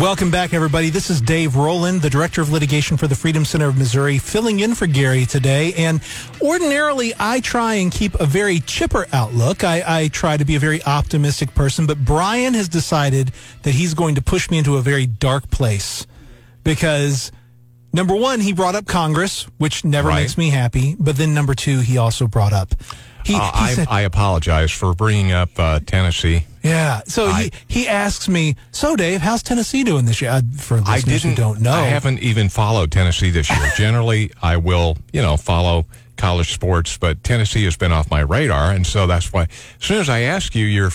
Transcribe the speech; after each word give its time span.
Welcome 0.00 0.30
back, 0.30 0.54
everybody. 0.54 0.88
This 0.88 1.10
is 1.10 1.20
Dave 1.20 1.56
Roland, 1.56 2.00
the 2.00 2.08
Director 2.08 2.40
of 2.40 2.50
Litigation 2.50 2.96
for 2.96 3.06
the 3.06 3.14
Freedom 3.14 3.44
Center 3.44 3.68
of 3.68 3.76
Missouri, 3.76 4.16
filling 4.16 4.60
in 4.60 4.74
for 4.74 4.86
Gary 4.86 5.26
today. 5.26 5.74
And 5.74 6.00
ordinarily, 6.40 7.12
I 7.18 7.40
try 7.40 7.74
and 7.74 7.92
keep 7.92 8.14
a 8.14 8.24
very 8.24 8.60
chipper 8.60 9.06
outlook. 9.12 9.62
I, 9.62 9.82
I 9.86 10.08
try 10.08 10.38
to 10.38 10.44
be 10.46 10.56
a 10.56 10.58
very 10.58 10.82
optimistic 10.84 11.54
person, 11.54 11.86
but 11.86 12.02
Brian 12.02 12.54
has 12.54 12.66
decided 12.66 13.32
that 13.62 13.74
he's 13.74 13.92
going 13.92 14.14
to 14.14 14.22
push 14.22 14.48
me 14.48 14.56
into 14.56 14.78
a 14.78 14.80
very 14.80 15.04
dark 15.04 15.50
place 15.50 16.06
because 16.64 17.30
number 17.92 18.16
one, 18.16 18.40
he 18.40 18.54
brought 18.54 18.74
up 18.74 18.86
Congress, 18.86 19.42
which 19.58 19.84
never 19.84 20.08
Right. 20.08 20.22
makes 20.22 20.38
me 20.38 20.48
happy. 20.48 20.96
But 20.98 21.16
then 21.16 21.34
number 21.34 21.54
two, 21.54 21.80
he 21.80 21.98
also 21.98 22.26
brought 22.26 22.54
up. 22.54 22.74
He, 23.24 23.34
Uh, 23.34 23.38
he 23.38 23.64
I, 23.64 23.74
said, 23.74 23.88
I 23.90 24.00
apologize 24.02 24.70
for 24.70 24.94
bringing 24.94 25.32
up 25.32 25.50
uh, 25.58 25.80
Tennessee. 25.84 26.44
yeah. 26.62 27.00
So 27.06 27.26
he, 27.28 27.32
I- 27.46 27.50
he 27.68 27.88
asks 27.88 28.28
me, 28.28 28.56
so 28.72 28.96
Dave, 28.96 29.20
how's 29.20 29.42
Tennessee 29.42 29.84
doing 29.84 30.04
this 30.06 30.20
year? 30.20 30.30
Uh, 30.30 30.42
For 30.56 30.78
I 30.86 30.96
listeners 30.96 31.22
didn't. 31.22 31.36
who 31.38 31.42
don't 31.42 31.60
know, 31.60 31.72
I 31.72 31.82
haven't 31.82 32.20
even 32.20 32.48
followed 32.48 32.90
Tennessee 32.92 33.30
this 33.30 33.48
year. 33.50 33.70
Generally, 33.76 34.32
I 34.42 34.56
will, 34.56 34.96
you 35.12 35.22
know, 35.22 35.36
follow 35.36 35.86
college 36.16 36.52
sports, 36.52 36.98
but 36.98 37.22
Tennessee 37.24 37.64
has 37.64 37.76
been 37.76 37.92
off 37.92 38.10
my 38.10 38.20
radar, 38.20 38.72
and 38.72 38.86
so 38.86 39.06
that's 39.06 39.32
why. 39.32 39.42
As 39.44 39.48
soon 39.86 39.98
as 40.00 40.08
I 40.08 40.20
ask 40.20 40.54
you, 40.54 40.66
you're, 40.66 40.92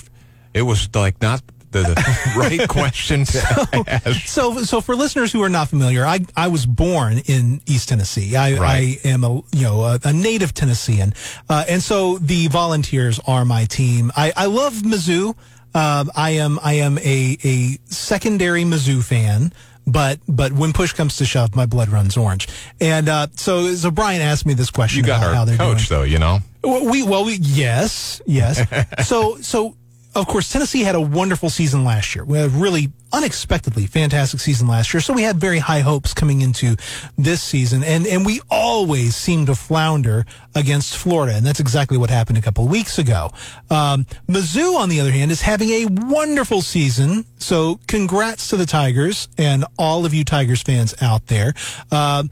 it 0.53 0.61
was 0.63 0.87
like 0.93 1.19
not 1.21 1.41
the, 1.83 2.33
right 2.37 2.67
question 2.69 3.25
to 3.25 3.83
ask. 3.87 4.27
So, 4.27 4.63
so 4.63 4.81
for 4.81 4.95
listeners 4.95 5.31
who 5.31 5.41
are 5.43 5.49
not 5.49 5.69
familiar, 5.69 6.05
I, 6.05 6.19
I 6.35 6.47
was 6.47 6.65
born 6.65 7.19
in 7.25 7.61
East 7.65 7.89
Tennessee. 7.89 8.35
I, 8.35 8.53
Right. 8.57 8.99
I 9.03 9.07
am 9.07 9.23
a 9.23 9.35
you 9.51 9.61
know 9.63 9.83
a, 9.83 9.99
a 10.03 10.13
native 10.13 10.53
Tennessean, 10.53 11.13
uh, 11.49 11.65
and 11.67 11.81
so 11.83 12.17
the 12.19 12.47
Volunteers 12.47 13.19
are 13.27 13.43
my 13.45 13.65
team. 13.65 14.11
I, 14.15 14.31
I 14.35 14.45
love 14.45 14.73
Mizzou. 14.73 15.35
Uh, 15.73 16.05
I 16.15 16.31
am 16.31 16.59
I 16.63 16.73
am 16.73 16.97
a 16.99 17.37
a 17.43 17.77
secondary 17.85 18.63
Mizzou 18.63 19.03
fan. 19.03 19.51
But 19.87 20.19
but 20.27 20.51
when 20.51 20.73
push 20.73 20.93
comes 20.93 21.17
to 21.17 21.25
shove, 21.25 21.55
my 21.55 21.67
blood 21.67 21.89
runs 21.89 22.17
orange. 22.17 22.47
And 22.81 23.07
uh, 23.07 23.27
so 23.35 23.75
so 23.75 23.91
Brian 23.91 24.19
asked 24.19 24.45
me 24.47 24.55
this 24.55 24.71
question 24.71 24.97
You 25.01 25.05
got 25.05 25.21
about 25.21 25.33
how 25.35 25.39
our 25.41 25.45
they're 25.45 25.57
doing. 25.57 25.73
coach, 25.75 25.89
though, 25.89 26.01
you 26.01 26.17
know. 26.17 26.39
Well, 26.63 26.89
we 26.89 27.03
well 27.03 27.23
we 27.23 27.33
yes 27.39 28.19
yes. 28.25 28.65
so 29.07 29.35
so 29.41 29.75
of 30.15 30.27
course 30.27 30.51
Tennessee 30.51 30.81
had 30.81 30.95
a 30.95 31.01
wonderful 31.01 31.49
season 31.49 31.83
last 31.83 32.15
year. 32.15 32.23
We 32.23 32.37
had 32.37 32.47
a 32.47 32.49
really 32.49 32.91
unexpectedly 33.11 33.85
fantastic 33.85 34.39
season 34.39 34.67
last 34.67 34.93
year. 34.93 35.01
So 35.01 35.13
we 35.13 35.23
had 35.23 35.37
very 35.37 35.59
high 35.59 35.81
hopes 35.81 36.13
coming 36.13 36.41
into 36.41 36.75
this 37.17 37.41
season, 37.41 37.83
and 37.83 38.07
and 38.07 38.25
we 38.25 38.41
always 38.49 39.15
seem 39.15 39.45
to 39.47 39.55
flounder 39.55 40.25
against 40.55 40.97
Florida, 40.97 41.35
and 41.35 41.45
that's 41.45 41.59
exactly 41.59 41.97
what 41.97 42.09
happened 42.09 42.37
a 42.37 42.41
couple 42.41 42.67
weeks 42.67 42.97
ago. 42.97 43.31
Um, 43.69 44.05
Mizzou, 44.27 44.75
on 44.77 44.89
the 44.89 45.01
other 45.01 45.11
hand, 45.11 45.31
is 45.31 45.41
having 45.41 45.69
a 45.69 45.85
wonderful 45.87 46.61
season. 46.61 47.25
So 47.37 47.79
congrats 47.87 48.49
to 48.49 48.57
the 48.57 48.65
Tigers 48.65 49.27
and 49.37 49.65
all 49.77 50.05
of 50.05 50.13
you 50.13 50.23
Tigers 50.23 50.61
fans 50.61 50.95
out 51.01 51.27
there. 51.27 51.53
Um, 51.91 52.31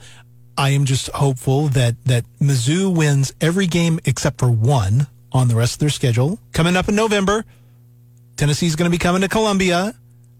I 0.57 0.69
am 0.69 0.85
just 0.85 1.09
hopeful 1.09 1.67
that 1.69 1.95
that 2.05 2.25
Mizzou 2.39 2.95
wins 2.95 3.33
every 3.41 3.67
game 3.67 3.99
except 4.05 4.39
for 4.39 4.49
one 4.49 5.07
on 5.31 5.47
the 5.47 5.55
rest 5.55 5.73
of 5.73 5.79
their 5.79 5.89
schedule. 5.89 6.39
Coming 6.51 6.75
up 6.75 6.87
in 6.87 6.95
November, 6.95 7.43
Tennessee's 8.35 8.75
going 8.75 8.89
to 8.89 8.95
be 8.95 9.01
coming 9.01 9.21
to 9.21 9.27
Columbia. 9.27 9.93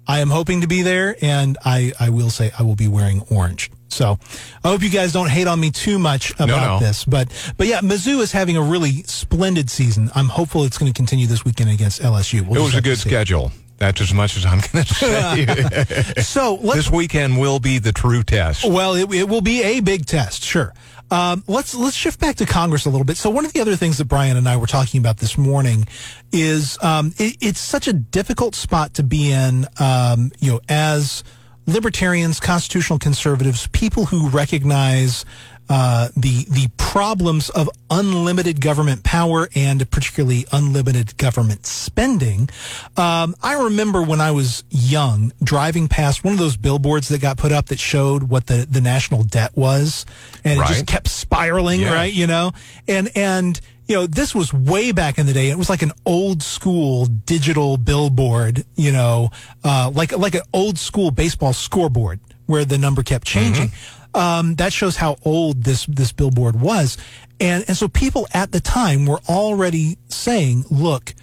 I 0.05 0.19
am 0.19 0.29
hoping 0.29 0.61
to 0.61 0.67
be 0.67 0.81
there, 0.81 1.15
and 1.21 1.57
I, 1.63 1.93
I 1.99 2.09
will 2.09 2.29
say 2.29 2.51
I 2.57 2.63
will 2.63 2.75
be 2.75 2.87
wearing 2.87 3.21
orange. 3.29 3.71
So 3.87 4.17
I 4.63 4.69
hope 4.69 4.81
you 4.81 4.89
guys 4.89 5.13
don't 5.13 5.29
hate 5.29 5.47
on 5.47 5.59
me 5.59 5.71
too 5.71 5.99
much 5.99 6.31
about 6.31 6.47
no. 6.47 6.79
this. 6.79 7.05
But 7.05 7.31
but 7.57 7.67
yeah, 7.67 7.79
Mizzou 7.81 8.19
is 8.21 8.31
having 8.31 8.57
a 8.57 8.61
really 8.61 9.03
splendid 9.03 9.69
season. 9.69 10.09
I'm 10.15 10.27
hopeful 10.27 10.63
it's 10.63 10.77
going 10.77 10.91
to 10.91 10.97
continue 10.97 11.27
this 11.27 11.45
weekend 11.45 11.69
against 11.69 12.01
LSU. 12.01 12.41
We'll 12.45 12.61
It 12.61 12.65
was 12.65 12.75
a 12.75 12.81
good 12.81 12.97
schedule. 12.97 13.51
That's 13.77 14.01
as 14.01 14.13
much 14.13 14.37
as 14.37 14.45
I'm 14.45 14.61
going 14.71 14.85
to 14.85 14.93
say. 14.93 16.21
So 16.21 16.55
let's 16.55 16.85
this 16.85 16.91
weekend 16.91 17.39
will 17.39 17.59
be 17.59 17.79
the 17.79 17.91
true 17.91 18.23
test. 18.23 18.65
Well, 18.65 18.95
it, 18.95 19.13
it 19.13 19.29
will 19.29 19.41
be 19.41 19.63
a 19.63 19.79
big 19.79 20.05
test, 20.05 20.43
sure. 20.43 20.73
Um, 21.13 21.43
let's 21.45 21.75
let's 21.75 21.95
shift 21.95 22.19
back 22.19 22.37
to 22.37 22.45
Congress 22.47 22.87
a 22.87 22.89
little 22.89 23.05
bit. 23.05 23.17
So 23.17 23.29
one 23.29 23.45
of 23.45 23.53
the 23.53 23.61
other 23.61 23.75
things 23.75 23.99
that 23.99 24.05
Brian 24.05 24.35
and 24.35 24.49
I 24.49 24.57
were 24.57 24.65
talking 24.65 24.99
about 24.99 25.17
this 25.17 25.37
morning 25.37 25.87
is 26.31 26.75
um, 26.81 27.13
it, 27.19 27.37
it's 27.39 27.59
such 27.59 27.87
a 27.87 27.93
difficult 27.93 28.55
spot 28.55 28.95
to 28.95 29.03
be 29.03 29.31
in. 29.31 29.67
Um, 29.79 30.31
you 30.39 30.53
know, 30.53 30.59
as 30.67 31.23
libertarians, 31.67 32.39
constitutional 32.39 32.97
conservatives, 32.97 33.67
people 33.67 34.05
who 34.05 34.27
recognize 34.29 35.23
uh, 35.69 36.09
the 36.15 36.45
the 36.49 36.69
problems 36.77 37.49
of 37.51 37.69
unlimited 37.89 38.61
government 38.61 39.03
power 39.03 39.47
and 39.55 39.89
particularly 39.89 40.45
unlimited 40.51 41.17
government 41.17 41.65
spending. 41.65 42.49
Um, 42.97 43.33
I 43.41 43.63
remember 43.63 44.01
when 44.03 44.21
I 44.21 44.31
was 44.31 44.63
young 44.69 45.31
driving 45.43 45.87
past 45.87 46.23
one 46.23 46.33
of 46.33 46.39
those 46.39 46.57
billboards 46.57 47.07
that 47.09 47.21
got 47.21 47.37
put 47.37 47.51
up 47.51 47.67
that 47.67 47.79
showed 47.79 48.23
what 48.23 48.47
the, 48.47 48.67
the 48.69 48.81
national 48.81 49.23
debt 49.23 49.51
was, 49.55 50.05
and 50.43 50.59
it 50.59 50.67
just 50.67 50.85
kept 50.85 51.07
spiraling, 51.07 51.79
Yeah. 51.81 51.93
right? 51.93 52.13
You 52.13 52.27
know, 52.27 52.51
and 52.87 53.09
and 53.15 53.59
you 53.87 53.95
know 53.95 54.05
this 54.07 54.35
was 54.35 54.53
way 54.53 54.91
back 54.91 55.17
in 55.17 55.25
the 55.25 55.33
day. 55.33 55.49
It 55.49 55.57
was 55.57 55.69
like 55.69 55.81
an 55.81 55.93
old 56.05 56.43
school 56.43 57.05
digital 57.05 57.77
billboard, 57.77 58.65
you 58.75 58.91
know, 58.91 59.31
uh, 59.63 59.91
like 59.93 60.15
like 60.17 60.35
an 60.35 60.43
old 60.53 60.77
school 60.77 61.09
baseball 61.09 61.53
scoreboard 61.53 62.19
where 62.45 62.65
the 62.65 62.77
number 62.77 63.01
kept 63.03 63.25
changing. 63.25 63.71
Um, 64.13 64.55
that 64.55 64.73
shows 64.73 64.95
how 64.95 65.17
old 65.23 65.63
this 65.63 65.85
this 65.87 66.11
billboard 66.11 66.59
was, 66.59 66.97
and 67.39 67.65
and 67.67 67.75
so 67.75 67.87
people 67.87 68.27
at 68.33 68.51
the 68.51 68.59
time 68.59 69.05
were 69.05 69.21
already 69.27 69.97
saying, 70.09 70.65
look, 70.69 71.13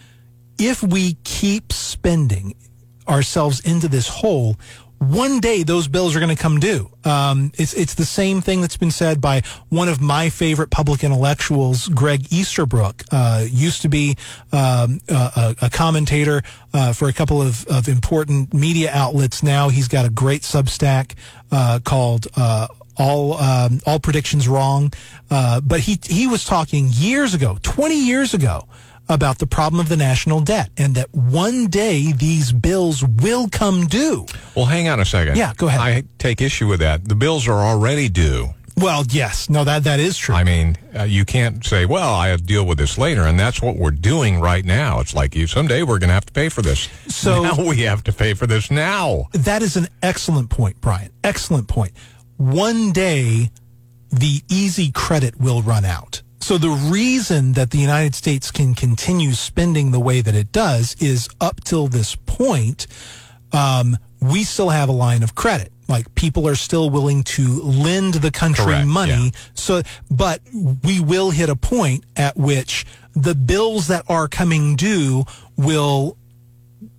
if 0.58 0.82
we 0.82 1.14
keep 1.24 1.72
spending 1.72 2.54
ourselves 3.08 3.60
into 3.60 3.88
this 3.88 4.08
hole, 4.08 4.56
one 4.98 5.40
day 5.40 5.62
those 5.62 5.88
bills 5.88 6.14
are 6.14 6.20
going 6.20 6.34
to 6.34 6.40
come 6.40 6.60
due. 6.60 6.90
Um, 7.04 7.52
it's 7.56 7.72
it's 7.72 7.94
the 7.94 8.04
same 8.04 8.42
thing 8.42 8.60
that's 8.60 8.76
been 8.76 8.90
said 8.90 9.20
by 9.20 9.42
one 9.70 9.88
of 9.88 10.00
my 10.00 10.28
favorite 10.28 10.70
public 10.70 11.02
intellectuals, 11.02 11.88
Gregg 11.88 12.30
Easterbrook. 12.30 13.04
Uh, 13.10 13.46
used 13.48 13.80
to 13.82 13.88
be 13.88 14.16
um, 14.52 15.00
a, 15.08 15.56
a 15.62 15.70
commentator 15.70 16.42
uh, 16.74 16.92
for 16.92 17.08
a 17.08 17.14
couple 17.14 17.40
of, 17.40 17.66
of 17.68 17.88
important 17.88 18.52
media 18.52 18.90
outlets. 18.92 19.42
Now 19.42 19.70
he's 19.70 19.88
got 19.88 20.04
a 20.04 20.10
great 20.10 20.42
Substack 20.42 21.14
uh, 21.50 21.80
called. 21.82 22.26
All 23.00 23.34
um, 23.38 23.80
all 23.86 23.98
predictions 23.98 24.46
wrong, 24.46 24.92
uh, 25.30 25.60
but 25.62 25.80
he 25.80 25.98
he 26.04 26.26
was 26.26 26.44
talking 26.44 26.88
years 26.92 27.32
ago, 27.32 27.58
twenty 27.62 27.98
years 27.98 28.34
ago, 28.34 28.68
about 29.08 29.38
the 29.38 29.46
problem 29.46 29.80
of 29.80 29.88
the 29.88 29.96
national 29.96 30.40
debt 30.40 30.70
and 30.76 30.94
that 30.96 31.08
one 31.14 31.66
day 31.68 32.12
these 32.12 32.52
bills 32.52 33.02
will 33.02 33.48
come 33.48 33.86
due. 33.86 34.26
Well, 34.54 34.66
hang 34.66 34.88
on 34.88 35.00
a 35.00 35.04
second. 35.06 35.36
Yeah, 35.38 35.54
go 35.56 35.66
ahead. 35.68 35.80
I 35.80 36.02
take 36.18 36.40
issue 36.42 36.68
with 36.68 36.80
that. 36.80 37.08
The 37.08 37.14
bills 37.14 37.48
are 37.48 37.58
already 37.58 38.08
due. 38.10 38.50
Well, 38.76 39.04
yes, 39.10 39.50
no, 39.50 39.64
that 39.64 39.84
that 39.84 39.98
is 40.00 40.16
true. 40.16 40.34
I 40.34 40.44
mean, 40.44 40.76
uh, 40.98 41.02
you 41.02 41.24
can't 41.24 41.64
say, 41.64 41.86
"Well, 41.86 42.14
I 42.14 42.28
have 42.28 42.40
to 42.40 42.46
deal 42.46 42.64
with 42.66 42.78
this 42.78 42.96
later," 42.98 43.22
and 43.22 43.38
that's 43.38 43.60
what 43.60 43.76
we're 43.76 43.90
doing 43.90 44.40
right 44.40 44.64
now. 44.64 45.00
It's 45.00 45.14
like 45.14 45.34
you 45.34 45.46
someday 45.46 45.82
we're 45.82 45.98
going 45.98 46.08
to 46.08 46.14
have 46.14 46.26
to 46.26 46.32
pay 46.32 46.48
for 46.48 46.62
this. 46.62 46.88
So- 47.08 47.42
now 47.42 47.56
we 47.66 47.78
have 47.82 48.04
to 48.04 48.12
pay 48.12 48.34
for 48.34 48.46
this 48.46 48.70
now. 48.70 49.28
that 49.32 49.62
is 49.62 49.76
an 49.76 49.88
excellent 50.02 50.50
point, 50.50 50.80
Brian. 50.80 51.10
Excellent 51.24 51.66
point. 51.68 51.92
One 52.40 52.90
day, 52.90 53.50
the 54.08 54.40
easy 54.48 54.90
credit 54.92 55.38
will 55.38 55.60
run 55.60 55.84
out. 55.84 56.22
So 56.40 56.56
the 56.56 56.70
reason 56.70 57.52
that 57.52 57.70
the 57.70 57.76
United 57.76 58.14
States 58.14 58.50
can 58.50 58.74
continue 58.74 59.32
spending 59.32 59.90
the 59.90 60.00
way 60.00 60.22
that 60.22 60.34
it 60.34 60.50
does 60.50 60.96
is 61.00 61.28
up 61.38 61.62
till 61.64 61.86
this 61.88 62.16
point, 62.16 62.86
um, 63.52 63.98
we 64.22 64.44
still 64.44 64.70
have 64.70 64.88
a 64.88 64.92
line 64.92 65.22
of 65.22 65.34
credit. 65.34 65.70
Like 65.86 66.14
people 66.14 66.48
are 66.48 66.54
still 66.54 66.88
willing 66.88 67.24
to 67.24 67.60
lend 67.62 68.14
the 68.14 68.30
country 68.30 68.64
Correct, 68.64 68.86
money. 68.86 69.24
yeah. 69.26 69.40
So, 69.52 69.82
but 70.10 70.40
we 70.82 70.98
will 70.98 71.32
hit 71.32 71.50
a 71.50 71.56
point 71.56 72.04
at 72.16 72.38
which 72.38 72.86
the 73.14 73.34
bills 73.34 73.88
that 73.88 74.06
are 74.08 74.28
coming 74.28 74.76
due 74.76 75.26
will 75.58 76.16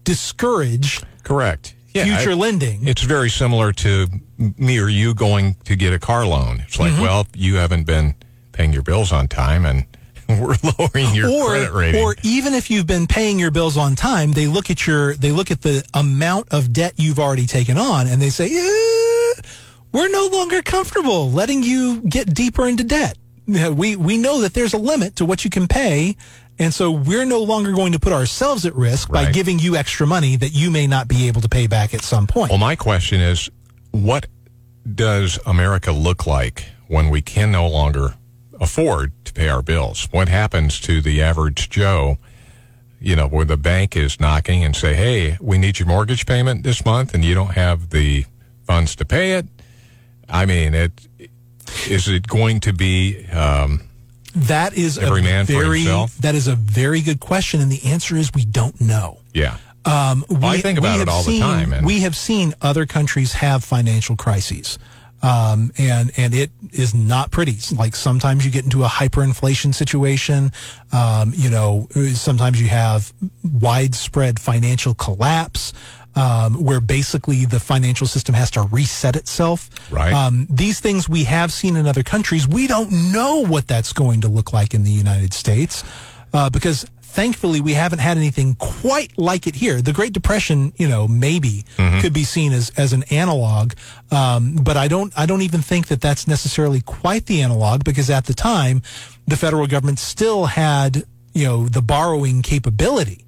discourage 0.03 1.01
Correct. 1.23 1.73
Yeah, 1.93 2.05
future 2.05 2.31
it- 2.31 2.35
lending. 2.37 2.87
It's 2.87 3.01
very 3.03 3.29
similar 3.29 3.71
to 3.73 4.07
me 4.37 4.79
or 4.79 4.87
you 4.87 5.13
going 5.13 5.55
to 5.65 5.75
get 5.75 5.93
a 5.93 5.99
car 5.99 6.25
loan. 6.25 6.61
It's 6.67 6.79
like, 6.79 6.93
Mm-hmm. 6.93 7.01
well, 7.01 7.27
you 7.35 7.55
haven't 7.55 7.83
been 7.85 8.15
paying 8.53 8.73
your 8.73 8.81
bills 8.83 9.11
on 9.11 9.27
time, 9.27 9.65
and 9.65 9.85
we're 10.29 10.55
lowering 10.79 11.13
your 11.13 11.47
credit 11.47 11.73
rating. 11.73 12.01
or 12.01 12.15
even 12.23 12.53
if 12.53 12.69
you've 12.71 12.87
been 12.87 13.07
paying 13.07 13.37
your 13.39 13.51
bills 13.51 13.75
on 13.77 13.95
time, 13.95 14.31
they 14.31 14.47
look 14.47 14.69
at 14.69 14.87
your 14.87 15.13
they 15.15 15.31
look 15.31 15.51
at 15.51 15.61
the 15.61 15.83
amount 15.93 16.47
of 16.51 16.71
debt 16.71 16.93
you've 16.97 17.19
already 17.19 17.45
taken 17.45 17.77
on, 17.77 18.07
and 18.07 18.21
they 18.21 18.29
say, 18.29 18.45
eh, 18.45 19.41
"We're 19.91 20.09
no 20.09 20.27
longer 20.31 20.61
comfortable 20.61 21.29
letting 21.31 21.63
you 21.63 22.01
get 22.01 22.33
deeper 22.33 22.67
into 22.67 22.83
debt. 22.85 23.17
We 23.47 23.95
we 23.97 24.17
know 24.17 24.39
that 24.41 24.53
there's 24.53 24.73
a 24.73 24.77
limit 24.77 25.17
to 25.17 25.25
what 25.25 25.43
you 25.43 25.49
can 25.49 25.67
pay." 25.67 26.15
And 26.61 26.73
so 26.73 26.91
we're 26.91 27.25
no 27.25 27.41
longer 27.41 27.71
going 27.71 27.93
to 27.93 27.99
put 27.99 28.13
ourselves 28.13 28.67
at 28.67 28.75
risk 28.75 29.09
by 29.09 29.31
giving 29.31 29.57
you 29.57 29.75
extra 29.75 30.05
money 30.05 30.35
that 30.35 30.49
you 30.49 30.69
may 30.69 30.85
not 30.85 31.07
be 31.07 31.27
able 31.27 31.41
to 31.41 31.49
pay 31.49 31.65
back 31.65 31.93
at 31.95 32.01
some 32.01 32.27
point. 32.27 32.51
Well, 32.51 32.59
my 32.59 32.75
question 32.75 33.19
is, 33.19 33.49
what 33.89 34.27
does 34.93 35.39
America 35.45 35.91
look 35.91 36.27
like 36.27 36.65
when 36.87 37.09
we 37.09 37.21
can 37.21 37.51
no 37.51 37.67
longer 37.67 38.13
afford 38.59 39.11
to 39.25 39.33
pay 39.33 39.49
our 39.49 39.63
bills? 39.63 40.07
What 40.11 40.29
happens 40.29 40.79
to 40.81 41.01
the 41.01 41.21
average 41.21 41.69
Joe 41.69 42.19
you 43.01 43.15
know, 43.15 43.27
where 43.27 43.45
the 43.45 43.57
bank 43.57 43.97
is 43.97 44.19
knocking 44.19 44.63
and 44.63 44.75
say, 44.75 44.93
"Hey, 44.93 45.35
we 45.41 45.57
need 45.57 45.79
your 45.79 45.87
mortgage 45.87 46.27
payment 46.27 46.63
this 46.63 46.85
month, 46.85 47.15
and 47.15 47.25
you 47.25 47.33
don't 47.33 47.55
have 47.55 47.89
the 47.89 48.25
funds 48.63 48.95
to 48.97 49.05
pay 49.05 49.31
it." 49.33 49.47
I 50.29 50.45
mean, 50.45 50.75
it 50.75 50.91
is 51.89 52.07
it 52.07 52.27
going 52.27 52.59
to 52.59 52.73
be? 52.73 53.25
Um, 53.29 53.81
that 54.35 54.73
is 54.73 54.97
every 54.97 55.21
a 55.21 55.23
man 55.23 55.45
very 55.45 55.79
himself? 55.79 56.15
that 56.17 56.35
is 56.35 56.47
a 56.47 56.55
very 56.55 57.01
good 57.01 57.19
question, 57.19 57.61
and 57.61 57.71
the 57.71 57.83
answer 57.85 58.15
is 58.15 58.31
we 58.33 58.45
don't 58.45 58.79
know. 58.81 59.19
yeah, 59.33 59.57
Um, 59.85 60.23
we, 60.29 60.47
I 60.47 60.57
think 60.59 60.77
about 60.79 60.99
it 60.99 61.07
all 61.09 61.23
the 61.23 61.39
time, 61.39 61.73
and- 61.73 61.85
we 61.85 62.01
have 62.01 62.15
seen 62.15 62.53
other 62.61 62.85
countries 62.85 63.33
have 63.33 63.63
financial 63.63 64.15
crises. 64.15 64.77
Um, 65.23 65.71
and, 65.77 66.11
and 66.17 66.33
it 66.33 66.49
is 66.71 66.95
not 66.95 67.29
pretty. 67.29 67.55
Like 67.75 67.95
sometimes 67.95 68.43
you 68.43 68.49
get 68.49 68.63
into 68.63 68.83
a 68.83 68.87
hyperinflation 68.87 69.71
situation. 69.75 70.51
Um, 70.91 71.31
you 71.35 71.51
know, 71.51 71.87
sometimes 72.15 72.59
you 72.59 72.69
have 72.69 73.13
widespread 73.43 74.39
financial 74.39 74.95
collapse, 74.95 75.73
um, 76.15 76.63
where 76.63 76.79
basically 76.79 77.45
the 77.45 77.59
financial 77.59 78.07
system 78.07 78.35
has 78.35 78.51
to 78.51 78.63
reset 78.63 79.15
itself. 79.15 79.69
Right. 79.91 80.13
Um, 80.13 80.47
these 80.49 80.79
things 80.79 81.07
we 81.07 81.23
have 81.25 81.51
seen 81.51 81.75
in 81.75 81.87
other 81.87 82.03
countries. 82.03 82.47
We 82.47 82.67
don't 82.67 83.11
know 83.11 83.45
what 83.45 83.67
that's 83.67 83.93
going 83.93 84.21
to 84.21 84.27
look 84.27 84.53
like 84.53 84.73
in 84.73 84.83
the 84.83 84.91
United 84.91 85.33
States, 85.33 85.83
uh, 86.33 86.49
because 86.49 86.85
thankfully 87.01 87.59
we 87.59 87.73
haven't 87.73 87.99
had 87.99 88.17
anything 88.17 88.55
quite 88.55 89.17
like 89.17 89.45
it 89.45 89.55
here. 89.55 89.81
The 89.81 89.91
Great 89.93 90.13
Depression, 90.13 90.71
you 90.77 90.87
know, 90.87 91.07
maybe 91.07 91.65
could 92.01 92.13
be 92.13 92.23
seen 92.23 92.53
as, 92.53 92.71
as 92.77 92.93
an 92.93 93.03
analog. 93.11 93.73
Um, 94.11 94.55
but 94.55 94.77
I 94.77 94.87
don't, 94.87 95.13
I 95.17 95.25
don't 95.25 95.41
even 95.41 95.61
think 95.61 95.87
that 95.87 95.99
that's 96.01 96.27
necessarily 96.27 96.81
quite 96.81 97.25
the 97.25 97.41
analog 97.41 97.83
because 97.83 98.09
at 98.09 98.25
the 98.25 98.33
time 98.33 98.81
the 99.27 99.35
federal 99.35 99.67
government 99.67 99.99
still 99.99 100.45
had, 100.45 101.03
you 101.33 101.45
know, 101.45 101.67
the 101.67 101.81
borrowing 101.81 102.41
capability. 102.41 103.25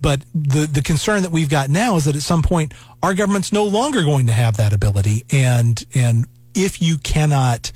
But 0.00 0.22
the, 0.34 0.66
the 0.66 0.82
concern 0.82 1.22
that 1.22 1.32
we've 1.32 1.48
got 1.48 1.70
now 1.70 1.96
is 1.96 2.04
that 2.04 2.16
at 2.16 2.22
some 2.22 2.42
point 2.42 2.74
our 3.02 3.14
government's 3.14 3.52
no 3.52 3.64
longer 3.64 4.02
going 4.02 4.26
to 4.26 4.32
have 4.32 4.56
that 4.58 4.72
ability. 4.72 5.24
And, 5.30 5.82
and 5.94 6.26
if 6.54 6.80
you 6.82 6.98
cannot, 6.98 7.72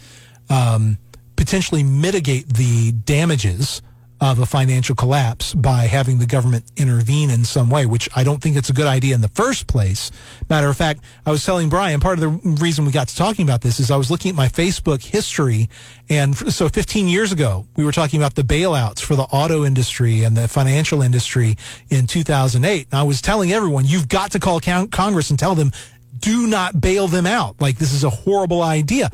um, 0.48 0.98
potentially 1.40 1.82
mitigate 1.82 2.46
the 2.48 2.92
damages 2.92 3.80
of 4.20 4.38
a 4.38 4.46
financial 4.46 4.94
collapse 4.94 5.54
by 5.54 5.84
having 5.84 6.18
the 6.18 6.26
government 6.26 6.64
intervene 6.76 7.30
in 7.30 7.44
some 7.44 7.70
way, 7.70 7.86
which 7.86 8.08
I 8.14 8.22
don't 8.22 8.42
think 8.42 8.56
it's 8.56 8.68
a 8.68 8.74
good 8.74 8.86
idea 8.86 9.14
in 9.14 9.22
the 9.22 9.28
first 9.28 9.66
place. 9.66 10.10
Matter 10.48 10.68
of 10.68 10.76
fact, 10.76 11.00
I 11.24 11.30
was 11.30 11.44
telling 11.44 11.68
Brian, 11.68 12.00
part 12.00 12.18
of 12.18 12.20
the 12.20 12.50
reason 12.62 12.84
we 12.84 12.92
got 12.92 13.08
to 13.08 13.16
talking 13.16 13.46
about 13.46 13.62
this 13.62 13.80
is 13.80 13.90
I 13.90 13.96
was 13.96 14.10
looking 14.10 14.30
at 14.30 14.34
my 14.34 14.48
Facebook 14.48 15.02
history. 15.02 15.70
And 16.08 16.36
so 16.36 16.68
15 16.68 17.08
years 17.08 17.32
ago, 17.32 17.66
we 17.76 17.84
were 17.84 17.92
talking 17.92 18.20
about 18.20 18.34
the 18.34 18.42
bailouts 18.42 19.00
for 19.00 19.16
the 19.16 19.22
auto 19.22 19.64
industry 19.64 20.24
and 20.24 20.36
the 20.36 20.48
financial 20.48 21.00
industry 21.00 21.56
in 21.88 22.06
2008. 22.06 22.88
And 22.90 22.98
I 22.98 23.04
was 23.04 23.22
telling 23.22 23.52
everyone, 23.52 23.86
you've 23.86 24.08
got 24.08 24.32
to 24.32 24.38
call 24.38 24.60
Congress 24.60 25.30
and 25.30 25.38
tell 25.38 25.54
them, 25.54 25.72
do 26.20 26.46
not 26.46 26.80
bail 26.80 27.08
them 27.08 27.26
out. 27.26 27.60
Like 27.60 27.78
this 27.78 27.92
is 27.92 28.04
a 28.04 28.10
horrible 28.10 28.62
idea. 28.62 29.10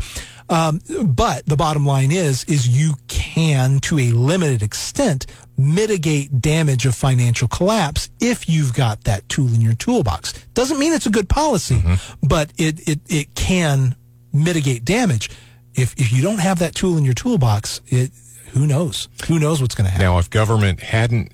Um, 0.49 0.81
but 1.05 1.44
the 1.47 1.56
bottom 1.56 1.85
line 1.85 2.12
is, 2.12 2.44
is 2.44 2.69
you 2.69 2.94
can, 3.08 3.81
to 3.81 3.99
a 3.99 4.11
limited 4.12 4.62
extent, 4.62 5.26
mitigate 5.58 6.41
damage 6.41 6.87
of 6.87 6.94
financial 6.94 7.49
collapse 7.49 8.11
if 8.20 8.49
you've 8.49 8.73
got 8.75 9.05
that 9.05 9.29
tool 9.29 9.49
in 9.49 9.61
your 9.61 9.75
toolbox. 9.75 10.35
Doesn't 10.55 10.79
mean 10.79 10.93
it's 10.93 11.06
a 11.06 11.11
good 11.11 11.29
policy, 11.29 11.82
but 12.23 12.53
it, 12.58 12.88
it, 12.88 13.00
it 13.09 13.35
can 13.35 13.97
mitigate 14.32 14.85
damage. 14.85 15.31
If, 15.75 15.94
if 15.99 16.12
you 16.12 16.23
don't 16.23 16.38
have 16.38 16.61
that 16.61 16.75
tool 16.75 16.97
in 16.97 17.05
your 17.05 17.14
toolbox, 17.14 17.81
it, 17.87 18.11
who 18.52 18.67
knows? 18.67 19.09
Who 19.26 19.38
knows 19.38 19.61
what's 19.61 19.75
going 19.75 19.87
to 19.87 19.91
happen? 19.91 20.06
Now, 20.06 20.19
if 20.19 20.31
government 20.31 20.81
hadn't 20.81 21.32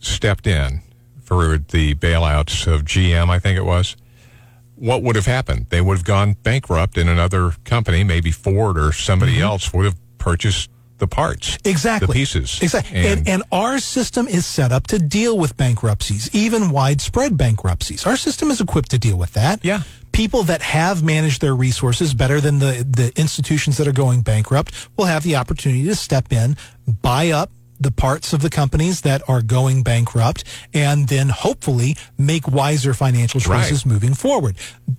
stepped 0.00 0.46
in 0.46 0.80
for 1.22 1.58
the 1.58 1.94
bailouts 1.96 2.66
of 2.66 2.82
GM, 2.82 3.28
I 3.28 3.38
think 3.38 3.58
it 3.58 3.64
was, 3.64 3.96
what 4.82 5.00
would 5.04 5.14
have 5.14 5.26
happened? 5.26 5.66
They 5.68 5.80
would 5.80 5.96
have 5.96 6.04
gone 6.04 6.32
bankrupt, 6.42 6.98
and 6.98 7.08
another 7.08 7.52
company, 7.64 8.02
maybe 8.02 8.32
Ford 8.32 8.76
or 8.76 8.90
somebody 8.90 9.34
mm-hmm. 9.34 9.42
else, 9.42 9.72
would 9.72 9.84
have 9.84 9.96
purchased 10.18 10.70
the 10.98 11.06
parts, 11.06 11.56
Exactly. 11.64 12.06
the 12.08 12.12
pieces, 12.12 12.60
Exactly. 12.60 12.98
And, 12.98 13.28
and 13.28 13.42
our 13.52 13.78
system 13.78 14.26
is 14.26 14.44
set 14.44 14.72
up 14.72 14.88
to 14.88 14.98
deal 14.98 15.38
with 15.38 15.56
bankruptcies, 15.56 16.32
even 16.34 16.70
widespread 16.70 17.36
bankruptcies. 17.36 18.06
Our 18.06 18.16
system 18.16 18.50
is 18.50 18.60
equipped 18.60 18.90
to 18.90 18.98
deal 18.98 19.16
with 19.16 19.32
that. 19.34 19.64
Yeah. 19.64 19.82
People 20.10 20.42
that 20.44 20.62
have 20.62 21.02
managed 21.02 21.40
their 21.40 21.54
resources 21.54 22.12
better 22.12 22.40
than 22.40 22.58
the, 22.58 22.84
the 22.88 23.12
institutions 23.16 23.78
that 23.78 23.86
are 23.86 23.92
going 23.92 24.22
bankrupt 24.22 24.88
will 24.96 25.06
have 25.06 25.22
the 25.22 25.36
opportunity 25.36 25.84
to 25.84 25.94
step 25.94 26.32
in, 26.32 26.56
buy 26.86 27.30
up 27.30 27.50
the 27.82 27.90
parts 27.90 28.32
of 28.32 28.40
the 28.42 28.50
companies 28.50 29.00
that 29.02 29.22
are 29.28 29.42
going 29.42 29.82
bankrupt, 29.82 30.44
and 30.72 31.08
then 31.08 31.28
hopefully 31.28 31.96
make 32.16 32.46
wiser 32.48 32.94
financial 32.94 33.40
choices 33.40 33.84
moving 33.84 34.14
forward. 34.14 34.56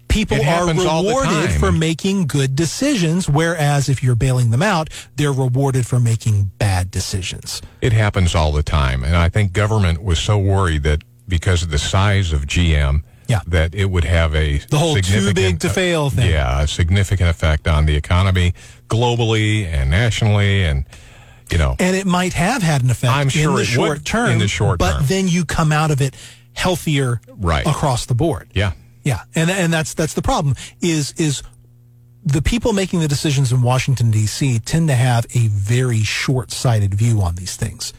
People 0.08 0.38
It 0.38 0.42
are 0.42 0.44
happens 0.44 0.86
all 0.86 1.04
the 1.04 1.10
rewarded 1.10 1.52
for 1.60 1.72
making 1.72 2.28
good 2.28 2.56
decisions, 2.56 3.28
whereas 3.30 3.90
if 3.90 4.04
you're 4.04 4.16
bailing 4.16 4.52
them 4.52 4.62
out, 4.62 4.90
they're 5.16 5.34
rewarded 5.34 5.88
for 5.88 6.00
making 6.00 6.52
bad 6.60 6.92
decisions. 6.92 7.62
It 7.82 7.94
happens 7.94 8.36
all 8.36 8.52
the 8.52 8.64
time. 8.64 9.04
And 9.04 9.16
I 9.16 9.30
think 9.30 9.54
government 9.54 10.04
was 10.04 10.20
so 10.20 10.38
worried 10.38 10.84
that 10.84 11.04
because 11.28 11.64
of 11.64 11.72
the 11.72 11.80
size 11.80 12.32
of 12.34 12.46
GM, 12.46 13.04
Yeah. 13.28 13.40
that 13.48 13.74
it 13.74 13.86
would 13.90 14.04
have 14.04 14.36
a 14.36 14.58
The 14.70 14.78
whole 14.78 14.96
too 14.98 15.34
big 15.34 15.60
to 15.62 15.70
uh, 15.70 15.74
fail 15.74 16.10
thing. 16.12 16.30
Yeah, 16.30 16.62
a 16.62 16.68
significant 16.68 17.30
effect 17.30 17.68
on 17.68 17.86
the 17.86 17.96
economy 17.96 18.54
globally 18.90 19.66
and 19.66 19.90
nationally, 19.90 20.64
and 20.64 20.86
you 21.54 21.58
know, 21.58 21.76
And 21.80 21.96
it 21.96 22.06
might 22.06 22.34
have 22.34 22.62
had 22.62 22.84
an 22.84 22.90
effect 22.90 23.14
I'm 23.14 23.28
in 23.28 23.30
sure 23.30 23.56
the 23.56 23.62
it 23.62 23.66
short 23.66 23.90
would 23.90 24.06
term. 24.06 24.32
in 24.32 24.40
the 24.40 24.48
short 24.48 24.80
but 24.80 24.98
term. 24.98 25.06
then 25.08 25.28
you 25.28 25.46
come 25.46 25.72
out 25.72 25.92
of 25.92 26.02
it 26.02 26.16
healthier 26.54 27.22
Right. 27.38 27.66
across 27.66 28.06
the 28.06 28.16
board. 28.16 28.50
yeah, 28.54 28.74
Yeah, 29.04 29.22
and 29.36 29.50
and 29.50 29.72
that's 29.74 29.94
that's 29.94 30.14
the 30.14 30.22
problem 30.22 30.56
is 30.82 31.14
is 31.18 31.42
the 32.26 32.42
people 32.42 32.72
making 32.74 33.00
the 33.02 33.08
decisions 33.08 33.52
in 33.52 33.62
Washington 33.62 34.10
D.C. 34.12 34.60
tend 34.60 34.88
to 34.88 34.96
have 34.96 35.26
a 35.36 35.48
very 35.50 36.04
short-sighted 36.04 36.94
view 36.94 37.22
on 37.22 37.36
these 37.36 37.56
things. 37.58 37.92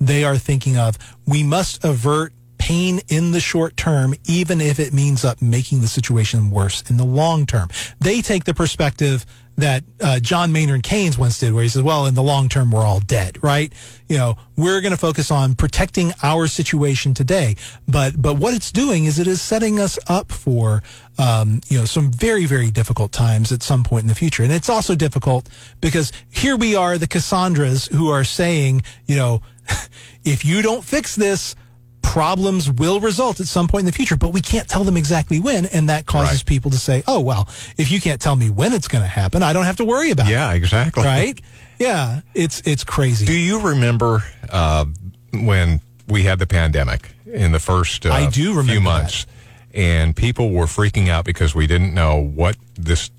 They 0.00 0.22
are 0.24 0.38
thinking 0.38 0.76
of 0.76 0.96
we 1.26 1.42
must 1.42 1.84
avert 1.84 2.32
pain 2.58 3.00
in 3.08 3.32
the 3.32 3.40
short 3.40 3.76
term, 3.76 4.14
even 4.24 4.60
if 4.60 4.78
it 4.78 4.92
means 4.92 5.24
up 5.24 5.42
making 5.42 5.80
the 5.80 5.88
situation 5.88 6.48
worse 6.50 6.82
in 6.88 6.96
the 6.96 7.04
long 7.04 7.44
term. 7.44 7.68
They 7.98 8.22
take 8.22 8.44
the 8.44 8.54
perspective 8.54 9.26
that 9.56 9.84
uh, 10.00 10.18
John 10.18 10.52
Maynard 10.52 10.82
Keynes 10.82 11.18
once 11.18 11.38
did, 11.38 11.52
where 11.52 11.62
he 11.62 11.68
says, 11.68 11.82
"Well, 11.82 12.06
in 12.06 12.14
the 12.14 12.22
long 12.22 12.48
term, 12.48 12.70
we're 12.70 12.84
all 12.84 13.00
dead, 13.00 13.42
right? 13.42 13.72
You 14.08 14.16
know, 14.16 14.36
we're 14.56 14.80
going 14.80 14.92
to 14.92 14.98
focus 14.98 15.30
on 15.30 15.54
protecting 15.54 16.12
our 16.22 16.46
situation 16.46 17.14
today, 17.14 17.56
but 17.86 18.20
but 18.20 18.38
what 18.38 18.54
it's 18.54 18.72
doing 18.72 19.04
is 19.04 19.18
it 19.18 19.26
is 19.26 19.42
setting 19.42 19.78
us 19.78 19.98
up 20.08 20.32
for 20.32 20.82
um, 21.18 21.60
you 21.68 21.78
know 21.78 21.84
some 21.84 22.10
very 22.10 22.46
very 22.46 22.70
difficult 22.70 23.12
times 23.12 23.52
at 23.52 23.62
some 23.62 23.84
point 23.84 24.02
in 24.02 24.08
the 24.08 24.14
future, 24.14 24.42
and 24.42 24.52
it's 24.52 24.68
also 24.70 24.94
difficult 24.94 25.48
because 25.80 26.12
here 26.30 26.56
we 26.56 26.74
are, 26.74 26.96
the 26.96 27.08
Cassandras, 27.08 27.86
who 27.88 28.08
are 28.08 28.24
saying, 28.24 28.82
you 29.06 29.16
know, 29.16 29.42
if 30.24 30.44
you 30.44 30.62
don't 30.62 30.84
fix 30.84 31.14
this." 31.16 31.54
Problems 32.02 32.70
will 32.70 33.00
result 33.00 33.40
at 33.40 33.46
some 33.46 33.68
point 33.68 33.80
in 33.82 33.86
the 33.86 33.92
future, 33.92 34.16
but 34.16 34.30
we 34.34 34.40
can't 34.42 34.68
tell 34.68 34.84
them 34.84 34.96
exactly 34.98 35.40
when, 35.40 35.64
and 35.66 35.88
that 35.88 36.04
causes 36.04 36.40
Right. 36.40 36.46
people 36.46 36.70
to 36.72 36.78
say, 36.78 37.02
"Oh 37.06 37.20
well, 37.20 37.48
if 37.78 37.90
you 37.90 38.00
can't 38.00 38.20
tell 38.20 38.36
me 38.36 38.50
when 38.50 38.72
it's 38.74 38.86
going 38.88 39.02
to 39.02 39.08
happen, 39.08 39.42
I 39.42 39.52
don't 39.54 39.64
have 39.64 39.76
to 39.76 39.84
worry 39.84 40.10
about 40.10 40.26
it." 40.26 40.32
yeah, 40.32 40.52
exactly. 40.52 41.04
right? 41.04 41.40
Yeah, 41.78 42.20
it's 42.34 42.60
it's 42.66 42.84
crazy. 42.84 43.24
Do 43.24 43.32
you 43.32 43.60
remember 43.60 44.22
uh, 44.50 44.84
when 45.32 45.80
we 46.06 46.24
had 46.24 46.38
the 46.38 46.46
pandemic 46.46 47.12
in 47.24 47.52
the 47.52 47.60
first 47.60 48.04
uh, 48.04 48.12
I 48.12 48.28
do 48.28 48.50
remember 48.50 48.72
few 48.72 48.80
months, 48.82 49.26
and 49.72 50.14
people 50.14 50.50
were 50.50 50.66
freaking 50.66 51.08
out 51.08 51.24
because 51.24 51.54
we 51.54 51.66
didn't 51.66 51.94
know 51.94 52.16
what 52.20 52.56
this 52.74 53.10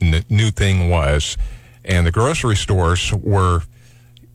n- 0.00 0.24
new 0.28 0.50
thing 0.50 0.88
was, 0.90 1.36
and 1.84 2.04
the 2.06 2.10
grocery 2.10 2.56
stores 2.56 3.12
were 3.12 3.62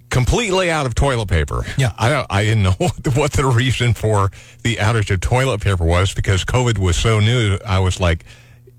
completely 0.10 0.70
out 0.72 0.86
of 0.86 0.96
toilet 0.96 1.28
paper. 1.28 1.66
Yeah. 1.78 1.94
I 1.98 2.10
don't, 2.10 2.28
I 2.30 2.44
didn't 2.44 2.64
know 2.64 2.72
what, 2.78 3.16
what 3.16 3.34
the 3.34 3.46
reason 3.46 3.94
for 3.94 4.32
the 4.64 4.78
outage 4.78 5.12
of 5.12 5.20
toilet 5.20 5.62
paper 5.62 5.84
was 5.84 6.14
because 6.14 6.46
COVID 6.46 6.78
was 6.78 6.96
so 6.96 7.20
new. 7.20 7.58
I 7.66 7.80
was 7.80 8.00
like, 8.00 8.26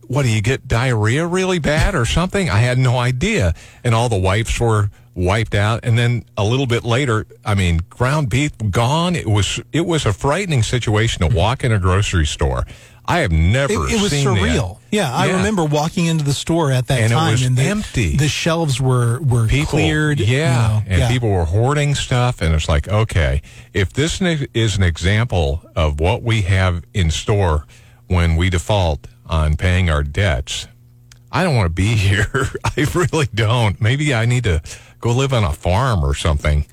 what 0.08 0.22
do 0.22 0.28
you 0.28 0.40
get 0.40 0.68
diarrhea 0.68 1.26
really 1.26 1.58
bad 1.58 1.94
or 1.94 2.04
something? 2.04 2.48
I 2.48 2.58
had 2.58 2.78
no 2.78 2.98
idea. 2.98 3.54
And 3.82 3.94
all 3.94 4.08
the 4.08 4.18
wipes 4.18 4.58
were 4.60 4.90
wiped 5.14 5.54
out. 5.54 5.80
And 5.82 5.98
then 5.98 6.24
a 6.36 6.44
little 6.44 6.66
bit 6.66 6.84
later, 6.84 7.26
I 7.44 7.54
mean, 7.54 7.80
ground 7.90 8.28
beef 8.28 8.52
gone. 8.70 9.16
It 9.16 9.26
was, 9.26 9.60
it 9.72 9.86
was 9.86 10.06
a 10.06 10.12
frightening 10.12 10.62
situation 10.62 11.28
to 11.28 11.34
walk 11.34 11.64
in 11.64 11.72
a 11.72 11.78
grocery 11.78 12.26
store. 12.26 12.64
I 13.08 13.20
have 13.20 13.30
never 13.30 13.72
seen 13.72 13.82
it, 13.86 13.92
it 13.92 14.02
was 14.02 14.12
surreal. 14.12 14.74
that. 14.80 14.82
Yeah, 14.90 15.14
I 15.14 15.26
Yeah. 15.26 15.36
remember 15.36 15.64
walking 15.64 16.06
into 16.06 16.24
the 16.24 16.32
store 16.32 16.72
at 16.72 16.88
that 16.88 16.98
And 17.00 17.12
it 17.12 17.14
time, 17.14 17.32
was 17.32 17.42
and 17.42 17.56
the, 17.56 17.62
empty. 17.62 18.16
The 18.16 18.28
shelves 18.28 18.80
were 18.80 19.20
were 19.20 19.46
people, 19.46 19.70
cleared. 19.70 20.18
you 20.20 20.26
Yeah, 20.38 20.56
know, 20.68 20.82
and 20.86 20.98
yeah. 21.00 21.08
people 21.08 21.30
were 21.30 21.44
hoarding 21.44 21.94
stuff, 21.94 22.40
and 22.42 22.54
it's 22.54 22.68
like, 22.68 22.88
okay, 22.88 23.42
if 23.72 23.92
this 23.92 24.20
is 24.20 24.76
an 24.76 24.82
example 24.82 25.62
of 25.76 26.00
what 26.00 26.22
we 26.22 26.42
have 26.42 26.82
in 26.94 27.10
store 27.10 27.64
when 28.08 28.36
we 28.36 28.50
default 28.50 29.06
on 29.26 29.56
paying 29.56 29.88
our 29.90 30.02
debts, 30.02 30.66
I 31.30 31.44
don't 31.44 31.54
want 31.54 31.66
to 31.66 31.70
be 31.74 31.94
here. 32.08 32.48
I 32.64 32.86
really 32.94 33.28
don't. 33.34 33.80
Maybe 33.80 34.14
I 34.14 34.24
need 34.26 34.44
to 34.44 34.62
go 35.00 35.12
live 35.12 35.32
on 35.32 35.44
a 35.44 35.52
farm 35.52 36.04
or 36.04 36.14
something. 36.14 36.66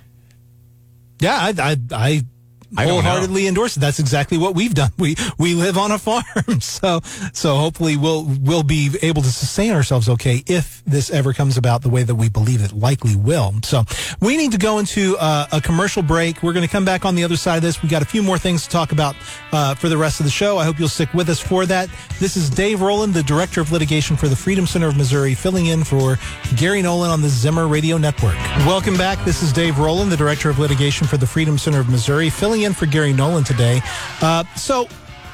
Yeah, 1.20 1.38
I, 1.40 1.54
I, 1.60 1.78
I 1.92 1.98
I 1.98 2.12
don't 2.12 2.16
know. 2.16 2.26
Wholeheartedly 2.78 3.48
endorse 3.48 3.78
it. 3.78 3.80
That's 3.80 4.00
exactly 4.00 4.38
what 4.38 4.56
we've 4.56 4.74
done. 4.74 4.92
We 4.98 5.16
we 5.38 5.54
live 5.54 5.78
on 5.78 5.92
a 5.92 6.00
farm, 6.00 6.24
so 6.60 7.02
so 7.34 7.56
hopefully 7.58 7.98
we'll 7.98 8.26
we'll 8.42 8.64
be 8.64 8.92
able 9.02 9.22
to 9.22 9.30
sustain 9.30 9.72
ourselves 9.72 10.10
okay 10.10 10.44
if 10.48 10.84
this 10.86 11.10
ever 11.10 11.34
comes 11.34 11.58
about 11.58 11.82
the 11.82 11.90
way 11.90 12.04
that 12.04 12.16
we 12.16 12.30
believe 12.30 12.64
it 12.64 12.74
likely 12.74 13.16
will. 13.16 13.54
So 13.64 13.84
we 14.22 14.38
need 14.38 14.52
to 14.52 14.58
go 14.58 14.80
into 14.80 15.18
uh, 15.18 15.48
a 15.52 15.62
commercial 15.62 16.04
break. 16.04 16.42
We're 16.42 16.54
going 16.54 16.66
to 16.66 16.72
come 16.72 16.86
back 16.86 17.06
on 17.06 17.16
the 17.16 17.24
other 17.24 17.38
side 17.38 17.58
of 17.58 17.62
this. 17.62 17.82
We've 17.82 17.92
got 17.92 18.02
a 18.02 18.06
few 18.06 18.24
more 18.24 18.38
things 18.38 18.64
to 18.64 18.70
talk 18.70 18.92
about 18.92 19.16
uh, 19.52 19.76
for 19.76 19.90
the 19.90 19.98
rest 19.98 20.20
of 20.20 20.26
the 20.26 20.32
show. 20.32 20.58
I 20.58 20.66
hope 20.66 20.80
you'll 20.80 20.90
stick 20.90 21.14
with 21.14 21.30
us 21.30 21.40
for 21.40 21.66
that. 21.68 21.90
This 22.20 22.36
is 22.36 22.50
Dave 22.50 22.82
Roland, 22.82 23.14
the 23.14 23.24
director 23.24 23.62
of 23.62 23.72
litigation 23.72 24.16
for 24.16 24.28
the 24.28 24.36
Freedom 24.36 24.66
Center 24.66 24.88
of 24.88 24.98
Missouri, 24.98 25.36
filling 25.36 25.68
in 25.68 25.84
for 25.84 26.18
Gary 26.56 26.82
Nolan 26.82 27.12
on 27.12 27.22
the 27.22 27.30
Zimmer 27.30 27.68
Radio 27.68 27.98
Network. 27.98 28.36
Welcome 28.66 28.98
back. 28.98 29.24
This 29.26 29.44
is 29.44 29.54
Dave 29.54 29.80
Roland, 29.80 30.12
the 30.12 30.18
director 30.18 30.50
of 30.50 30.60
litigation 30.60 31.08
for 31.08 31.18
the 31.18 31.28
Freedom 31.28 31.58
Center 31.58 31.80
of 31.80 31.90
Missouri, 31.90 32.30
filling 32.30 32.63
in 32.64 32.74
for 32.74 32.86
Gary 32.86 33.14
Nolan 33.14 33.44
today. 33.44 33.82
Uh, 34.22 34.44
so 34.56 34.88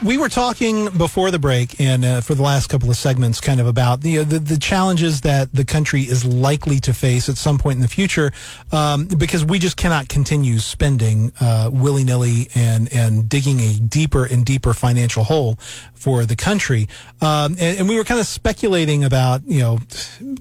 we 0.04 0.18
were 0.18 0.30
talking 0.30 0.88
before 0.98 1.30
the 1.30 1.40
break 1.40 1.80
and 1.82 2.06
uh, 2.06 2.22
for 2.22 2.34
the 2.34 2.42
last 2.42 2.68
couple 2.68 2.90
of 2.90 2.96
segments 2.96 3.42
kind 3.42 3.60
of 3.60 3.68
about 3.68 4.00
the, 4.00 4.18
the, 4.18 4.40
the 4.40 4.58
challenges 4.58 5.22
that 5.22 5.52
the 5.54 5.66
country 5.66 6.04
is 6.04 6.24
likely 6.24 6.80
to 6.80 6.94
face 6.94 7.28
at 7.28 7.36
some 7.36 7.58
point 7.58 7.76
in 7.76 7.82
the 7.82 7.88
future 7.88 8.32
um, 8.72 9.06
because 9.06 9.44
we 9.44 9.60
just 9.60 9.76
cannot 9.76 10.08
continue 10.08 10.58
spending 10.60 11.34
uh, 11.42 11.70
willy-nilly 11.72 12.48
and 12.56 12.92
and 12.94 13.28
digging 13.28 13.60
a 13.60 13.74
deeper 13.74 14.26
and 14.26 14.46
deeper 14.46 14.74
financial 14.74 15.24
hole 15.26 15.56
for 15.94 16.26
the 16.26 16.36
country 16.36 16.88
um, 17.22 17.58
and, 17.60 17.80
and 17.80 17.90
we 17.90 17.98
were 17.98 18.06
kind 18.06 18.22
of 18.22 18.26
speculating 18.26 19.04
about 19.04 19.46
you 19.46 19.60
know 19.60 19.80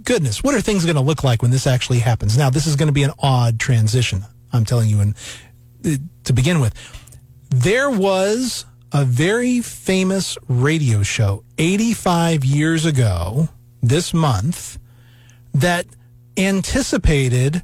goodness 0.04 0.42
what 0.44 0.54
are 0.54 0.60
things 0.60 0.84
going 0.84 0.96
to 0.96 1.02
look 1.02 1.24
like 1.24 1.42
when 1.42 1.50
this 1.50 1.66
actually 1.66 1.98
happens 1.98 2.38
now 2.38 2.48
this 2.48 2.66
is 2.66 2.76
going 2.76 2.86
to 2.88 2.92
be 2.92 3.02
an 3.02 3.12
odd 3.18 3.58
transition 3.58 4.22
i'm 4.52 4.64
telling 4.64 4.88
you 4.88 5.00
and 5.00 5.14
uh, 5.84 5.90
to 6.28 6.32
begin 6.32 6.60
with 6.60 6.74
there 7.50 7.90
was 7.90 8.64
a 8.92 9.04
very 9.04 9.60
famous 9.60 10.38
radio 10.48 11.02
show 11.02 11.44
85 11.58 12.44
years 12.44 12.86
ago 12.86 13.48
this 13.82 14.14
month 14.14 14.78
that 15.54 15.86
anticipated 16.36 17.62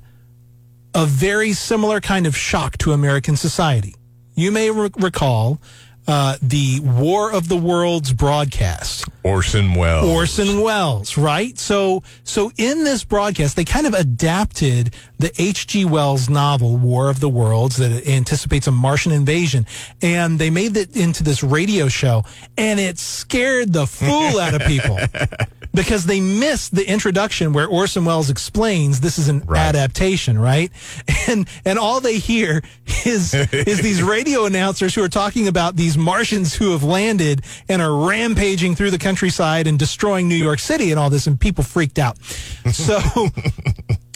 a 0.95 1.07
very 1.07 1.53
similar 1.53 2.01
kind 2.01 2.27
of 2.27 2.37
shock 2.37 2.79
to 2.79 2.93
American 2.93 3.37
society. 3.37 3.95
You 4.35 4.51
may 4.51 4.71
re- 4.71 4.91
recall 4.99 5.61
uh, 6.07 6.37
the 6.43 6.81
War 6.81 7.33
of 7.33 7.49
the 7.49 7.57
Worlds 7.57 8.13
broadcast. 8.13 9.07
Orson 9.23 9.75
Welles. 9.75 10.09
Orson 10.09 10.61
Welles, 10.61 11.17
right? 11.17 11.59
So, 11.59 12.03
so 12.25 12.53
in 12.57 12.85
this 12.85 13.05
broadcast, 13.05 13.57
they 13.57 13.65
kind 13.65 13.87
of 13.87 13.95
adapted 13.95 14.95
the 15.19 15.33
H.G. 15.41 15.87
Wells 15.87 16.29
novel 16.29 16.77
War 16.77 17.09
of 17.09 17.21
the 17.21 17.29
Worlds 17.29 17.77
that 17.77 18.07
anticipates 18.07 18.67
a 18.67 18.73
Martian 18.73 19.13
invasion, 19.13 19.67
and 20.03 20.39
they 20.39 20.51
made 20.51 20.77
it 20.77 20.95
into 20.97 21.23
this 21.23 21.43
radio 21.43 21.89
show, 21.89 22.25
and 22.57 22.79
it 22.79 22.99
scared 22.99 23.73
the 23.73 23.87
fool 23.87 24.39
out 24.39 24.55
of 24.55 24.63
people. 24.63 24.99
Because 25.75 26.07
they 26.07 26.21
missed 26.21 26.75
the 26.75 26.89
introduction 26.89 27.53
where 27.53 27.67
Orson 27.67 28.05
Welles 28.05 28.31
explains 28.31 29.01
this 29.01 29.19
is 29.19 29.29
an 29.29 29.41
Right. 29.45 29.59
adaptation, 29.61 30.39
right? 30.39 30.71
And 31.29 31.49
and 31.65 31.79
all 31.79 32.01
they 32.01 32.19
hear 32.19 32.63
is 33.05 33.35
is 33.53 33.81
these 33.81 34.03
radio 34.03 34.45
announcers 34.45 34.95
who 34.95 35.03
are 35.03 35.09
talking 35.09 35.49
about 35.49 35.75
these 35.77 35.97
Martians 35.99 36.55
who 36.55 36.73
have 36.73 36.83
landed 36.85 37.43
and 37.69 37.81
are 37.83 38.07
rampaging 38.07 38.75
through 38.77 38.91
the 38.91 38.99
countryside 38.99 39.67
and 39.67 39.79
destroying 39.79 40.29
New 40.29 40.37
York 40.37 40.59
City 40.61 40.91
and 40.91 41.01
all 41.01 41.11
this, 41.11 41.27
and 41.27 41.41
people 41.41 41.65
freaked 41.65 41.99
out. 41.99 42.19
So. 42.73 42.99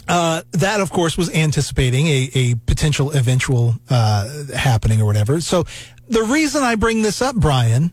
Uh, 0.07 0.41
that, 0.53 0.79
of 0.81 0.89
course, 0.89 1.15
was 1.17 1.29
anticipating 1.35 2.07
a, 2.07 2.29
a 2.33 2.55
potential 2.65 3.11
eventual 3.11 3.75
uh, 3.91 4.27
happening 4.55 4.99
or 4.99 5.05
whatever. 5.05 5.39
So, 5.39 5.65
the 6.07 6.23
reason 6.23 6.63
I 6.63 6.73
bring 6.75 7.03
this 7.03 7.21
up, 7.21 7.35
Brian, 7.35 7.91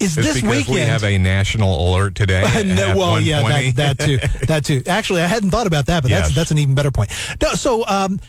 is 0.00 0.16
It's 0.16 0.26
this 0.26 0.42
weekend. 0.42 0.68
we 0.68 0.80
have 0.80 1.04
a 1.04 1.18
national 1.18 1.88
alert 1.88 2.14
today. 2.14 2.42
no, 2.64 2.96
well, 2.96 3.20
yeah, 3.20 3.42
that, 3.42 3.76
that 3.76 3.98
too, 3.98 4.18
that 4.46 4.64
too. 4.64 4.82
Actually, 4.86 5.22
I 5.22 5.26
hadn't 5.26 5.50
thought 5.50 5.66
about 5.66 5.86
that, 5.86 6.02
but 6.02 6.10
that's 6.10 6.34
that's 6.34 6.50
an 6.50 6.58
even 6.58 6.74
better 6.74 6.90
point. 6.90 7.10
No, 7.42 7.54
so 7.54 7.86
um, 7.86 8.20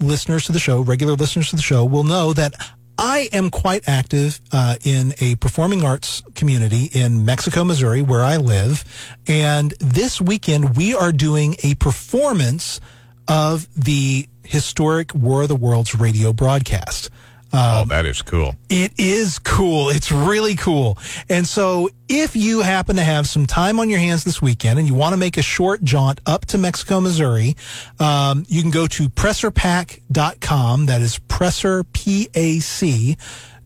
listeners 0.00 0.44
to 0.46 0.52
the 0.52 0.58
show, 0.58 0.80
regular 0.80 1.14
listeners 1.14 1.50
to 1.50 1.56
the 1.56 1.62
show, 1.62 1.84
will 1.84 2.04
know 2.04 2.32
that 2.32 2.54
I 2.98 3.28
am 3.32 3.50
quite 3.50 3.88
active 3.88 4.40
uh, 4.52 4.76
in 4.84 5.14
a 5.20 5.36
performing 5.36 5.84
arts 5.84 6.22
community 6.34 6.90
in 6.92 7.24
Mexico, 7.24 7.64
Missouri, 7.64 8.02
where 8.02 8.22
I 8.22 8.36
live, 8.36 8.84
and 9.26 9.72
this 9.80 10.20
weekend 10.20 10.76
we 10.76 10.94
are 10.94 11.12
doing 11.12 11.56
a 11.62 11.74
performance 11.74 12.80
of 13.28 13.68
the 13.74 14.28
historic 14.44 15.14
War 15.14 15.42
of 15.42 15.48
the 15.48 15.56
Worlds 15.56 15.94
radio 15.94 16.32
broadcast. 16.32 17.10
Oh, 17.52 17.84
that 17.86 18.04
is 18.06 18.22
cool. 18.22 18.54
It 18.68 18.92
is 18.98 19.38
cool. 19.38 19.88
It's 19.88 20.10
really 20.12 20.56
cool. 20.56 20.98
And 21.28 21.46
so 21.46 21.88
if 22.08 22.36
you 22.36 22.60
happen 22.60 22.96
to 22.96 23.04
have 23.04 23.26
some 23.26 23.46
time 23.46 23.80
on 23.80 23.88
your 23.88 23.98
hands 23.98 24.24
this 24.24 24.42
weekend 24.42 24.78
and 24.78 24.86
you 24.86 24.94
want 24.94 25.12
to 25.12 25.16
make 25.16 25.36
a 25.36 25.42
short 25.42 25.82
jaunt 25.82 26.20
up 26.26 26.44
to 26.46 26.58
Mexico, 26.58 27.00
Missouri, 27.00 27.56
um, 27.98 28.44
you 28.48 28.62
can 28.62 28.70
go 28.70 28.86
to 28.88 29.08
presserpac.com. 29.08 30.86
That 30.86 31.00
is 31.00 31.18
presser, 31.20 31.84
P-A-C 31.84 33.16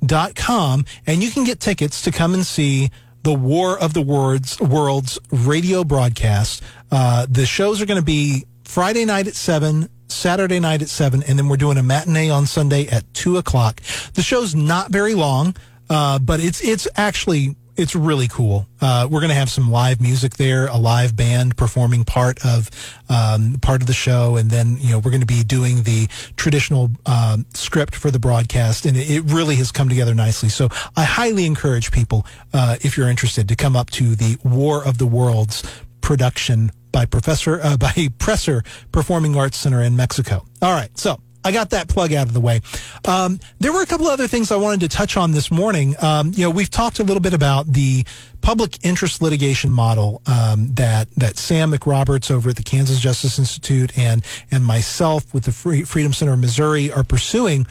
dot 0.05 0.35
com. 0.35 0.85
And 1.07 1.23
you 1.23 1.31
can 1.31 1.45
get 1.45 1.61
tickets 1.61 2.03
to 2.03 2.11
come 2.11 2.35
and 2.35 2.47
see 2.47 2.91
the 3.23 3.35
War 3.35 3.79
of 3.79 3.93
the 3.93 4.03
Worlds, 4.03 4.61
Worlds 4.61 5.19
radio 5.31 5.85
broadcast. 5.85 6.63
Uh, 6.91 7.27
the 7.29 7.47
shows 7.47 7.83
are 7.83 7.87
going 7.87 8.01
to 8.01 8.05
be 8.05 8.45
Friday 8.65 9.05
night 9.05 9.27
at 9.27 9.35
7, 9.35 9.89
Saturday 10.11 10.61
night 10.61 10.83
at 10.83 10.89
7, 10.89 11.23
and 11.23 11.39
then 11.39 11.49
we're 11.49 11.57
doing 11.57 11.79
a 11.79 11.83
matinee 11.83 12.31
on 12.31 12.47
Sunday 12.47 12.87
at 12.89 13.13
2 13.15 13.37
o'clock. 13.37 13.81
The 14.15 14.23
show's 14.23 14.55
not 14.55 14.91
very 14.91 15.15
long, 15.15 15.57
uh, 15.89 16.19
but 16.19 16.41
it's 16.41 16.63
it's 16.63 16.87
actually 16.97 17.57
it's 17.81 17.95
really 17.95 18.29
cool. 18.29 18.67
Uh, 18.81 19.09
we're 19.11 19.21
going 19.21 19.31
to 19.31 19.35
have 19.35 19.51
some 19.51 19.71
live 19.71 20.01
music 20.01 20.35
there, 20.35 20.67
a 20.67 20.77
live 20.77 21.17
band 21.17 21.57
performing 21.57 22.05
part 22.05 22.45
of 22.45 22.71
um, 23.09 23.57
part 23.63 23.81
of 23.81 23.87
the 23.87 23.95
show, 23.95 24.37
and 24.37 24.51
then 24.51 24.77
you 24.81 24.91
know 24.91 24.99
we're 24.99 25.11
going 25.11 25.23
to 25.23 25.27
be 25.27 25.43
doing 25.43 25.83
the 25.85 26.07
traditional 26.37 26.91
um, 27.07 27.47
script 27.55 27.95
for 27.95 28.11
the 28.11 28.19
broadcast, 28.19 28.85
and 28.85 28.97
it, 28.97 29.11
it 29.11 29.21
really 29.23 29.57
has 29.57 29.73
come 29.73 29.89
together 29.89 30.15
nicely. 30.15 30.49
So 30.49 30.69
I 30.97 31.05
highly 31.05 31.47
encourage 31.47 31.91
people, 31.91 32.27
uh, 32.53 32.77
if 32.83 32.97
you're 32.97 33.09
interested, 33.09 33.49
to 33.49 33.57
come 33.57 33.77
up 33.77 33.91
to 33.91 34.15
the 34.15 34.37
War 34.45 34.85
of 34.85 34.99
the 34.99 35.07
Worlds 35.07 35.63
production 36.03 36.71
by 36.93 37.07
Professor 37.07 37.61
uh, 37.63 37.77
by 37.77 38.09
Presser 38.19 38.63
Performing 38.93 39.37
Arts 39.37 39.59
Center 39.59 39.83
in 39.83 39.97
Mexico. 39.97 40.45
All 40.63 40.73
right, 40.73 40.97
so 40.99 41.21
I 41.45 41.53
got 41.53 41.71
that 41.71 41.89
plug 41.89 42.13
out 42.13 42.27
of 42.27 42.35
the 42.35 42.41
way. 42.41 42.61
Um, 43.07 43.41
there 43.59 43.73
were 43.73 43.83
a 43.83 43.87
couple 43.87 44.07
other 44.07 44.29
things 44.29 44.53
I 44.53 44.57
wanted 44.57 44.81
to 44.81 44.89
touch 44.89 45.17
on 45.17 45.33
this 45.33 45.51
morning. 45.51 45.95
Um, 46.01 46.33
you 46.35 46.45
know, 46.45 46.51
we've 46.51 46.71
talked 46.71 46.99
a 46.99 47.03
little 47.03 47.21
bit 47.21 47.33
about 47.33 47.67
the 47.73 48.05
public 48.43 48.85
interest 48.85 49.23
litigation 49.23 49.71
model 49.71 50.23
um, 50.27 50.75
that 50.75 51.11
that 51.17 51.39
Sam 51.39 51.73
MacRoberts 51.73 52.31
over 52.31 52.51
at 52.51 52.57
the 52.57 52.63
Kansas 52.63 53.01
Justice 53.01 53.39
Institute 53.39 53.97
and 53.97 54.25
and 54.51 54.65
myself 54.65 55.33
with 55.33 55.45
the 55.45 55.53
Free, 55.53 55.85
Freedom 55.85 56.13
Center 56.13 56.35
of 56.35 56.41
Missouri 56.41 56.93
are 56.93 57.05
pursuing, 57.05 57.67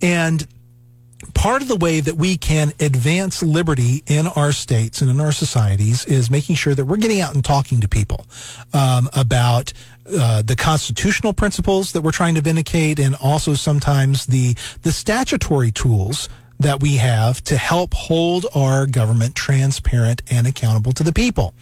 and 0.00 0.46
part 1.34 1.62
of 1.62 1.68
the 1.68 1.76
way 1.76 2.00
that 2.00 2.16
we 2.16 2.36
can 2.36 2.72
advance 2.80 3.42
liberty 3.42 4.02
in 4.06 4.26
our 4.26 4.52
states 4.52 5.00
and 5.00 5.10
in 5.10 5.20
our 5.20 5.32
societies 5.32 6.04
is 6.06 6.30
making 6.30 6.56
sure 6.56 6.74
that 6.74 6.84
we're 6.84 6.96
getting 6.96 7.20
out 7.20 7.34
and 7.34 7.44
talking 7.44 7.80
to 7.80 7.88
people 7.88 8.26
um, 8.72 9.08
about 9.14 9.72
uh, 10.18 10.42
the 10.42 10.56
constitutional 10.56 11.32
principles 11.32 11.92
that 11.92 12.02
we're 12.02 12.10
trying 12.10 12.34
to 12.34 12.40
vindicate, 12.40 12.98
and 12.98 13.14
also 13.16 13.54
sometimes 13.54 14.26
the 14.26 14.56
the 14.82 14.90
statutory 14.92 15.70
tools 15.70 16.28
that 16.62 16.80
we 16.80 16.96
have 16.96 17.42
to 17.44 17.56
help 17.56 17.94
hold 17.94 18.46
our 18.54 18.86
government 18.86 19.34
transparent 19.34 20.22
and 20.30 20.46
accountable 20.46 20.92
to 20.92 21.02
the 21.02 21.12
people. 21.12 21.54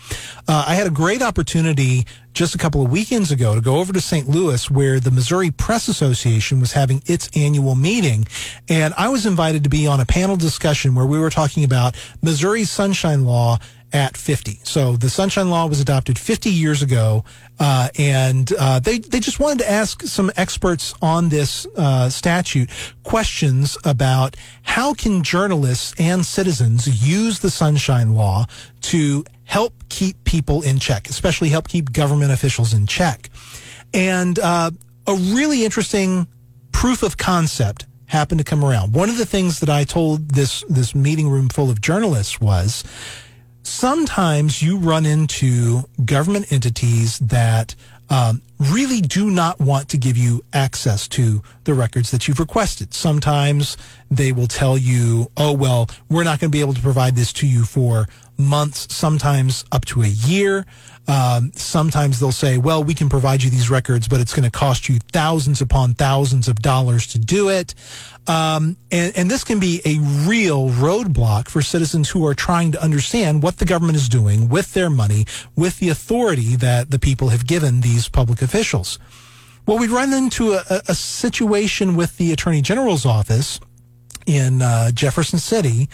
Uh, 0.49 0.65
I 0.67 0.75
had 0.75 0.87
a 0.87 0.91
great 0.91 1.23
opportunity 1.23 2.07
just 2.33 2.55
a 2.55 2.59
couple 2.59 2.83
of 2.83 2.91
weekends 2.91 3.31
ago 3.31 3.55
to 3.55 3.61
go 3.61 3.79
over 3.79 3.93
to 3.93 4.01
St. 4.01 4.29
Louis 4.29 4.71
where 4.71 5.01
the 5.01 5.11
Missouri 5.11 5.51
Press 5.51 5.89
Association 5.89 6.61
was 6.61 6.73
having 6.73 7.03
its 7.07 7.29
annual 7.35 7.75
meeting. 7.75 8.27
And 8.69 8.95
I 8.97 9.09
was 9.09 9.27
invited 9.27 9.65
to 9.65 9.71
be 9.71 9.87
on 9.87 10.01
a 10.01 10.07
panel 10.07 10.37
discussion 10.37 10.95
where 10.95 11.07
we 11.07 11.19
were 11.19 11.31
talking 11.31 11.65
about 11.65 11.97
Missouri's 12.23 12.71
Sunshine 12.71 13.25
Law 13.25 13.59
at 13.93 14.17
50. 14.17 14.61
So 14.63 14.97
the 14.97 15.11
Sunshine 15.11 15.51
Law 15.51 15.67
was 15.67 15.81
adopted 15.81 16.19
50 16.19 16.51
years 16.51 16.83
ago, 16.83 17.25
uh, 17.59 17.89
and 17.99 18.53
uh, 18.59 18.81
they 18.81 18.99
they 18.99 19.21
just 19.21 19.41
wanted 19.41 19.59
to 19.61 19.71
ask 19.71 20.03
some 20.03 20.31
experts 20.37 20.95
on 21.03 21.29
this 21.29 21.67
uh, 21.77 22.09
statute 22.09 22.71
questions 23.03 23.77
about 23.85 24.37
how 24.63 24.95
can 24.95 25.23
journalists 25.23 25.95
and 25.99 26.25
citizens 26.25 27.07
use 27.07 27.41
the 27.41 27.51
Sunshine 27.51 28.15
Law 28.15 28.47
to 28.83 29.25
help 29.45 29.75
keep 29.89 30.23
people 30.25 30.63
in 30.63 30.79
check, 30.79 31.09
especially 31.09 31.49
help 31.49 31.69
keep 31.69 31.93
government 31.93 32.33
officials 32.33 32.73
in 32.73 32.87
check. 32.87 33.31
And 33.93 34.39
uh, 34.39 34.71
a 35.07 35.15
really 35.15 35.65
interesting 35.65 36.29
proof 36.73 37.03
of 37.03 37.17
concept 37.17 37.87
happened 38.07 38.39
to 38.39 38.45
come 38.45 38.65
around. 38.65 38.93
One 38.93 39.09
of 39.09 39.19
the 39.19 39.27
things 39.27 39.61
that 39.61 39.69
I 39.69 39.85
told 39.85 40.31
this 40.31 40.65
this 40.69 40.95
meeting 40.95 41.29
room 41.29 41.49
full 41.49 41.71
of 41.71 41.81
journalists 41.81 42.41
was 42.41 42.85
sometimes 43.63 44.63
you 44.63 44.79
run 44.79 45.07
into 45.07 45.83
government 46.05 46.53
entities 46.53 47.19
that 47.21 47.75
um, 48.11 48.43
really 48.59 49.01
do 49.01 49.31
not 49.31 49.61
want 49.61 49.89
to 49.91 49.97
give 49.97 50.17
you 50.17 50.45
access 50.53 51.07
to 51.09 51.43
the 51.65 51.75
records 51.75 52.11
that 52.11 52.27
you've 52.27 52.41
requested. 52.41 52.93
Sometimes 52.93 53.77
they 54.11 54.33
will 54.33 54.49
tell 54.49 54.77
you, 54.77 55.31
oh, 55.37 55.53
well, 55.53 55.89
we're 56.09 56.25
not 56.25 56.41
going 56.41 56.51
to 56.51 56.57
be 56.57 56.61
able 56.61 56.75
to 56.75 56.81
provide 56.81 57.15
this 57.15 57.33
to 57.35 57.47
you 57.47 57.65
for 57.65 58.09
months, 58.37 58.93
sometimes 58.93 59.65
up 59.71 59.85
to 59.87 60.03
a 60.03 60.09
year. 60.09 60.67
Um, 61.11 61.51
sometimes 61.57 62.21
they'll 62.21 62.31
say, 62.31 62.57
well, 62.57 62.85
we 62.85 62.95
can 62.95 63.09
provide 63.09 63.43
you 63.43 63.51
these 63.51 63.69
records, 63.69 64.07
but 64.07 64.21
it's 64.21 64.33
going 64.33 64.49
to 64.49 64.51
cost 64.51 64.89
you 64.89 65.01
thousands 65.13 65.61
upon 65.61 65.95
thousands 65.95 66.47
of 66.47 66.63
dollars 66.63 67.09
to 67.09 67.19
do 67.19 67.49
it. 67.49 67.75
Um, 68.29 68.77
and, 68.93 69.17
and 69.17 69.29
this 69.29 69.43
can 69.43 69.59
be 69.59 69.83
a 69.85 69.99
real 70.29 70.69
roadblock 70.69 71.49
for 71.49 71.63
citizens 71.63 72.11
who 72.11 72.25
are 72.27 72.35
trying 72.35 72.71
to 72.73 72.81
understand 72.81 73.43
what 73.43 73.59
the 73.59 73.65
government 73.65 73.97
is 73.97 74.09
doing 74.09 74.49
with 74.49 74.73
their 74.73 74.89
money, 74.89 75.25
with 75.57 75.81
the 75.81 75.89
authority 75.89 76.55
that 76.55 76.93
the 76.93 76.99
people 77.01 77.31
have 77.31 77.45
given 77.45 77.81
these 77.81 78.09
public 78.09 78.41
officials. 78.41 79.01
Well, 79.67 79.79
we 79.79 79.89
run 79.89 80.13
into 80.13 80.53
a, 80.53 80.83
a 80.87 80.95
situation 80.95 81.97
with 81.97 82.19
the 82.19 82.33
Attorney 82.33 82.63
General's 82.63 83.05
office 83.05 83.59
in 84.27 84.63
uh, 84.63 84.93
Jefferson 84.93 85.41
City 85.41 85.89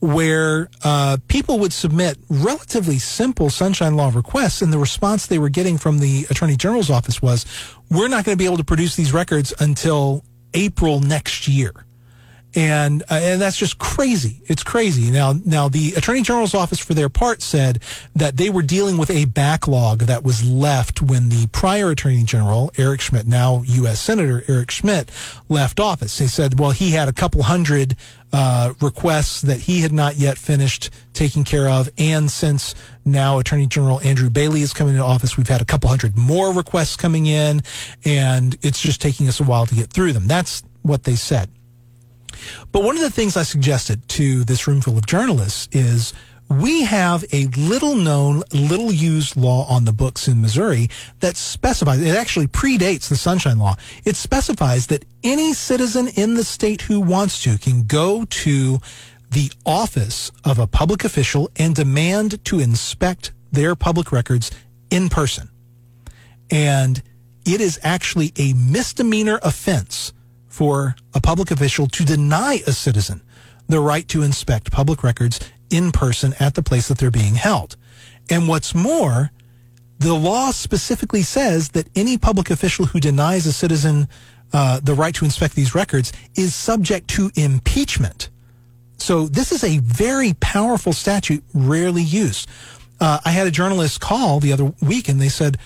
where 0.00 0.68
uh, 0.82 1.18
people 1.28 1.58
would 1.58 1.72
submit 1.72 2.18
relatively 2.28 2.98
simple 2.98 3.50
sunshine 3.50 3.96
law 3.96 4.10
requests, 4.14 4.62
and 4.62 4.72
the 4.72 4.78
response 4.78 5.26
they 5.26 5.38
were 5.38 5.48
getting 5.48 5.78
from 5.78 5.98
the 5.98 6.26
attorney 6.30 6.56
general's 6.56 6.90
office 6.90 7.22
was, 7.22 7.46
"We're 7.90 8.08
not 8.08 8.24
going 8.24 8.36
to 8.36 8.38
be 8.38 8.46
able 8.46 8.58
to 8.58 8.64
produce 8.64 8.96
these 8.96 9.12
records 9.12 9.52
until 9.60 10.24
April 10.54 11.00
next 11.00 11.46
year." 11.46 11.86
And 12.54 13.02
uh, 13.04 13.20
and 13.22 13.40
that's 13.40 13.56
just 13.56 13.78
crazy. 13.78 14.42
It's 14.46 14.64
crazy. 14.64 15.10
Now 15.12 15.34
now 15.44 15.68
the 15.68 15.94
attorney 15.94 16.22
general's 16.22 16.54
office 16.54 16.80
for 16.80 16.94
their 16.94 17.08
part 17.08 17.42
said 17.42 17.80
that 18.16 18.36
they 18.38 18.50
were 18.50 18.62
dealing 18.62 18.96
with 18.96 19.08
a 19.10 19.26
backlog 19.26 20.00
that 20.00 20.24
was 20.24 20.44
left 20.44 21.00
when 21.00 21.28
the 21.28 21.46
prior 21.52 21.90
attorney 21.90 22.24
general 22.24 22.72
Eric 22.76 23.02
Schmitt, 23.02 23.26
now 23.26 23.62
U.S. 23.66 24.00
Senator 24.00 24.42
Eric 24.48 24.72
Schmitt, 24.72 25.12
left 25.48 25.78
office. 25.78 26.18
They 26.18 26.26
said, 26.26 26.58
well, 26.58 26.72
he 26.72 26.90
had 26.90 27.08
a 27.08 27.12
couple 27.12 27.44
hundred 27.44 27.96
uh, 28.32 28.74
requests 28.80 29.42
that 29.42 29.60
he 29.60 29.80
had 29.82 29.92
not 29.92 30.16
yet 30.16 30.36
finished 30.36 30.90
taking 31.12 31.44
care 31.44 31.68
of, 31.68 31.88
and 31.98 32.30
since 32.30 32.74
now 33.04 33.38
Attorney 33.38 33.66
General 33.66 34.00
Andrew 34.00 34.30
Bailey 34.30 34.62
is 34.62 34.72
coming 34.72 34.94
into 34.94 35.04
office, 35.04 35.36
we've 35.36 35.48
had 35.48 35.60
a 35.60 35.64
couple 35.64 35.88
hundred 35.88 36.16
more 36.16 36.52
requests 36.52 36.96
coming 36.96 37.26
in, 37.26 37.62
and 38.04 38.56
it's 38.62 38.80
just 38.80 39.00
taking 39.00 39.28
us 39.28 39.40
a 39.40 39.44
while 39.44 39.66
to 39.66 39.74
get 39.74 39.90
through 39.90 40.12
them. 40.12 40.26
That's 40.26 40.62
what 40.82 41.04
they 41.04 41.14
said. 41.14 41.50
But 42.72 42.82
one 42.82 42.96
of 42.96 43.02
the 43.02 43.10
things 43.10 43.36
I 43.36 43.42
suggested 43.42 44.08
to 44.10 44.44
this 44.44 44.66
roomful 44.66 44.96
of 44.98 45.06
journalists 45.06 45.68
is 45.72 46.12
we 46.50 46.82
have 46.82 47.24
a 47.32 47.46
little 47.56 47.94
known, 47.94 48.42
little 48.52 48.90
used 48.90 49.36
law 49.36 49.66
on 49.68 49.84
the 49.84 49.92
books 49.92 50.26
in 50.26 50.42
Missouri 50.42 50.90
that 51.20 51.36
specifies, 51.36 52.00
it 52.00 52.16
actually 52.16 52.48
predates 52.48 53.08
the 53.08 53.16
Sunshine 53.16 53.58
Law. 53.58 53.76
It 54.04 54.16
specifies 54.16 54.88
that 54.88 55.04
any 55.22 55.52
citizen 55.52 56.08
in 56.08 56.34
the 56.34 56.42
state 56.42 56.82
who 56.82 57.00
wants 57.00 57.42
to 57.44 57.56
can 57.56 57.84
go 57.84 58.24
to 58.24 58.80
the 59.30 59.52
office 59.64 60.32
of 60.44 60.58
a 60.58 60.66
public 60.66 61.04
official 61.04 61.48
and 61.54 61.74
demand 61.74 62.44
to 62.46 62.58
inspect 62.58 63.30
their 63.52 63.76
public 63.76 64.10
records 64.10 64.50
in 64.90 65.08
person. 65.08 65.48
And 66.50 67.00
it 67.46 67.60
is 67.60 67.78
actually 67.84 68.32
a 68.36 68.54
misdemeanor 68.54 69.38
offense 69.44 70.12
for 70.60 70.94
a 71.14 71.20
public 71.22 71.50
official 71.50 71.86
to 71.86 72.04
deny 72.04 72.60
a 72.66 72.72
citizen 72.72 73.22
the 73.66 73.80
right 73.80 74.06
to 74.06 74.20
inspect 74.20 74.70
public 74.70 75.02
records 75.02 75.40
in 75.70 75.90
person 75.90 76.34
at 76.38 76.54
the 76.54 76.62
place 76.62 76.88
that 76.88 76.98
they're 76.98 77.10
being 77.10 77.34
held. 77.34 77.78
And 78.28 78.46
what's 78.46 78.74
more, 78.74 79.30
the 80.00 80.12
law 80.12 80.50
specifically 80.50 81.22
says 81.22 81.70
that 81.70 81.88
any 81.96 82.18
public 82.18 82.50
official 82.50 82.84
who 82.84 83.00
denies 83.00 83.46
a 83.46 83.54
citizen 83.54 84.06
uh, 84.52 84.80
the 84.80 84.92
right 84.92 85.14
to 85.14 85.24
inspect 85.24 85.54
these 85.54 85.74
records 85.74 86.12
is 86.34 86.54
subject 86.54 87.08
to 87.08 87.30
impeachment. 87.36 88.28
So 88.98 89.28
this 89.28 89.52
is 89.52 89.64
a 89.64 89.78
very 89.78 90.34
powerful 90.40 90.92
statute, 90.92 91.42
rarely 91.54 92.02
used. 92.02 92.50
Uh, 93.00 93.18
I 93.24 93.30
had 93.30 93.46
a 93.46 93.50
journalist 93.50 94.02
call 94.02 94.40
the 94.40 94.52
other 94.52 94.74
week, 94.82 95.08
and 95.08 95.18
they 95.18 95.30
said, 95.30 95.56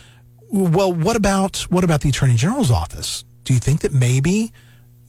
"Well, 0.52 0.92
what 0.92 1.16
about 1.16 1.66
what 1.68 1.82
about 1.82 2.02
the 2.02 2.10
attorney 2.10 2.36
general's 2.36 2.70
office? 2.70 3.24
Do 3.42 3.52
you 3.52 3.60
think 3.60 3.80
that 3.80 3.92
maybe 3.92 4.52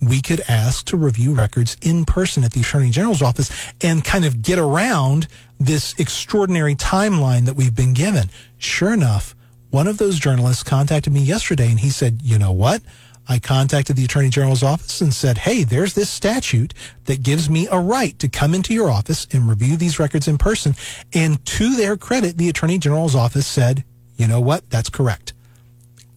we 0.01 0.21
could 0.21 0.41
ask 0.47 0.86
to 0.88 0.97
review 0.97 1.34
records 1.34 1.77
in 1.81 2.05
person 2.05 2.43
at 2.43 2.53
the 2.53 2.62
Attorney 2.62 2.89
General's 2.89 3.21
office 3.21 3.51
and 3.81 4.03
kind 4.03 4.25
of 4.25 4.41
get 4.41 4.60
around 4.60 5.27
this 5.60 5.95
extraordinary 5.97 6.75
timeline 6.75 7.45
that 7.45 7.55
we've 7.55 7.75
been 7.75 7.93
given. 7.93 8.29
Sure 8.58 8.93
enough, 8.93 9.36
one 9.69 9.88
of 9.88 9.97
those 9.97 10.19
journalists 10.19 10.63
contacted 10.63 11.13
me 11.13 11.21
yesterday 11.21 11.69
and 11.69 11.79
he 11.79 11.89
said, 11.89 12.21
you 12.21 12.38
know 12.38 12.51
what? 12.51 12.81
I 13.27 13.39
contacted 13.39 13.95
the 13.95 14.05
Attorney 14.05 14.29
General's 14.29 14.62
office 14.62 15.01
and 15.01 15.13
said, 15.13 15.39
hey, 15.39 15.63
there's 15.63 15.93
this 15.93 16.10
statute 16.10 16.73
that 17.05 17.23
gives 17.23 17.49
me 17.49 17.67
a 17.71 17.79
right 17.79 18.17
to 18.19 18.29
come 18.29 18.53
into 18.53 18.73
your 18.73 18.91
office 18.91 19.25
and 19.31 19.49
review 19.49 19.77
these 19.77 19.99
records 19.99 20.27
in 20.27 20.38
person. 20.38 20.75
And 21.13 21.43
to 21.45 21.75
their 21.75 21.97
credit, 21.97 22.38
the 22.38 22.49
Attorney 22.49 22.77
General's 22.77 23.15
office 23.15 23.47
said, 23.47 23.84
you 24.15 24.27
know 24.27 24.39
what? 24.39 24.69
That's 24.69 24.89
correct. 24.89 25.34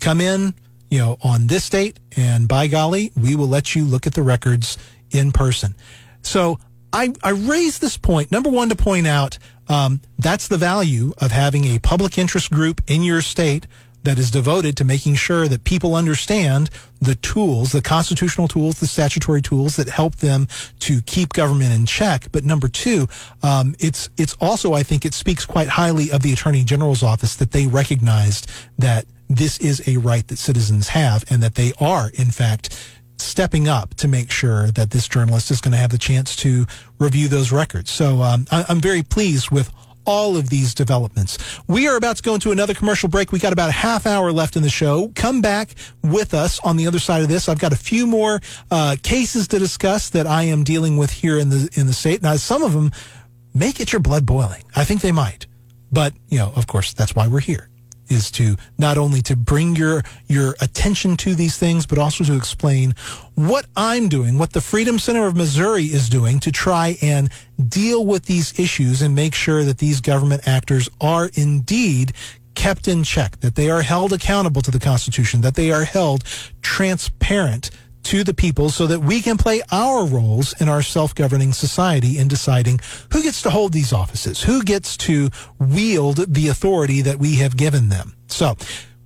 Come 0.00 0.20
in, 0.20 0.54
you 0.90 0.98
know, 0.98 1.18
on 1.22 1.46
this 1.46 1.68
date, 1.68 1.98
and 2.16 2.48
by 2.48 2.66
golly, 2.66 3.12
we 3.20 3.36
will 3.36 3.48
let 3.48 3.74
you 3.74 3.84
look 3.84 4.06
at 4.06 4.14
the 4.14 4.22
records 4.22 4.78
in 5.10 5.32
person. 5.32 5.74
So 6.22 6.58
I, 6.92 7.12
I 7.22 7.30
raise 7.30 7.78
this 7.78 7.96
point, 7.96 8.32
number 8.32 8.50
one, 8.50 8.68
to 8.70 8.76
point 8.76 9.06
out 9.06 9.38
um, 9.68 10.00
that's 10.18 10.48
the 10.48 10.56
value 10.56 11.12
of 11.18 11.30
having 11.30 11.64
a 11.64 11.78
public 11.78 12.18
interest 12.18 12.50
group 12.50 12.80
in 12.86 13.02
your 13.02 13.20
state 13.20 13.66
that 14.04 14.18
is 14.18 14.30
devoted 14.30 14.76
to 14.76 14.84
making 14.84 15.16
sure 15.16 15.48
that 15.48 15.64
people 15.64 15.94
understand 15.94 16.70
the 17.00 17.14
tools, 17.16 17.72
the 17.72 17.82
constitutional 17.82 18.48
tools, 18.48 18.80
the 18.80 18.86
statutory 18.86 19.42
tools 19.42 19.76
that 19.76 19.88
help 19.88 20.16
them 20.16 20.48
to 20.78 21.02
keep 21.02 21.32
government 21.32 21.72
in 21.72 21.84
check. 21.84 22.26
But 22.32 22.44
number 22.44 22.68
two, 22.68 23.08
um, 23.42 23.74
it's 23.78 24.08
it's 24.16 24.34
also 24.40 24.72
I 24.72 24.82
think 24.82 25.04
it 25.04 25.14
speaks 25.14 25.44
quite 25.44 25.68
highly 25.68 26.10
of 26.10 26.22
the 26.22 26.32
Attorney 26.32 26.64
General's 26.64 27.02
office 27.02 27.34
that 27.36 27.50
they 27.50 27.66
recognized 27.66 28.50
that 28.78 29.04
this 29.28 29.58
is 29.58 29.86
a 29.86 29.98
right 29.98 30.26
that 30.28 30.38
citizens 30.38 30.88
have 30.88 31.24
and 31.30 31.42
that 31.42 31.54
they 31.54 31.72
are, 31.80 32.10
in 32.14 32.30
fact, 32.30 32.96
stepping 33.18 33.68
up 33.68 33.94
to 33.94 34.08
make 34.08 34.30
sure 34.30 34.70
that 34.70 34.90
this 34.90 35.08
journalist 35.08 35.50
is 35.50 35.60
going 35.60 35.72
to 35.72 35.78
have 35.78 35.90
the 35.90 35.98
chance 35.98 36.36
to 36.36 36.66
review 36.98 37.28
those 37.28 37.52
records. 37.52 37.90
So 37.90 38.22
um, 38.22 38.46
I, 38.50 38.64
I'm 38.68 38.80
very 38.80 39.02
pleased 39.02 39.50
with 39.50 39.72
all 40.06 40.38
of 40.38 40.48
these 40.48 40.72
developments. 40.72 41.36
We 41.66 41.86
are 41.86 41.96
about 41.96 42.16
to 42.16 42.22
go 42.22 42.34
into 42.34 42.50
another 42.50 42.72
commercial 42.72 43.10
break. 43.10 43.30
We 43.30 43.38
got 43.38 43.52
about 43.52 43.68
a 43.68 43.72
half 43.72 44.06
hour 44.06 44.32
left 44.32 44.56
in 44.56 44.62
the 44.62 44.70
show. 44.70 45.12
Come 45.14 45.42
back 45.42 45.74
with 46.02 46.32
us 46.32 46.58
on 46.60 46.78
the 46.78 46.86
other 46.86 46.98
side 46.98 47.20
of 47.20 47.28
this. 47.28 47.46
I've 47.46 47.58
got 47.58 47.74
a 47.74 47.76
few 47.76 48.06
more 48.06 48.40
uh, 48.70 48.96
cases 49.02 49.48
to 49.48 49.58
discuss 49.58 50.08
that 50.10 50.26
I 50.26 50.44
am 50.44 50.64
dealing 50.64 50.96
with 50.96 51.10
here 51.10 51.38
in 51.38 51.50
the 51.50 51.68
in 51.74 51.86
the 51.86 51.92
state. 51.92 52.22
Now, 52.22 52.36
some 52.36 52.62
of 52.62 52.72
them 52.72 52.90
may 53.52 53.72
get 53.72 53.92
your 53.92 54.00
blood 54.00 54.24
boiling. 54.24 54.64
I 54.74 54.84
think 54.84 55.02
they 55.02 55.12
might, 55.12 55.46
but 55.92 56.14
you 56.28 56.38
know, 56.38 56.52
of 56.56 56.66
course, 56.66 56.94
that's 56.94 57.14
why 57.14 57.28
we're 57.28 57.40
here 57.40 57.68
is 58.08 58.30
to 58.32 58.56
not 58.78 58.98
only 58.98 59.22
to 59.22 59.36
bring 59.36 59.76
your 59.76 60.02
your 60.26 60.56
attention 60.60 61.16
to 61.18 61.34
these 61.34 61.56
things, 61.58 61.86
but 61.86 61.98
also 61.98 62.24
to 62.24 62.36
explain 62.36 62.94
what 63.34 63.66
I'm 63.76 64.08
doing, 64.08 64.38
what 64.38 64.52
the 64.52 64.60
Freedom 64.60 64.98
Center 64.98 65.26
of 65.26 65.36
Missouri 65.36 65.84
is 65.84 66.08
doing 66.08 66.40
to 66.40 66.52
try 66.52 66.96
and 67.02 67.30
deal 67.68 68.04
with 68.04 68.26
these 68.26 68.58
issues 68.58 69.02
and 69.02 69.14
make 69.14 69.34
sure 69.34 69.64
that 69.64 69.78
these 69.78 70.00
government 70.00 70.46
actors 70.46 70.88
are 71.00 71.30
indeed 71.34 72.12
kept 72.54 72.88
in 72.88 73.04
check, 73.04 73.38
that 73.40 73.54
they 73.54 73.70
are 73.70 73.82
held 73.82 74.12
accountable 74.12 74.62
to 74.62 74.70
the 74.70 74.80
Constitution, 74.80 75.42
that 75.42 75.54
they 75.54 75.70
are 75.70 75.84
held 75.84 76.24
transparent 76.60 77.70
to 78.08 78.24
the 78.24 78.32
people 78.32 78.70
so 78.70 78.86
that 78.86 79.00
we 79.00 79.20
can 79.20 79.36
play 79.36 79.60
our 79.70 80.06
roles 80.06 80.58
in 80.62 80.68
our 80.68 80.80
self-governing 80.80 81.52
society 81.52 82.16
in 82.16 82.26
deciding 82.26 82.80
who 83.12 83.22
gets 83.22 83.42
to 83.42 83.50
hold 83.50 83.70
these 83.74 83.92
offices, 83.92 84.42
who 84.42 84.62
gets 84.62 84.96
to 84.96 85.28
wield 85.58 86.16
the 86.26 86.48
authority 86.48 87.02
that 87.02 87.18
we 87.18 87.36
have 87.36 87.54
given 87.54 87.90
them. 87.90 88.16
So 88.28 88.56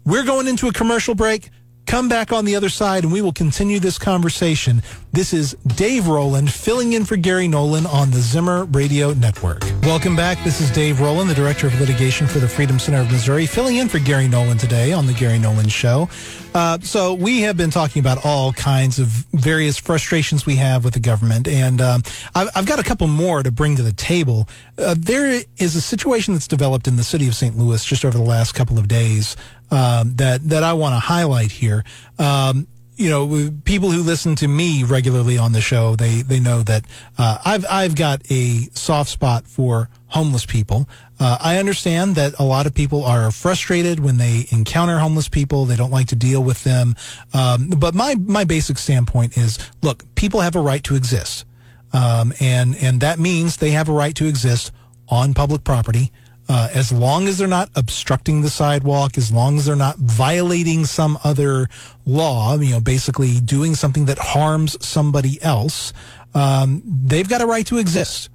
we're 0.04 0.24
going 0.24 0.46
into 0.46 0.68
a 0.68 0.72
commercial 0.72 1.16
break. 1.16 1.50
Come 1.84 2.08
back 2.08 2.32
on 2.32 2.44
the 2.44 2.54
other 2.54 2.68
side 2.68 3.02
and 3.02 3.12
we 3.12 3.22
will 3.22 3.32
continue 3.32 3.80
this 3.80 3.98
conversation. 3.98 4.84
This 5.10 5.32
is 5.32 5.54
Dave 5.66 6.06
Roland 6.06 6.52
filling 6.52 6.92
in 6.92 7.04
for 7.04 7.16
Gary 7.16 7.48
Nolan 7.48 7.86
on 7.86 8.12
the 8.12 8.20
Zimmer 8.20 8.66
Radio 8.66 9.14
Network. 9.14 9.64
Welcome 9.82 10.14
back. 10.14 10.42
This 10.44 10.60
is 10.60 10.70
Dave 10.70 11.00
Roland, 11.00 11.28
the 11.28 11.34
Director 11.34 11.66
of 11.66 11.78
Litigation 11.80 12.28
for 12.28 12.38
the 12.38 12.46
Freedom 12.46 12.78
Center 12.78 13.00
of 13.00 13.10
Missouri, 13.10 13.46
filling 13.46 13.78
in 13.78 13.88
for 13.88 13.98
Gary 13.98 14.28
Nolan 14.28 14.56
today 14.56 14.92
on 14.92 15.06
the 15.06 15.12
Gary 15.12 15.40
Nolan 15.40 15.68
Show. 15.68 16.08
Uh, 16.54 16.78
so 16.78 17.14
we 17.14 17.40
have 17.40 17.56
been 17.56 17.70
talking 17.70 17.98
about 17.98 18.24
all 18.24 18.52
kinds 18.52 19.00
of 19.00 19.08
various 19.32 19.78
frustrations 19.78 20.46
we 20.46 20.54
have 20.54 20.84
with 20.84 20.94
the 20.94 21.00
government, 21.00 21.48
and 21.48 21.80
um, 21.80 22.02
I've, 22.32 22.48
I've, 22.54 22.66
got 22.66 22.78
a 22.78 22.84
couple 22.84 23.08
more 23.08 23.42
to 23.42 23.50
bring 23.50 23.74
to 23.74 23.82
the 23.82 23.92
table. 23.92 24.48
Uh, 24.78 24.94
there 24.96 25.42
is 25.56 25.74
a 25.74 25.80
situation 25.80 26.32
that's 26.34 26.46
developed 26.46 26.86
in 26.86 26.94
the 26.94 27.04
city 27.04 27.26
of 27.26 27.34
St. 27.34 27.58
Louis 27.58 27.84
just 27.84 28.04
over 28.04 28.16
the 28.16 28.24
last 28.24 28.52
couple 28.52 28.78
of 28.78 28.86
days 28.86 29.36
um, 29.72 30.14
that 30.14 30.48
that 30.48 30.62
I 30.62 30.74
want 30.74 30.94
to 30.94 31.00
highlight 31.00 31.50
here. 31.50 31.82
Um, 32.20 32.68
you 33.02 33.10
know, 33.10 33.50
people 33.64 33.90
who 33.90 34.00
listen 34.00 34.36
to 34.36 34.46
me 34.46 34.84
regularly 34.84 35.36
on 35.36 35.50
the 35.50 35.60
show, 35.60 35.96
they 35.96 36.22
they 36.22 36.38
know 36.38 36.62
that 36.62 36.84
uh, 37.18 37.38
I've 37.44 37.66
I've 37.68 37.96
got 37.96 38.22
a 38.30 38.68
soft 38.74 39.10
spot 39.10 39.48
for 39.48 39.88
homeless 40.06 40.46
people. 40.46 40.88
Uh, 41.18 41.36
I 41.40 41.58
understand 41.58 42.14
that 42.14 42.38
a 42.38 42.44
lot 42.44 42.66
of 42.66 42.74
people 42.74 43.04
are 43.04 43.32
frustrated 43.32 43.98
when 43.98 44.18
they 44.18 44.46
encounter 44.50 44.98
homeless 44.98 45.28
people. 45.28 45.64
They 45.64 45.74
don't 45.74 45.90
like 45.90 46.06
to 46.08 46.16
deal 46.16 46.44
with 46.44 46.62
them. 46.62 46.94
Um, 47.34 47.70
but 47.70 47.92
my 47.92 48.14
my 48.14 48.44
basic 48.44 48.78
standpoint 48.78 49.36
is, 49.36 49.58
look, 49.82 50.04
people 50.14 50.40
have 50.40 50.54
a 50.54 50.60
right 50.60 50.84
to 50.84 50.94
exist, 50.94 51.44
um, 51.92 52.32
and 52.38 52.76
and 52.76 53.00
that 53.00 53.18
means 53.18 53.56
they 53.56 53.72
have 53.72 53.88
a 53.88 53.92
right 53.92 54.14
to 54.14 54.26
exist 54.26 54.70
on 55.08 55.34
public 55.34 55.64
property 55.64 56.12
uh, 56.48 56.68
as 56.74 56.92
long 56.92 57.28
as 57.28 57.38
they're 57.38 57.48
not 57.48 57.70
obstructing 57.76 58.42
the 58.42 58.50
sidewalk, 58.50 59.16
as 59.16 59.30
long 59.32 59.58
as 59.58 59.66
they're 59.66 59.76
not 59.76 59.96
violating 59.98 60.84
some 60.84 61.18
other 61.24 61.68
law, 62.04 62.56
you 62.58 62.72
know, 62.72 62.80
basically 62.80 63.40
doing 63.40 63.74
something 63.74 64.06
that 64.06 64.18
harms 64.18 64.76
somebody 64.84 65.40
else, 65.42 65.92
um, 66.34 66.82
they've 66.84 67.28
got 67.28 67.40
a 67.40 67.46
right 67.46 67.66
to 67.66 67.78
exist. 67.78 68.28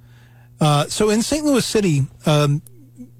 Uh, 0.60 0.86
so 0.86 1.10
in 1.10 1.22
St. 1.22 1.44
Louis 1.44 1.64
City, 1.64 2.06
um, 2.26 2.62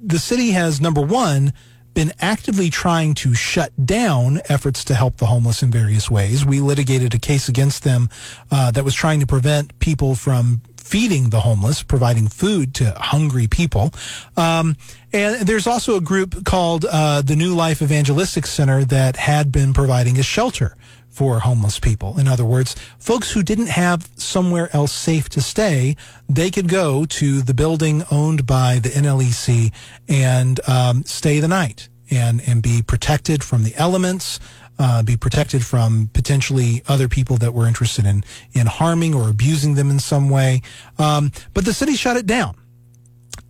the 0.02 0.18
city 0.18 0.50
has 0.50 0.80
number 0.80 1.00
one 1.00 1.52
been 1.94 2.12
actively 2.20 2.70
trying 2.70 3.12
to 3.12 3.34
shut 3.34 3.72
down 3.84 4.40
efforts 4.48 4.84
to 4.84 4.94
help 4.94 5.16
the 5.16 5.26
homeless 5.26 5.62
in 5.62 5.70
various 5.70 6.10
ways. 6.10 6.44
We 6.44 6.60
litigated 6.60 7.12
a 7.14 7.18
case 7.18 7.48
against 7.48 7.82
them 7.82 8.08
uh, 8.50 8.70
that 8.70 8.84
was 8.84 8.94
trying 8.94 9.20
to 9.20 9.26
prevent 9.26 9.76
people 9.80 10.14
from 10.14 10.62
feeding 10.88 11.28
the 11.28 11.40
homeless, 11.40 11.82
providing 11.82 12.28
food 12.28 12.74
to 12.74 12.92
hungry 12.92 13.46
people. 13.46 13.92
Um, 14.38 14.74
and 15.12 15.46
there's 15.46 15.66
also 15.66 15.96
a 15.96 16.00
group 16.00 16.46
called 16.46 16.86
uh, 16.90 17.20
the 17.20 17.36
New 17.36 17.54
Life 17.54 17.82
Evangelistic 17.82 18.46
Center 18.46 18.84
that 18.86 19.16
had 19.16 19.52
been 19.52 19.74
providing 19.74 20.18
a 20.18 20.22
shelter 20.22 20.76
for 21.10 21.40
homeless 21.40 21.78
people. 21.78 22.18
In 22.18 22.26
other 22.26 22.44
words, 22.44 22.74
folks 22.98 23.32
who 23.32 23.42
didn't 23.42 23.68
have 23.68 24.08
somewhere 24.16 24.70
else 24.72 24.92
safe 24.92 25.28
to 25.30 25.42
stay, 25.42 25.94
they 26.26 26.50
could 26.50 26.68
go 26.68 27.04
to 27.04 27.42
the 27.42 27.54
building 27.54 28.04
owned 28.10 28.46
by 28.46 28.78
the 28.78 28.88
NLEC 28.88 29.72
and 30.08 30.58
um, 30.66 31.02
stay 31.04 31.38
the 31.40 31.48
night 31.48 31.88
and, 32.10 32.40
and 32.46 32.62
be 32.62 32.82
protected 32.82 33.44
from 33.44 33.64
the 33.64 33.74
elements, 33.76 34.40
uh, 34.78 35.02
be 35.02 35.16
protected 35.16 35.64
from 35.64 36.10
potentially 36.12 36.82
other 36.88 37.08
people 37.08 37.36
that 37.38 37.52
were 37.54 37.66
interested 37.66 38.06
in 38.06 38.24
in 38.52 38.66
harming 38.66 39.14
or 39.14 39.28
abusing 39.28 39.74
them 39.74 39.90
in 39.90 39.98
some 39.98 40.30
way. 40.30 40.62
Um, 40.98 41.32
but 41.54 41.64
the 41.64 41.72
city 41.72 41.94
shut 41.94 42.16
it 42.16 42.26
down, 42.26 42.56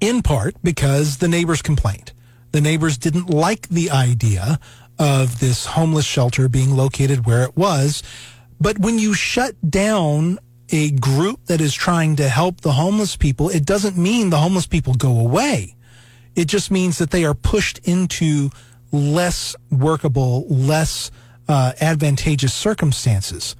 in 0.00 0.22
part 0.22 0.56
because 0.62 1.18
the 1.18 1.28
neighbors 1.28 1.62
complained. 1.62 2.12
The 2.52 2.60
neighbors 2.60 2.96
didn't 2.96 3.28
like 3.28 3.68
the 3.68 3.90
idea 3.90 4.58
of 4.98 5.38
this 5.38 5.66
homeless 5.66 6.06
shelter 6.06 6.48
being 6.48 6.74
located 6.76 7.26
where 7.26 7.44
it 7.44 7.56
was. 7.56 8.02
But 8.60 8.78
when 8.78 8.98
you 8.98 9.14
shut 9.14 9.54
down 9.70 10.38
a 10.70 10.90
group 10.90 11.44
that 11.46 11.60
is 11.60 11.72
trying 11.72 12.16
to 12.16 12.28
help 12.28 12.60
the 12.60 12.72
homeless 12.72 13.16
people, 13.16 13.48
it 13.48 13.64
doesn't 13.64 13.96
mean 13.96 14.30
the 14.30 14.38
homeless 14.38 14.66
people 14.66 14.94
go 14.94 15.20
away. 15.20 15.76
It 16.34 16.46
just 16.46 16.70
means 16.70 16.98
that 16.98 17.10
they 17.10 17.24
are 17.24 17.34
pushed 17.34 17.78
into 17.86 18.50
less 18.92 19.54
workable, 19.70 20.46
less 20.48 21.10
uh, 21.48 21.72
advantageous 21.80 22.54
circumstances. 22.54 23.56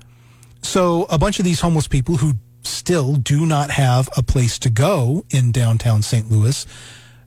So 0.63 1.07
a 1.11 1.19
bunch 1.19 1.39
of 1.39 1.45
these 1.45 1.61
homeless 1.61 1.89
people 1.89 2.17
who 2.17 2.35
still 2.63 3.15
do 3.15 3.47
not 3.47 3.71
have 3.71 4.09
a 4.17 4.23
place 4.23 4.59
to 4.61 4.71
go 4.71 5.25
in 5.31 5.53
downtown 5.53 6.03
St. 6.03 6.31
Louis 6.31 6.67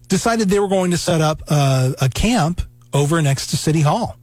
decided 0.07 0.49
they 0.49 0.59
were 0.59 0.67
going 0.67 0.91
to 0.91 0.97
set 0.97 1.21
up 1.21 1.41
a, 1.49 1.95
a 2.01 2.09
camp 2.09 2.61
over 2.93 3.21
next 3.21 3.47
to 3.47 3.57
City 3.57 3.81
Hall. 3.81 4.17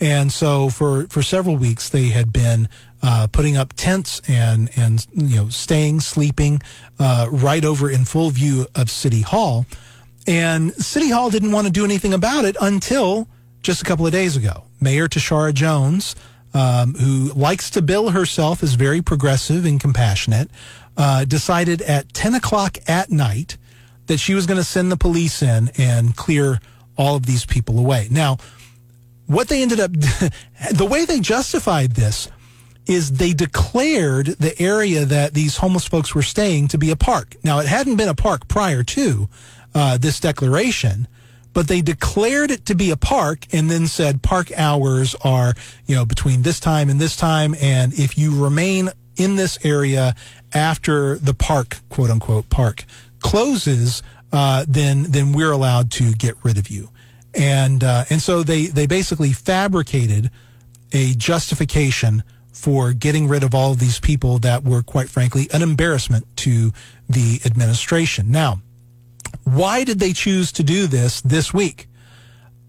And 0.00 0.32
so 0.32 0.68
for, 0.68 1.06
for 1.08 1.22
several 1.22 1.56
weeks, 1.56 1.88
they 1.88 2.08
had 2.08 2.32
been 2.32 2.68
uh, 3.02 3.28
putting 3.30 3.56
up 3.56 3.72
tents 3.74 4.20
and, 4.28 4.68
and, 4.74 5.06
you 5.14 5.36
know, 5.36 5.48
staying, 5.48 6.00
sleeping 6.00 6.60
uh, 6.98 7.28
right 7.30 7.64
over 7.64 7.88
in 7.88 8.04
full 8.04 8.30
view 8.30 8.66
of 8.74 8.90
City 8.90 9.22
Hall. 9.22 9.64
And 10.26 10.72
City 10.74 11.10
Hall 11.10 11.30
didn't 11.30 11.52
want 11.52 11.66
to 11.66 11.72
do 11.72 11.84
anything 11.84 12.14
about 12.14 12.44
it 12.44 12.56
until 12.60 13.28
just 13.62 13.82
a 13.82 13.84
couple 13.84 14.06
of 14.06 14.12
days 14.12 14.36
ago. 14.36 14.64
Mayor 14.80 15.08
Tishaura 15.08 15.54
Jones, 15.54 16.14
um, 16.54 16.94
who 16.94 17.32
likes 17.34 17.70
to 17.70 17.82
bill 17.82 18.10
herself 18.10 18.62
as 18.62 18.74
very 18.74 19.02
progressive 19.02 19.64
and 19.64 19.80
compassionate, 19.80 20.50
uh, 20.96 21.24
decided 21.24 21.82
at 21.82 22.12
10 22.12 22.34
o'clock 22.34 22.78
at 22.86 23.10
night 23.10 23.56
that 24.06 24.18
she 24.18 24.34
was 24.34 24.46
going 24.46 24.58
to 24.58 24.64
send 24.64 24.92
the 24.92 24.96
police 24.96 25.42
in 25.42 25.70
and 25.78 26.16
clear 26.16 26.60
all 26.96 27.16
of 27.16 27.26
these 27.26 27.46
people 27.46 27.78
away. 27.78 28.08
Now, 28.10 28.38
what 29.26 29.48
they 29.48 29.62
ended 29.62 29.80
up, 29.80 29.92
the 30.72 30.86
way 30.88 31.04
they 31.04 31.20
justified 31.20 31.92
this 31.92 32.28
is 32.86 33.12
they 33.12 33.32
declared 33.32 34.26
the 34.26 34.60
area 34.60 35.04
that 35.04 35.34
these 35.34 35.56
homeless 35.56 35.86
folks 35.86 36.14
were 36.14 36.22
staying 36.22 36.68
to 36.68 36.78
be 36.78 36.90
a 36.90 36.96
park. 36.96 37.36
Now, 37.44 37.60
it 37.60 37.66
hadn't 37.66 37.96
been 37.96 38.08
a 38.08 38.14
park 38.14 38.48
prior 38.48 38.82
to 38.82 39.28
uh, 39.74 39.98
this 39.98 40.20
declaration, 40.20 41.08
but 41.52 41.68
they 41.68 41.82
declared 41.82 42.50
it 42.50 42.64
to 42.66 42.74
be 42.74 42.90
a 42.90 42.96
park 42.96 43.46
and 43.52 43.70
then 43.70 43.86
said 43.86 44.22
park 44.22 44.50
hours 44.56 45.14
are, 45.22 45.54
you 45.86 45.94
know, 45.94 46.04
between 46.04 46.42
this 46.42 46.60
time 46.60 46.88
and 46.88 47.00
this 47.00 47.16
time. 47.16 47.54
And 47.60 47.92
if 47.94 48.16
you 48.16 48.42
remain 48.42 48.90
in 49.16 49.36
this 49.36 49.58
area 49.64 50.14
after 50.54 51.16
the 51.16 51.34
park, 51.34 51.78
quote 51.88 52.10
unquote, 52.10 52.48
park 52.48 52.84
closes, 53.20 54.02
uh, 54.32 54.64
then, 54.66 55.04
then 55.04 55.32
we're 55.32 55.52
allowed 55.52 55.90
to 55.92 56.12
get 56.14 56.34
rid 56.42 56.58
of 56.58 56.68
you. 56.68 56.88
And, 57.34 57.84
uh, 57.84 58.04
and 58.10 58.20
so 58.20 58.42
they, 58.42 58.66
they 58.66 58.86
basically 58.86 59.32
fabricated 59.32 60.30
a 60.92 61.14
justification 61.14 62.22
for 62.52 62.92
getting 62.92 63.28
rid 63.28 63.42
of 63.42 63.54
all 63.54 63.72
of 63.72 63.78
these 63.78 63.98
people 63.98 64.38
that 64.38 64.62
were, 64.62 64.82
quite 64.82 65.08
frankly, 65.08 65.48
an 65.52 65.62
embarrassment 65.62 66.26
to 66.36 66.72
the 67.08 67.40
administration. 67.44 68.30
Now, 68.30 68.60
why 69.44 69.84
did 69.84 69.98
they 69.98 70.12
choose 70.12 70.52
to 70.52 70.62
do 70.62 70.86
this 70.86 71.20
this 71.20 71.52
week? 71.52 71.88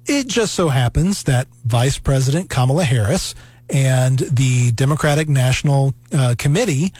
It 0.05 0.27
just 0.27 0.53
so 0.53 0.69
happens 0.69 1.23
that 1.23 1.47
Vice 1.65 1.97
President 1.97 2.49
Kamala 2.49 2.83
Harris 2.83 3.35
and 3.69 4.19
the 4.19 4.71
Democratic 4.73 5.29
National 5.29 5.93
uh, 6.11 6.35
Committee 6.37 6.93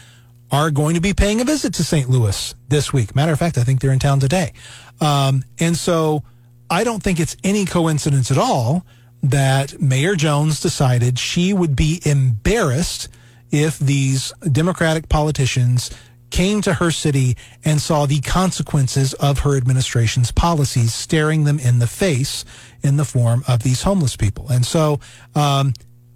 are 0.52 0.72
going 0.72 0.96
to 0.96 1.02
be 1.02 1.14
paying 1.14 1.42
a 1.42 1.44
visit 1.44 1.74
to 1.74 1.84
St. 1.84 2.10
Louis 2.10 2.56
this 2.70 2.94
week. 2.94 3.16
Matter 3.16 3.34
of 3.34 3.40
fact, 3.40 3.58
I 3.58 3.64
think 3.64 3.82
they're 3.82 3.92
in 3.92 4.00
town 4.00 4.20
today. 4.20 4.54
Um, 5.02 5.44
and 5.60 5.76
so 5.76 6.24
I 6.70 6.84
don't 6.84 7.02
think 7.02 7.20
it's 7.20 7.36
any 7.44 7.66
coincidence 7.66 8.32
at 8.32 8.38
all 8.38 8.86
that 9.24 9.82
Mayor 9.82 10.16
Jones 10.16 10.60
decided 10.60 11.18
she 11.18 11.54
would 11.54 11.76
be 11.76 12.02
embarrassed 12.06 13.10
if 13.52 13.80
these 13.80 14.34
Democratic 14.52 15.10
politicians 15.10 15.90
came 16.34 16.62
to 16.62 16.74
her 16.74 16.90
city 16.90 17.38
and 17.64 17.80
saw 17.80 18.08
the 18.08 18.20
consequences 18.22 19.14
of 19.14 19.40
her 19.40 19.56
administration's 19.56 20.32
policies 20.32 20.92
staring 20.92 21.44
them 21.44 21.60
in 21.60 21.78
the 21.78 21.86
face 21.86 22.44
in 22.82 22.98
the 22.98 23.06
form 23.06 23.44
of 23.48 23.62
these 23.62 23.84
homeless 23.84 24.18
people. 24.18 24.48
And 24.50 24.66
so, 24.66 25.00
um, 25.36 25.74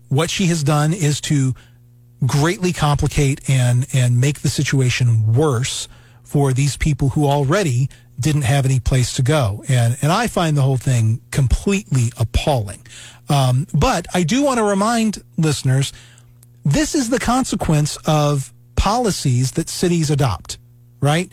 what 0.09 0.31
she 0.31 0.47
has 0.47 0.63
done 0.63 0.91
is 0.91 1.21
to 1.21 1.53
greatly 2.25 2.73
complicate 2.73 3.47
and 3.47 3.85
and 3.93 4.19
make 4.19 4.39
the 4.39 4.49
situation 4.49 5.33
worse 5.33 5.87
for 6.23 6.51
these 6.51 6.75
people 6.75 7.09
who 7.09 7.27
already 7.27 7.87
didn't 8.19 8.41
have 8.41 8.65
any 8.65 8.79
place 8.79 9.13
to 9.13 9.21
go. 9.21 9.63
And 9.69 9.97
and 10.01 10.11
I 10.11 10.25
find 10.25 10.57
the 10.57 10.63
whole 10.63 10.77
thing 10.77 11.21
completely 11.29 12.11
appalling. 12.17 12.87
Um, 13.29 13.67
but 13.71 14.07
I 14.15 14.23
do 14.23 14.41
want 14.41 14.57
to 14.57 14.63
remind 14.63 15.23
listeners, 15.37 15.93
this 16.65 16.95
is 16.95 17.11
the 17.11 17.19
consequence 17.19 17.97
of 18.07 18.51
policies 18.77 19.51
that 19.53 19.67
cities 19.67 20.09
adopt, 20.09 20.57
right? 21.01 21.29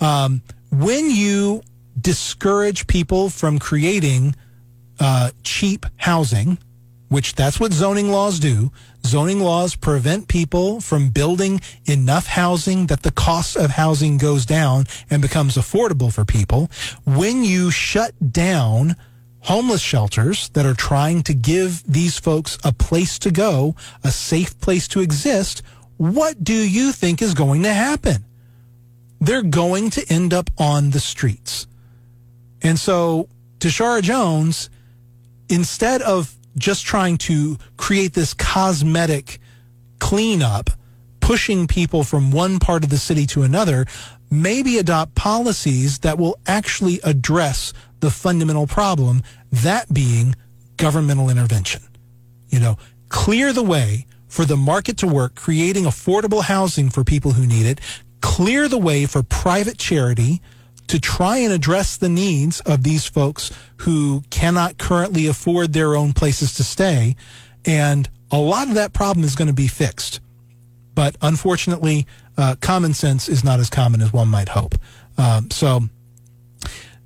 Um, 0.00 0.42
when 0.70 1.10
you 1.10 1.62
discourage 2.00 2.86
people 2.86 3.28
from 3.28 3.58
creating 3.58 4.34
uh, 5.00 5.30
cheap 5.42 5.84
housing, 5.96 6.58
which 7.08 7.34
that's 7.34 7.60
what 7.60 7.72
zoning 7.72 8.10
laws 8.10 8.38
do. 8.38 8.72
Zoning 9.04 9.40
laws 9.40 9.74
prevent 9.76 10.28
people 10.28 10.80
from 10.80 11.10
building 11.10 11.60
enough 11.84 12.26
housing 12.26 12.86
that 12.86 13.02
the 13.02 13.10
cost 13.10 13.56
of 13.56 13.70
housing 13.70 14.16
goes 14.16 14.46
down 14.46 14.86
and 15.10 15.20
becomes 15.20 15.56
affordable 15.56 16.12
for 16.12 16.24
people. 16.24 16.70
When 17.04 17.44
you 17.44 17.70
shut 17.70 18.14
down 18.32 18.96
homeless 19.40 19.82
shelters 19.82 20.48
that 20.50 20.64
are 20.64 20.74
trying 20.74 21.22
to 21.24 21.34
give 21.34 21.82
these 21.84 22.18
folks 22.18 22.56
a 22.64 22.72
place 22.72 23.18
to 23.18 23.30
go, 23.30 23.74
a 24.02 24.10
safe 24.10 24.58
place 24.60 24.88
to 24.88 25.00
exist, 25.00 25.62
what 25.96 26.42
do 26.42 26.54
you 26.54 26.92
think 26.92 27.22
is 27.22 27.34
going 27.34 27.62
to 27.62 27.72
happen? 27.72 28.24
They're 29.20 29.42
going 29.42 29.90
to 29.90 30.12
end 30.12 30.34
up 30.34 30.50
on 30.58 30.90
the 30.90 31.00
streets. 31.00 31.66
And 32.62 32.78
so 32.78 33.28
Tishaura 33.58 34.02
Jones, 34.02 34.70
instead 35.48 36.02
of 36.02 36.34
just 36.56 36.84
trying 36.84 37.18
to 37.18 37.56
create 37.76 38.12
this 38.12 38.34
cosmetic 38.34 39.38
cleanup, 40.00 40.70
pushing 41.20 41.66
people 41.66 42.02
from 42.02 42.32
one 42.32 42.58
part 42.58 42.82
of 42.84 42.90
the 42.90 42.98
city 42.98 43.26
to 43.26 43.42
another, 43.42 43.86
maybe 44.30 44.78
adopt 44.78 45.14
policies 45.14 46.00
that 46.00 46.18
will 46.18 46.38
actually 46.46 47.00
address 47.04 47.72
the 48.00 48.10
fundamental 48.10 48.66
problem, 48.66 49.22
that 49.52 49.92
being 49.92 50.34
governmental 50.76 51.30
intervention. 51.30 51.82
You 52.48 52.58
know, 52.58 52.78
clear 53.08 53.52
the 53.52 53.62
way 53.62 54.06
for 54.32 54.46
the 54.46 54.56
market 54.56 54.96
to 54.96 55.06
work, 55.06 55.34
creating 55.34 55.84
affordable 55.84 56.42
housing 56.42 56.88
for 56.88 57.04
people 57.04 57.32
who 57.32 57.46
need 57.46 57.66
it, 57.66 57.78
clear 58.22 58.66
the 58.66 58.78
way 58.78 59.04
for 59.04 59.22
private 59.22 59.76
charity 59.76 60.40
to 60.86 60.98
try 60.98 61.36
and 61.36 61.52
address 61.52 61.98
the 61.98 62.08
needs 62.08 62.58
of 62.60 62.82
these 62.82 63.04
folks 63.04 63.52
who 63.76 64.22
cannot 64.30 64.78
currently 64.78 65.26
afford 65.26 65.74
their 65.74 65.94
own 65.94 66.14
places 66.14 66.54
to 66.54 66.64
stay. 66.64 67.14
And 67.66 68.08
a 68.30 68.38
lot 68.38 68.68
of 68.68 68.74
that 68.74 68.94
problem 68.94 69.22
is 69.22 69.36
going 69.36 69.48
to 69.48 69.54
be 69.54 69.68
fixed. 69.68 70.20
But 70.94 71.14
unfortunately, 71.20 72.06
uh, 72.38 72.56
common 72.58 72.94
sense 72.94 73.28
is 73.28 73.44
not 73.44 73.60
as 73.60 73.68
common 73.68 74.00
as 74.00 74.14
one 74.14 74.28
might 74.28 74.48
hope. 74.48 74.76
Um, 75.18 75.50
so 75.50 75.82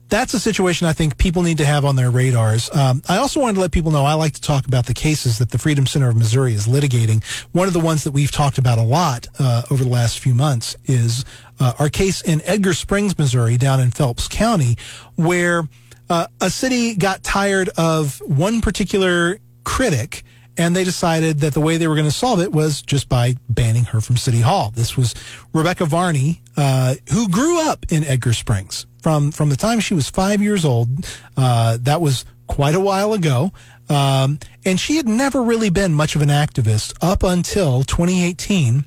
that's 0.08 0.34
a 0.34 0.40
situation 0.40 0.86
I 0.86 0.92
think 0.92 1.18
people 1.18 1.42
need 1.42 1.58
to 1.58 1.64
have 1.64 1.84
on 1.84 1.96
their 1.96 2.10
radars. 2.10 2.70
Um, 2.74 3.02
I 3.08 3.16
also 3.16 3.40
wanted 3.40 3.54
to 3.54 3.60
let 3.60 3.72
people 3.72 3.90
know 3.90 4.04
I 4.04 4.14
like 4.14 4.34
to 4.34 4.40
talk 4.40 4.66
about 4.66 4.86
the 4.86 4.94
cases 4.94 5.38
that 5.38 5.50
the 5.50 5.58
Freedom 5.58 5.86
Center 5.86 6.08
of 6.08 6.16
Missouri 6.16 6.54
is 6.54 6.66
litigating. 6.66 7.24
One 7.52 7.66
of 7.66 7.72
the 7.72 7.80
ones 7.80 8.04
that 8.04 8.12
we've 8.12 8.30
talked 8.30 8.58
about 8.58 8.78
a 8.78 8.82
lot 8.82 9.26
uh, 9.38 9.62
over 9.70 9.82
the 9.82 9.90
last 9.90 10.20
few 10.20 10.34
months 10.34 10.76
is 10.84 11.24
uh, 11.58 11.72
our 11.78 11.88
case 11.88 12.22
in 12.22 12.40
Edgar 12.42 12.74
Springs, 12.74 13.18
Missouri, 13.18 13.56
down 13.56 13.80
in 13.80 13.90
Phelps 13.90 14.28
County, 14.28 14.76
where 15.16 15.64
uh, 16.08 16.28
a 16.40 16.50
city 16.50 16.94
got 16.94 17.24
tired 17.24 17.68
of 17.76 18.20
one 18.20 18.60
particular 18.60 19.38
critic 19.64 20.22
and 20.58 20.74
they 20.74 20.84
decided 20.84 21.40
that 21.40 21.54
the 21.54 21.60
way 21.60 21.76
they 21.76 21.86
were 21.86 21.94
going 21.94 22.06
to 22.06 22.14
solve 22.14 22.40
it 22.40 22.52
was 22.52 22.82
just 22.82 23.08
by 23.08 23.36
banning 23.48 23.84
her 23.84 24.00
from 24.00 24.16
City 24.16 24.40
Hall. 24.40 24.72
This 24.74 24.96
was 24.96 25.14
Rebecca 25.52 25.84
Varney, 25.86 26.42
uh, 26.56 26.96
who 27.12 27.28
grew 27.28 27.68
up 27.68 27.86
in 27.90 28.04
Edgar 28.04 28.32
Springs 28.32 28.86
from 29.02 29.30
from 29.30 29.50
the 29.50 29.56
time 29.56 29.80
she 29.80 29.94
was 29.94 30.08
five 30.08 30.42
years 30.42 30.64
old. 30.64 30.88
Uh, 31.36 31.78
that 31.82 32.00
was 32.00 32.24
quite 32.46 32.74
a 32.74 32.80
while 32.80 33.12
ago, 33.12 33.52
um, 33.88 34.38
and 34.64 34.78
she 34.80 34.96
had 34.96 35.08
never 35.08 35.42
really 35.42 35.70
been 35.70 35.92
much 35.94 36.16
of 36.16 36.22
an 36.22 36.28
activist 36.28 36.94
up 37.02 37.22
until 37.22 37.82
2018, 37.82 38.84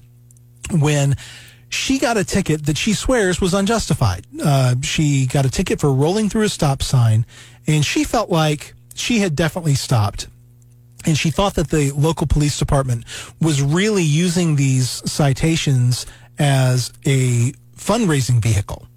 when 0.71 1.15
she 1.69 1.99
got 1.99 2.17
a 2.17 2.23
ticket 2.23 2.65
that 2.65 2.77
she 2.77 2.93
swears 2.93 3.39
was 3.39 3.53
unjustified. 3.53 4.25
Uh, 4.43 4.75
she 4.81 5.27
got 5.27 5.45
a 5.45 5.49
ticket 5.49 5.79
for 5.79 5.93
rolling 5.93 6.29
through 6.29 6.43
a 6.43 6.49
stop 6.49 6.81
sign, 6.81 7.25
and 7.67 7.85
she 7.85 8.03
felt 8.03 8.29
like 8.29 8.73
she 8.95 9.19
had 9.19 9.35
definitely 9.35 9.75
stopped 9.75 10.27
and 11.05 11.17
she 11.17 11.31
thought 11.31 11.55
that 11.55 11.69
the 11.69 11.91
local 11.91 12.27
police 12.27 12.57
department 12.59 13.05
was 13.41 13.61
really 13.61 14.03
using 14.03 14.55
these 14.55 14.89
citations 15.09 16.05
as 16.37 16.91
a 17.05 17.51
fundraising 17.75 18.41
vehicle. 18.41 18.87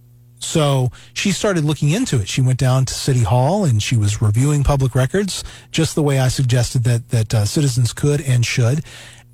So 0.40 0.90
she 1.14 1.30
started 1.30 1.64
looking 1.64 1.90
into 1.90 2.20
it. 2.20 2.28
She 2.28 2.40
went 2.40 2.58
down 2.58 2.84
to 2.86 2.94
City 2.94 3.22
Hall 3.22 3.64
and 3.64 3.82
she 3.82 3.96
was 3.96 4.20
reviewing 4.20 4.64
public 4.64 4.94
records, 4.94 5.44
just 5.70 5.94
the 5.94 6.02
way 6.02 6.18
I 6.18 6.28
suggested 6.28 6.84
that 6.84 7.10
that 7.10 7.34
uh, 7.34 7.44
citizens 7.44 7.92
could 7.92 8.20
and 8.20 8.44
should. 8.44 8.84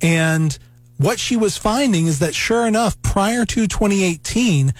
And 0.01 0.57
what 0.97 1.19
she 1.19 1.35
was 1.35 1.57
finding 1.57 2.05
is 2.07 2.19
that, 2.19 2.35
sure 2.35 2.67
enough, 2.67 3.01
prior 3.01 3.45
to 3.45 3.67
2018, 3.67 4.73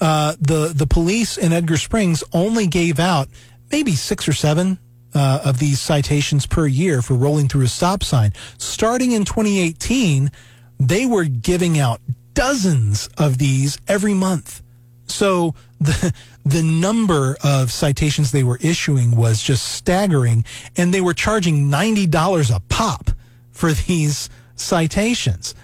uh, 0.00 0.36
the 0.40 0.72
the 0.74 0.86
police 0.86 1.36
in 1.36 1.52
Edgar 1.52 1.76
Springs 1.76 2.22
only 2.32 2.66
gave 2.68 3.00
out 3.00 3.28
maybe 3.70 3.92
six 3.92 4.28
or 4.28 4.32
seven 4.32 4.78
uh, 5.14 5.40
of 5.44 5.58
these 5.58 5.80
citations 5.80 6.46
per 6.46 6.66
year 6.66 7.02
for 7.02 7.14
rolling 7.14 7.48
through 7.48 7.64
a 7.64 7.68
stop 7.68 8.02
sign. 8.02 8.32
Starting 8.58 9.12
in 9.12 9.24
2018, 9.24 10.30
they 10.78 11.06
were 11.06 11.24
giving 11.24 11.78
out 11.78 12.00
dozens 12.34 13.08
of 13.18 13.38
these 13.38 13.78
every 13.88 14.14
month. 14.14 14.62
So 15.06 15.54
the 15.80 16.12
the 16.44 16.62
number 16.62 17.36
of 17.44 17.70
citations 17.70 18.32
they 18.32 18.42
were 18.42 18.58
issuing 18.60 19.16
was 19.16 19.42
just 19.42 19.64
staggering, 19.72 20.44
and 20.76 20.92
they 20.92 21.00
were 21.00 21.14
charging 21.14 21.70
ninety 21.70 22.06
dollars 22.06 22.50
a 22.50 22.60
pop 22.68 23.10
for 23.52 23.72
these 23.86 24.28
citations. 24.56 25.54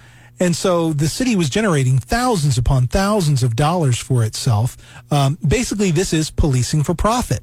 And 0.41 0.55
so 0.55 0.93
the 0.93 1.09
city 1.09 1.35
was 1.35 1.49
generating 1.49 1.97
thousands 1.97 2.57
upon 2.57 2.87
thousands 2.87 3.43
of 3.43 3.57
dollars 3.57 3.97
for 3.97 4.23
itself. 4.23 4.77
Um, 5.11 5.37
basically, 5.45 5.91
this 5.91 6.13
is 6.13 6.31
policing 6.31 6.83
for 6.83 6.93
profit. 6.93 7.41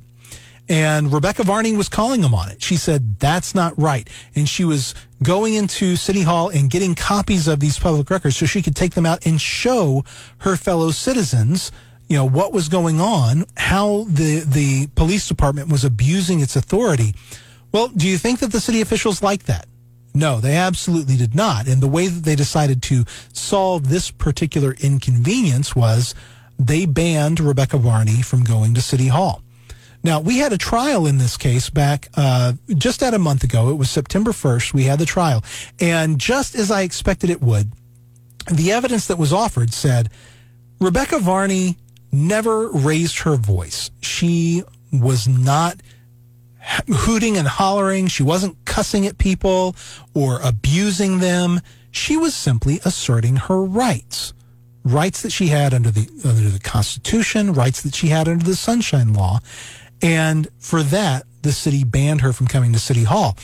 And 0.68 1.12
Rebecca 1.12 1.44
Varney 1.44 1.76
was 1.76 1.88
calling 1.88 2.22
them 2.22 2.34
on 2.34 2.50
it. 2.50 2.60
She 2.60 2.76
said, 2.76 3.20
that's 3.20 3.54
not 3.54 3.78
right. 3.78 4.08
And 4.34 4.48
she 4.48 4.64
was 4.64 4.94
going 5.22 5.54
into 5.54 5.94
City 5.94 6.22
Hall 6.22 6.48
and 6.48 6.68
getting 6.68 6.94
copies 6.94 7.46
of 7.46 7.60
these 7.60 7.78
public 7.78 8.10
records 8.10 8.36
so 8.36 8.46
she 8.46 8.62
could 8.62 8.74
take 8.74 8.94
them 8.94 9.06
out 9.06 9.24
and 9.24 9.40
show 9.40 10.04
her 10.38 10.56
fellow 10.56 10.90
citizens, 10.90 11.70
you 12.08 12.16
know, 12.16 12.28
what 12.28 12.52
was 12.52 12.68
going 12.68 13.00
on, 13.00 13.44
how 13.56 14.06
the, 14.08 14.40
the 14.40 14.88
police 14.96 15.28
department 15.28 15.68
was 15.68 15.84
abusing 15.84 16.40
its 16.40 16.56
authority. 16.56 17.14
Well, 17.70 17.88
do 17.88 18.08
you 18.08 18.18
think 18.18 18.40
that 18.40 18.50
the 18.50 18.60
city 18.60 18.80
officials 18.80 19.22
like 19.22 19.44
that? 19.44 19.66
No, 20.14 20.40
they 20.40 20.56
absolutely 20.56 21.16
did 21.16 21.34
not. 21.34 21.68
And 21.68 21.80
the 21.80 21.86
way 21.88 22.08
that 22.08 22.24
they 22.24 22.34
decided 22.34 22.82
to 22.84 23.04
solve 23.32 23.88
this 23.88 24.10
particular 24.10 24.74
inconvenience 24.80 25.76
was 25.76 26.14
they 26.58 26.86
banned 26.86 27.38
Rebecca 27.38 27.76
Varney 27.76 28.22
from 28.22 28.42
going 28.42 28.74
to 28.74 28.80
City 28.80 29.08
Hall. 29.08 29.42
Now, 30.06 30.20
we 30.20 30.38
had 30.38 30.52
a 30.52 30.56
trial 30.56 31.04
in 31.08 31.18
this 31.18 31.36
case 31.36 31.68
back 31.68 32.10
uh, 32.14 32.52
just 32.76 33.02
at 33.02 33.12
a 33.12 33.18
month 33.18 33.42
ago. 33.42 33.70
It 33.70 33.74
was 33.74 33.90
September 33.90 34.30
1st. 34.30 34.72
We 34.72 34.84
had 34.84 35.00
the 35.00 35.04
trial. 35.04 35.42
And 35.80 36.20
just 36.20 36.54
as 36.54 36.70
I 36.70 36.82
expected 36.82 37.28
it 37.28 37.42
would, 37.42 37.72
the 38.48 38.70
evidence 38.70 39.08
that 39.08 39.18
was 39.18 39.32
offered 39.32 39.74
said 39.74 40.10
Rebecca 40.80 41.18
Varney 41.18 41.76
never 42.12 42.68
raised 42.68 43.18
her 43.22 43.34
voice. 43.34 43.90
She 44.00 44.62
was 44.92 45.26
not 45.26 45.80
hooting 46.88 47.36
and 47.36 47.48
hollering. 47.48 48.06
She 48.06 48.22
wasn't 48.22 48.64
cussing 48.64 49.08
at 49.08 49.18
people 49.18 49.74
or 50.14 50.38
abusing 50.40 51.18
them. 51.18 51.60
She 51.90 52.16
was 52.16 52.32
simply 52.32 52.78
asserting 52.84 53.34
her 53.34 53.60
rights. 53.60 54.34
Rights 54.84 55.22
that 55.22 55.32
she 55.32 55.48
had 55.48 55.74
under 55.74 55.90
the 55.90 56.08
under 56.24 56.48
the 56.48 56.60
Constitution, 56.60 57.52
rights 57.52 57.82
that 57.82 57.96
she 57.96 58.06
had 58.06 58.28
under 58.28 58.44
the 58.44 58.54
Sunshine 58.54 59.12
Law. 59.12 59.40
And 60.02 60.48
for 60.58 60.82
that, 60.82 61.24
the 61.42 61.52
city 61.52 61.84
banned 61.84 62.20
her 62.22 62.32
from 62.32 62.46
coming 62.46 62.72
to 62.72 62.78
City 62.78 63.04
Hall. 63.04 63.36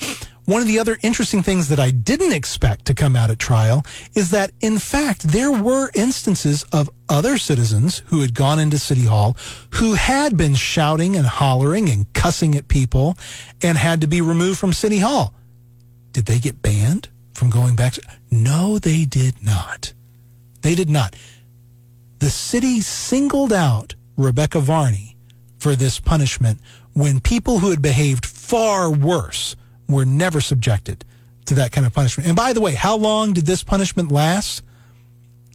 One 0.44 0.60
of 0.60 0.66
the 0.66 0.80
other 0.80 0.98
interesting 1.02 1.42
things 1.44 1.68
that 1.68 1.78
I 1.78 1.92
didn't 1.92 2.32
expect 2.32 2.86
to 2.86 2.94
come 2.94 3.14
out 3.14 3.30
at 3.30 3.38
trial 3.38 3.84
is 4.16 4.32
that, 4.32 4.50
in 4.60 4.78
fact, 4.78 5.28
there 5.28 5.52
were 5.52 5.92
instances 5.94 6.64
of 6.72 6.90
other 7.08 7.38
citizens 7.38 8.02
who 8.06 8.22
had 8.22 8.34
gone 8.34 8.58
into 8.58 8.78
City 8.78 9.04
Hall 9.04 9.36
who 9.74 9.94
had 9.94 10.36
been 10.36 10.56
shouting 10.56 11.14
and 11.14 11.26
hollering 11.26 11.88
and 11.88 12.12
cussing 12.12 12.56
at 12.56 12.66
people 12.66 13.16
and 13.62 13.78
had 13.78 14.00
to 14.00 14.08
be 14.08 14.20
removed 14.20 14.58
from 14.58 14.72
City 14.72 14.98
Hall. 14.98 15.32
Did 16.10 16.26
they 16.26 16.40
get 16.40 16.60
banned 16.60 17.08
from 17.34 17.48
going 17.48 17.76
back? 17.76 17.94
No, 18.30 18.80
they 18.80 19.04
did 19.04 19.44
not. 19.44 19.92
They 20.62 20.74
did 20.74 20.90
not. 20.90 21.14
The 22.18 22.30
city 22.30 22.80
singled 22.80 23.52
out 23.52 23.94
Rebecca 24.16 24.58
Varney 24.58 25.11
for 25.62 25.76
this 25.76 26.00
punishment 26.00 26.58
when 26.92 27.20
people 27.20 27.60
who 27.60 27.70
had 27.70 27.80
behaved 27.80 28.26
far 28.26 28.90
worse 28.90 29.54
were 29.88 30.04
never 30.04 30.40
subjected 30.40 31.04
to 31.46 31.54
that 31.54 31.70
kind 31.70 31.86
of 31.86 31.94
punishment. 31.94 32.26
And 32.26 32.36
by 32.36 32.52
the 32.52 32.60
way, 32.60 32.74
how 32.74 32.96
long 32.96 33.32
did 33.32 33.46
this 33.46 33.62
punishment 33.62 34.10
last? 34.10 34.62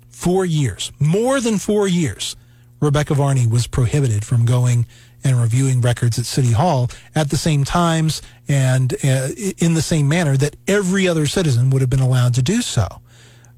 Four 0.10 0.46
years, 0.46 0.91
more 0.98 1.41
than 1.41 1.58
four 1.58 1.88
years. 1.88 2.36
Rebecca 2.80 3.15
Varney 3.15 3.48
was 3.48 3.67
prohibited 3.67 4.24
from 4.24 4.46
going 4.46 4.86
and 5.24 5.39
reviewing 5.41 5.82
records 5.82 6.17
at 6.17 6.26
City 6.26 6.54
Hall 6.54 6.89
at 7.13 7.30
the 7.30 7.38
same 7.38 7.65
times 7.65 8.22
and 8.48 8.93
uh, 9.04 9.30
in 9.58 9.74
the 9.74 9.82
same 9.82 10.08
manner 10.08 10.38
that 10.38 10.56
every 10.67 11.08
other 11.08 11.26
citizen 11.26 11.70
would 11.70 11.82
have 11.82 11.89
been 11.89 12.00
allowed 12.00 12.34
to 12.36 12.41
do 12.41 12.62
so. 12.62 12.88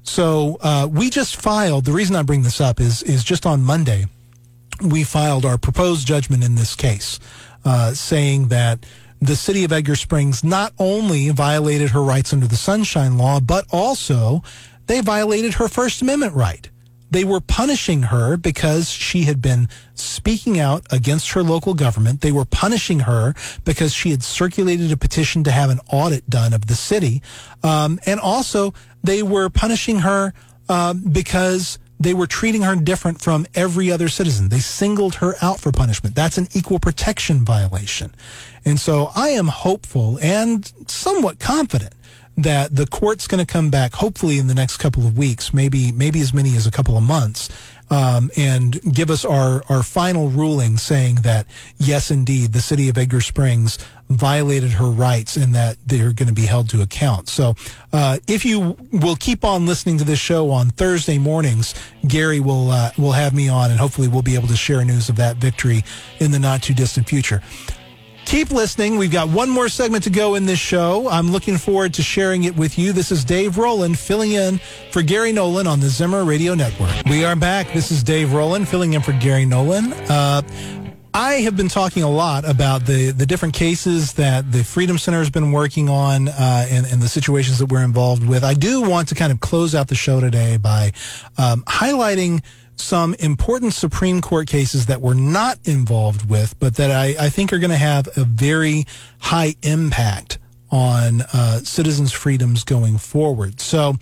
So 0.02 0.58
uh, 0.62 0.88
we 0.90 1.10
just 1.10 1.36
filed. 1.36 1.84
The 1.84 1.92
reason 1.92 2.16
I 2.16 2.22
bring 2.22 2.42
this 2.42 2.60
up 2.60 2.80
is 2.80 3.02
is 3.02 3.22
just 3.22 3.46
on 3.46 3.62
Monday 3.62 4.06
we 4.82 5.04
filed 5.04 5.44
our 5.44 5.58
proposed 5.58 6.06
judgment 6.06 6.44
in 6.44 6.54
this 6.54 6.74
case, 6.74 7.18
uh, 7.64 7.92
saying 7.92 8.48
that 8.48 8.84
the 9.20 9.36
city 9.36 9.64
of 9.64 9.72
Edgar 9.72 9.96
Springs 9.96 10.42
not 10.42 10.72
only 10.78 11.28
violated 11.30 11.90
her 11.90 12.02
rights 12.02 12.32
under 12.32 12.46
the 12.46 12.56
Sunshine 12.56 13.18
Law, 13.18 13.40
but 13.40 13.66
also 13.70 14.42
they 14.86 15.00
violated 15.00 15.54
her 15.54 15.68
First 15.68 16.02
Amendment 16.02 16.34
right. 16.34 16.68
They 17.10 17.24
were 17.24 17.40
punishing 17.40 18.04
her 18.04 18.36
because 18.36 18.88
she 18.88 19.24
had 19.24 19.42
been 19.42 19.68
speaking 19.94 20.60
out 20.60 20.86
against 20.92 21.32
her 21.32 21.42
local 21.42 21.74
government. 21.74 22.20
They 22.20 22.30
were 22.30 22.44
punishing 22.44 23.00
her 23.00 23.34
because 23.64 23.92
she 23.92 24.10
had 24.10 24.22
circulated 24.22 24.92
a 24.92 24.96
petition 24.96 25.42
to 25.44 25.50
have 25.50 25.70
an 25.70 25.80
audit 25.92 26.30
done 26.30 26.52
of 26.52 26.66
the 26.66 26.76
city. 26.76 27.20
Um, 27.64 27.98
and 28.06 28.20
also, 28.20 28.74
they 29.02 29.24
were 29.24 29.50
punishing 29.50 30.00
her 30.00 30.32
uh, 30.68 30.94
because 30.94 31.80
they 32.00 32.14
were 32.14 32.26
treating 32.26 32.62
her 32.62 32.74
different 32.74 33.20
from 33.20 33.46
every 33.54 33.92
other 33.92 34.08
citizen. 34.08 34.48
They 34.48 34.58
singled 34.58 35.16
her 35.16 35.34
out 35.42 35.60
for 35.60 35.70
punishment. 35.70 36.14
That's 36.16 36.38
an 36.38 36.48
equal 36.54 36.80
protection 36.80 37.44
violation. 37.44 38.14
And 38.64 38.80
so 38.80 39.12
I 39.14 39.28
am 39.28 39.48
hopeful 39.48 40.18
and 40.22 40.72
somewhat 40.86 41.38
confident 41.38 41.94
that 42.38 42.74
the 42.74 42.86
court's 42.86 43.26
going 43.26 43.44
to 43.44 43.52
come 43.52 43.70
back 43.70 43.92
hopefully 43.92 44.38
in 44.38 44.46
the 44.46 44.54
next 44.54 44.78
couple 44.78 45.06
of 45.06 45.18
weeks, 45.18 45.52
maybe 45.52 45.92
maybe 45.92 46.20
as 46.20 46.32
many 46.32 46.56
as 46.56 46.66
a 46.66 46.70
couple 46.70 46.96
of 46.96 47.02
months, 47.02 47.50
um, 47.90 48.30
and 48.36 48.80
give 48.94 49.10
us 49.10 49.24
our, 49.24 49.62
our 49.68 49.82
final 49.82 50.28
ruling 50.30 50.78
saying 50.78 51.16
that, 51.16 51.46
yes, 51.76 52.10
indeed, 52.10 52.52
the 52.52 52.62
city 52.62 52.88
of 52.88 52.96
Edgar 52.96 53.20
Springs 53.20 53.78
violated 54.10 54.72
her 54.72 54.90
rights 54.90 55.36
and 55.36 55.54
that 55.54 55.76
they're 55.86 56.12
going 56.12 56.28
to 56.28 56.34
be 56.34 56.46
held 56.46 56.68
to 56.68 56.82
account. 56.82 57.28
So 57.28 57.54
uh, 57.92 58.18
if 58.26 58.44
you 58.44 58.76
will 58.92 59.16
keep 59.16 59.44
on 59.44 59.66
listening 59.66 59.98
to 59.98 60.04
this 60.04 60.18
show 60.18 60.50
on 60.50 60.70
Thursday 60.70 61.16
mornings, 61.16 61.74
Gary 62.06 62.40
will, 62.40 62.70
uh, 62.70 62.90
will 62.98 63.12
have 63.12 63.34
me 63.34 63.48
on 63.48 63.70
and 63.70 63.78
hopefully 63.78 64.08
we'll 64.08 64.22
be 64.22 64.34
able 64.34 64.48
to 64.48 64.56
share 64.56 64.84
news 64.84 65.08
of 65.08 65.16
that 65.16 65.36
victory 65.36 65.84
in 66.18 66.32
the 66.32 66.38
not 66.38 66.62
too 66.62 66.74
distant 66.74 67.08
future 67.08 67.40
keep 68.30 68.52
listening. 68.52 68.96
We've 68.96 69.10
got 69.10 69.28
one 69.28 69.50
more 69.50 69.68
segment 69.68 70.04
to 70.04 70.10
go 70.10 70.36
in 70.36 70.46
this 70.46 70.58
show. 70.60 71.08
I'm 71.08 71.32
looking 71.32 71.58
forward 71.58 71.94
to 71.94 72.02
sharing 72.04 72.44
it 72.44 72.56
with 72.56 72.78
you. 72.78 72.92
This 72.92 73.10
is 73.10 73.24
Dave 73.24 73.58
Roland 73.58 73.98
filling 73.98 74.32
in 74.32 74.58
for 74.92 75.02
Gary 75.02 75.32
Nolan 75.32 75.66
on 75.66 75.80
the 75.80 75.88
Zimmer 75.88 76.24
Radio 76.24 76.54
Network. 76.54 76.94
We 77.06 77.24
are 77.24 77.34
back. 77.34 77.72
This 77.72 77.90
is 77.90 78.04
Dave 78.04 78.32
Roland 78.32 78.68
filling 78.68 78.92
in 78.92 79.02
for 79.02 79.12
Gary 79.14 79.46
Nolan. 79.46 79.92
Uh, 80.08 80.42
I 81.12 81.34
have 81.40 81.56
been 81.56 81.68
talking 81.68 82.04
a 82.04 82.10
lot 82.10 82.48
about 82.48 82.86
the, 82.86 83.10
the 83.10 83.26
different 83.26 83.54
cases 83.54 84.12
that 84.14 84.52
the 84.52 84.62
Freedom 84.62 84.96
Center 84.96 85.18
has 85.18 85.30
been 85.30 85.50
working 85.50 85.88
on 85.88 86.28
uh, 86.28 86.66
and, 86.70 86.86
and 86.86 87.02
the 87.02 87.08
situations 87.08 87.58
that 87.58 87.66
we're 87.66 87.82
involved 87.82 88.26
with. 88.26 88.44
I 88.44 88.54
do 88.54 88.82
want 88.82 89.08
to 89.08 89.16
kind 89.16 89.32
of 89.32 89.40
close 89.40 89.74
out 89.74 89.88
the 89.88 89.96
show 89.96 90.20
today 90.20 90.56
by 90.56 90.92
um, 91.36 91.62
highlighting 91.64 92.44
some 92.76 93.14
important 93.14 93.74
Supreme 93.74 94.20
Court 94.20 94.46
cases 94.46 94.86
that 94.86 95.00
we're 95.00 95.14
not 95.14 95.58
involved 95.64 96.30
with, 96.30 96.58
but 96.60 96.76
that 96.76 96.92
I, 96.92 97.26
I 97.26 97.28
think 97.28 97.52
are 97.52 97.58
going 97.58 97.70
to 97.70 97.76
have 97.76 98.08
a 98.16 98.24
very 98.24 98.84
high 99.18 99.56
impact 99.62 100.38
on 100.70 101.22
uh, 101.32 101.58
citizens' 101.58 102.12
freedoms 102.12 102.62
going 102.62 102.98
forward. 102.98 103.60
So, 103.60 103.94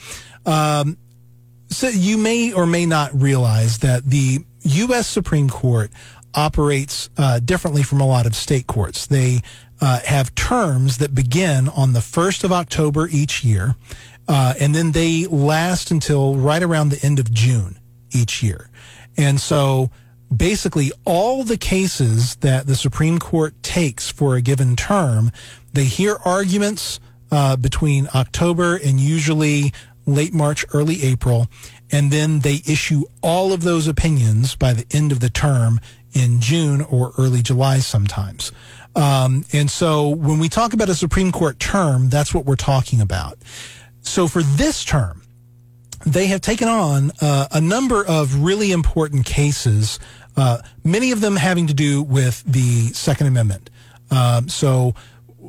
um, 0.44 0.98
so 1.70 1.88
you 1.88 2.18
may 2.18 2.52
or 2.52 2.66
may 2.66 2.84
not 2.84 3.18
realize 3.18 3.78
that 3.78 4.04
the 4.04 4.44
U.S. 4.62 5.06
Supreme 5.06 5.48
Court 5.48 5.90
operates 6.34 7.10
uh, 7.16 7.40
differently 7.40 7.82
from 7.82 8.00
a 8.00 8.06
lot 8.06 8.26
of 8.26 8.34
state 8.34 8.66
courts. 8.66 9.06
They 9.06 9.40
uh, 9.80 10.00
have 10.00 10.34
terms 10.34 10.98
that 10.98 11.14
begin 11.14 11.68
on 11.68 11.92
the 11.92 12.00
1st 12.00 12.44
of 12.44 12.52
October 12.52 13.08
each 13.10 13.44
year, 13.44 13.76
uh, 14.26 14.54
and 14.60 14.74
then 14.74 14.92
they 14.92 15.26
last 15.26 15.90
until 15.90 16.36
right 16.36 16.62
around 16.62 16.90
the 16.90 17.04
end 17.04 17.18
of 17.18 17.32
June 17.32 17.78
each 18.12 18.42
year. 18.42 18.70
And 19.16 19.40
so 19.40 19.90
basically 20.34 20.92
all 21.04 21.44
the 21.44 21.56
cases 21.56 22.36
that 22.36 22.66
the 22.66 22.76
Supreme 22.76 23.18
Court 23.18 23.54
takes 23.62 24.10
for 24.10 24.36
a 24.36 24.42
given 24.42 24.76
term, 24.76 25.30
they 25.72 25.84
hear 25.84 26.18
arguments 26.24 27.00
uh, 27.30 27.56
between 27.56 28.08
October 28.14 28.76
and 28.76 29.00
usually 29.00 29.72
late 30.06 30.32
March, 30.32 30.64
early 30.72 31.02
April, 31.02 31.48
and 31.90 32.10
then 32.10 32.40
they 32.40 32.62
issue 32.66 33.04
all 33.22 33.52
of 33.52 33.62
those 33.62 33.86
opinions 33.86 34.56
by 34.56 34.72
the 34.72 34.86
end 34.90 35.12
of 35.12 35.20
the 35.20 35.30
term 35.30 35.80
in 36.18 36.40
June 36.40 36.82
or 36.82 37.12
early 37.18 37.42
July 37.42 37.78
sometimes. 37.78 38.52
Um, 38.96 39.44
and 39.52 39.70
so 39.70 40.08
when 40.08 40.38
we 40.38 40.48
talk 40.48 40.72
about 40.72 40.88
a 40.88 40.94
Supreme 40.94 41.30
Court 41.32 41.58
term, 41.58 42.08
that's 42.08 42.34
what 42.34 42.44
we're 42.44 42.56
talking 42.56 43.00
about. 43.00 43.38
So 44.00 44.26
for 44.26 44.42
this 44.42 44.84
term, 44.84 45.22
they 46.06 46.26
have 46.26 46.40
taken 46.40 46.68
on 46.68 47.12
uh, 47.20 47.48
a 47.52 47.60
number 47.60 48.04
of 48.04 48.42
really 48.42 48.72
important 48.72 49.26
cases, 49.26 49.98
uh, 50.36 50.58
many 50.84 51.12
of 51.12 51.20
them 51.20 51.36
having 51.36 51.66
to 51.66 51.74
do 51.74 52.02
with 52.02 52.42
the 52.44 52.88
Second 52.88 53.26
Amendment. 53.26 53.70
Um, 54.10 54.48
so 54.48 54.94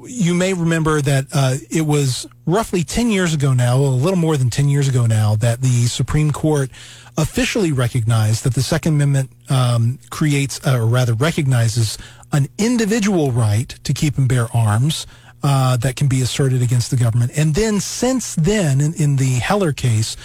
you 0.08 0.34
may 0.34 0.54
remember 0.54 1.02
that 1.02 1.26
uh, 1.34 1.56
it 1.70 1.82
was 1.82 2.28
roughly 2.46 2.84
10 2.84 3.12
years 3.12 3.34
ago 3.34 3.54
now, 3.54 3.78
a 3.78 3.82
little 3.82 4.18
more 4.18 4.38
than 4.38 4.50
10 4.50 4.70
years 4.70 4.88
ago 4.88 5.06
now, 5.06 5.36
that 5.36 5.62
the 5.62 5.88
Supreme 5.88 6.32
Court 6.32 6.70
officially 7.18 7.72
recognized 7.72 8.44
that 8.44 8.54
the 8.54 8.62
Second 8.62 8.96
Amendment 8.96 9.32
um, 9.50 10.00
creates, 10.10 10.66
or 10.66 10.86
rather 10.86 11.14
recognizes, 11.14 11.98
an 12.32 12.48
individual 12.58 13.32
right 13.32 13.70
to 13.84 13.94
keep 13.94 14.18
and 14.18 14.28
bear 14.28 14.48
arms. 14.54 15.08
Uh, 15.42 15.78
that 15.78 15.96
can 15.96 16.10
be 16.10 16.22
asserted 16.22 16.62
against 16.62 16.92
the 16.92 16.98
government. 16.98 17.32
And 17.34 17.56
then 17.56 17.80
since 17.80 18.36
then, 18.36 18.82
in, 18.82 18.94
in 18.96 19.16
the 19.16 19.36
Heller 19.36 19.72
case, 19.72 20.18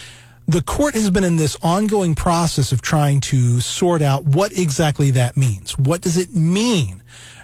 the 0.49 0.61
court 0.61 0.95
has 0.95 1.09
been 1.09 1.23
in 1.23 1.37
this 1.37 1.57
ongoing 1.63 2.17
process 2.17 2.73
of 2.73 2.83
trying 2.83 3.21
to 3.21 3.61
sort 3.61 4.03
out 4.03 4.25
what 4.25 4.51
exactly 4.59 5.13
that 5.13 5.37
means. 5.37 5.79
What 5.79 6.01
does 6.01 6.17
it 6.17 6.35
mean 6.35 7.01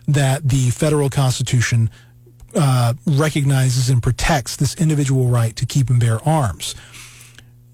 that 0.08 0.48
the 0.48 0.70
federal 0.70 1.08
constitution 1.08 1.90
uh, 2.54 2.94
recognizes 3.06 3.90
and 3.90 4.02
protects 4.02 4.56
this 4.56 4.74
individual 4.76 5.26
right 5.28 5.54
to 5.56 5.66
keep 5.66 5.90
and 5.90 6.00
bear 6.00 6.20
arms? 6.26 6.74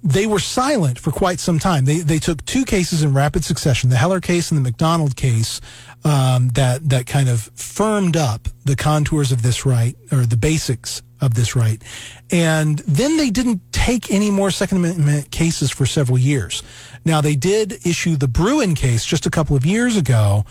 They 0.03 0.27
were 0.27 0.39
silent 0.39 0.99
for 1.01 1.11
quite 1.11 1.41
some 1.41 1.59
time. 1.59 1.85
They 1.85 1.99
they 1.99 2.19
took 2.21 2.45
two 2.45 2.65
cases 2.65 3.03
in 3.03 3.12
rapid 3.12 3.45
succession: 3.45 3.91
the 3.91 3.97
Heller 3.97 4.21
case 4.21 4.51
and 4.51 4.59
the 4.59 4.62
McDonald 4.62 5.17
case, 5.17 5.61
um, 6.05 6.51
that 6.51 6.89
that 6.89 7.07
kind 7.07 7.29
of 7.29 7.51
firmed 7.55 8.17
up 8.17 8.49
the 8.65 8.77
contours 8.77 9.33
of 9.33 9.43
this 9.43 9.67
right 9.67 9.97
or 10.12 10.19
the 10.19 10.37
basics 10.37 11.03
of 11.21 11.35
this 11.35 11.57
right. 11.57 11.83
And 12.31 12.79
then 12.81 13.17
they 13.17 13.31
didn't 13.31 13.61
take 13.73 14.11
any 14.11 14.31
more 14.31 14.51
Second 14.51 14.79
Amendment 14.79 15.31
cases 15.31 15.71
for 15.71 15.87
several 15.87 16.19
years. 16.19 16.62
Now 17.05 17.21
they 17.21 17.37
did 17.37 17.87
issue 17.87 18.17
the 18.17 18.29
Bruen 18.29 18.75
case 18.75 19.05
just 19.05 19.27
a 19.27 19.31
couple 19.31 19.57
of 19.57 19.65
years 19.65 19.97
ago, 19.97 20.45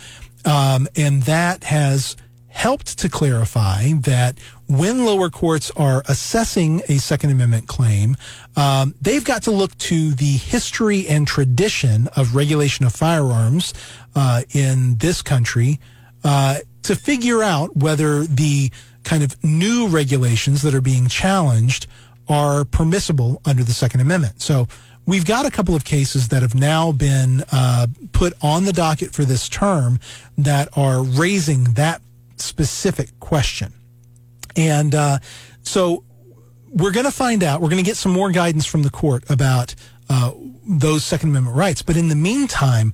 um, 0.44 0.88
and 0.96 1.24
that 1.24 1.64
has 1.64 2.16
helped 2.56 2.98
to 2.98 3.10
clarify 3.10 3.92
that 4.00 4.40
when 4.68 5.06
lower 5.06 5.30
courts 5.30 5.72
are 5.76 6.02
assessing 6.08 6.82
a 6.88 6.98
Second 6.98 7.30
Amendment 7.30 7.68
claim, 7.68 8.16
um, 8.56 8.96
they've 9.02 9.26
got 9.26 9.44
to 9.44 9.52
look 9.52 9.78
to 9.78 10.14
the 10.14 10.38
history 10.38 11.06
and 11.06 11.28
tradition 11.28 12.08
of 12.16 12.34
regulation 12.34 12.86
of 12.86 12.94
firearms 12.94 13.74
uh, 14.16 14.42
in 14.54 14.96
this 15.00 15.22
country 15.22 15.82
uh, 16.24 16.60
to 16.84 16.96
figure 16.96 17.44
out 17.44 17.76
whether 17.76 18.24
the 18.24 18.72
kind 19.04 19.22
of 19.22 19.36
new 19.44 19.88
regulations 19.90 20.62
that 20.62 20.74
are 20.74 20.82
being 20.82 21.08
challenged 21.10 21.88
are 22.30 22.64
permissible 22.64 23.42
under 23.44 23.66
the 23.66 23.74
Second 23.74 24.00
Amendment. 24.00 24.42
So 24.42 24.70
we've 25.06 25.26
got 25.26 25.46
a 25.46 25.52
couple 25.52 25.76
of 25.76 25.84
cases 25.84 26.30
that 26.30 26.42
have 26.42 26.56
now 26.56 26.94
been 26.94 27.44
uh, 27.52 27.88
put 28.14 28.34
on 28.42 28.64
the 28.64 28.74
docket 28.74 29.14
for 29.14 29.26
this 29.26 29.50
term 29.50 30.00
that 30.38 30.70
are 30.78 31.04
raising 31.04 31.66
that 31.74 32.02
specific 32.38 33.20
question. 33.20 33.74
And 34.56 34.96
uh, 34.96 35.20
so 35.62 36.04
we're 36.70 36.92
going 36.92 37.06
to 37.06 37.12
find 37.12 37.44
out, 37.44 37.62
we're 37.62 37.70
going 37.70 37.84
to 37.84 37.90
get 37.90 37.98
some 37.98 38.12
more 38.12 38.32
guidance 38.32 38.66
from 38.66 38.84
the 38.84 38.90
court 38.90 39.24
about 39.30 39.76
uh, 40.10 40.32
those 40.68 41.04
Second 41.04 41.30
Amendment 41.30 41.56
rights. 41.56 41.82
But 41.82 41.98
in 41.98 42.10
the 42.10 42.16
meantime, 42.16 42.94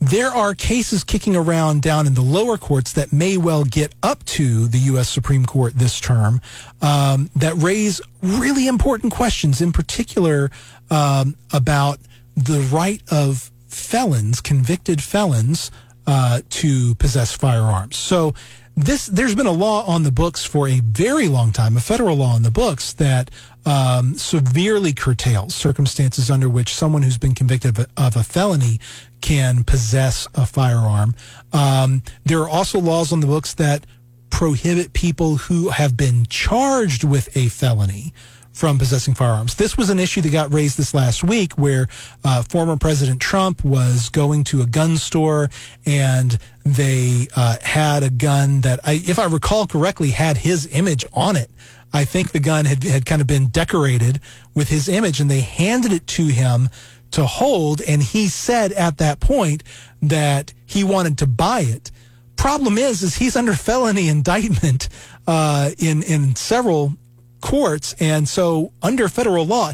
there 0.00 0.30
are 0.30 0.54
cases 0.54 1.04
kicking 1.04 1.36
around 1.36 1.80
down 1.80 2.08
in 2.08 2.14
the 2.14 2.22
lower 2.22 2.58
courts 2.58 2.92
that 2.94 3.12
may 3.12 3.36
well 3.36 3.62
get 3.62 3.94
up 4.02 4.24
to 4.24 4.66
the 4.66 4.78
U.S. 4.78 5.08
Supreme 5.08 5.46
Court 5.46 5.74
this 5.76 6.00
term 6.00 6.40
um, 6.80 7.30
that 7.36 7.54
raise 7.54 8.00
really 8.20 8.66
important 8.66 9.12
questions, 9.12 9.60
in 9.60 9.70
particular 9.70 10.50
um, 10.90 11.36
about 11.52 12.00
the 12.36 12.60
right 12.72 13.00
of 13.12 13.52
felons, 13.68 14.40
convicted 14.40 15.00
felons, 15.00 15.70
uh, 16.06 16.40
to 16.50 16.96
possess 16.96 17.36
firearms. 17.36 17.96
So 17.96 18.34
this 18.76 19.06
there's 19.06 19.34
been 19.34 19.46
a 19.46 19.52
law 19.52 19.84
on 19.86 20.02
the 20.02 20.12
books 20.12 20.44
for 20.44 20.68
a 20.68 20.80
very 20.80 21.28
long 21.28 21.52
time, 21.52 21.76
a 21.76 21.80
federal 21.80 22.16
law 22.16 22.34
on 22.34 22.42
the 22.42 22.50
books 22.50 22.92
that 22.94 23.30
um, 23.66 24.14
severely 24.14 24.92
curtails 24.92 25.54
circumstances 25.54 26.30
under 26.30 26.48
which 26.48 26.74
someone 26.74 27.02
who's 27.02 27.18
been 27.18 27.34
convicted 27.34 27.78
of 27.78 27.86
a, 27.86 28.02
of 28.02 28.16
a 28.16 28.22
felony 28.24 28.80
can 29.20 29.62
possess 29.64 30.26
a 30.34 30.46
firearm. 30.46 31.14
Um, 31.52 32.02
there 32.24 32.40
are 32.40 32.48
also 32.48 32.80
laws 32.80 33.12
on 33.12 33.20
the 33.20 33.26
books 33.26 33.54
that 33.54 33.86
prohibit 34.30 34.94
people 34.94 35.36
who 35.36 35.68
have 35.68 35.96
been 35.96 36.24
charged 36.26 37.04
with 37.04 37.36
a 37.36 37.48
felony 37.48 38.12
from 38.52 38.78
possessing 38.78 39.14
firearms. 39.14 39.54
This 39.54 39.76
was 39.76 39.90
an 39.90 39.98
issue 39.98 40.20
that 40.20 40.30
got 40.30 40.52
raised 40.52 40.78
this 40.78 40.94
last 40.94 41.24
week 41.24 41.54
where 41.54 41.88
uh, 42.24 42.42
former 42.42 42.76
President 42.76 43.20
Trump 43.20 43.64
was 43.64 44.08
going 44.10 44.44
to 44.44 44.62
a 44.62 44.66
gun 44.66 44.96
store 44.96 45.48
and 45.86 46.38
they 46.64 47.28
uh, 47.34 47.56
had 47.62 48.02
a 48.02 48.10
gun 48.10 48.60
that, 48.60 48.80
I, 48.84 49.02
if 49.04 49.18
I 49.18 49.24
recall 49.24 49.66
correctly, 49.66 50.10
had 50.10 50.38
his 50.38 50.66
image 50.72 51.04
on 51.12 51.36
it. 51.36 51.50
I 51.92 52.04
think 52.04 52.32
the 52.32 52.40
gun 52.40 52.64
had, 52.64 52.84
had 52.84 53.06
kind 53.06 53.20
of 53.20 53.26
been 53.26 53.48
decorated 53.48 54.20
with 54.54 54.68
his 54.68 54.88
image 54.88 55.20
and 55.20 55.30
they 55.30 55.40
handed 55.40 55.92
it 55.92 56.06
to 56.08 56.26
him 56.26 56.68
to 57.12 57.26
hold. 57.26 57.80
And 57.82 58.02
he 58.02 58.28
said 58.28 58.72
at 58.72 58.98
that 58.98 59.20
point 59.20 59.62
that 60.00 60.52
he 60.66 60.84
wanted 60.84 61.18
to 61.18 61.26
buy 61.26 61.60
it. 61.60 61.90
Problem 62.36 62.78
is, 62.78 63.02
is 63.02 63.16
he's 63.16 63.36
under 63.36 63.52
felony 63.52 64.08
indictment 64.08 64.88
uh, 65.26 65.70
in 65.78 66.02
in 66.02 66.34
several 66.34 66.94
courts. 67.42 67.94
And 68.00 68.26
so 68.28 68.72
under 68.80 69.08
federal 69.08 69.44
law, 69.44 69.72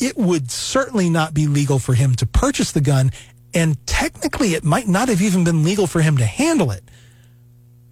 it 0.00 0.16
would 0.16 0.50
certainly 0.50 1.10
not 1.10 1.34
be 1.34 1.46
legal 1.46 1.78
for 1.78 1.94
him 1.94 2.14
to 2.14 2.26
purchase 2.26 2.72
the 2.72 2.80
gun. 2.80 3.10
And 3.52 3.84
technically, 3.86 4.54
it 4.54 4.64
might 4.64 4.88
not 4.88 5.08
have 5.08 5.20
even 5.20 5.44
been 5.44 5.62
legal 5.62 5.86
for 5.86 6.00
him 6.00 6.16
to 6.16 6.24
handle 6.24 6.70
it. 6.70 6.84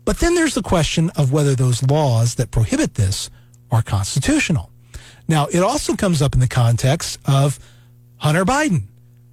But 0.05 0.20
then 0.20 0.34
there's 0.34 0.55
the 0.55 0.62
question 0.62 1.11
of 1.16 1.32
whether 1.32 1.55
those 1.55 1.82
laws 1.82 2.36
that 2.36 2.51
prohibit 2.51 2.94
this 2.94 3.28
are 3.70 3.82
constitutional. 3.82 4.70
Now, 5.28 5.46
it 5.46 5.61
also 5.61 5.96
comes 5.96 6.22
up 6.22 6.34
in 6.34 6.40
the 6.40 6.48
context 6.48 7.18
of 7.26 7.59
Hunter 8.18 8.44
Biden. 8.44 8.84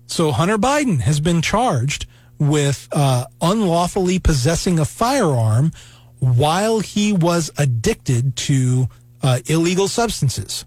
So 0.07 0.32
Hunter 0.32 0.57
Biden 0.57 1.01
has 1.01 1.20
been 1.20 1.41
charged 1.41 2.07
with 2.39 2.88
uh, 2.91 3.26
unlawfully 3.41 4.20
possessing 4.20 4.80
a 4.80 4.86
firearm 4.86 5.72
while 6.20 6.80
he 6.80 7.13
was 7.13 7.51
addicted 7.57 8.36
to 8.36 8.88
uh, 9.24 9.39
illegal 9.47 9.88
substances. 9.88 10.65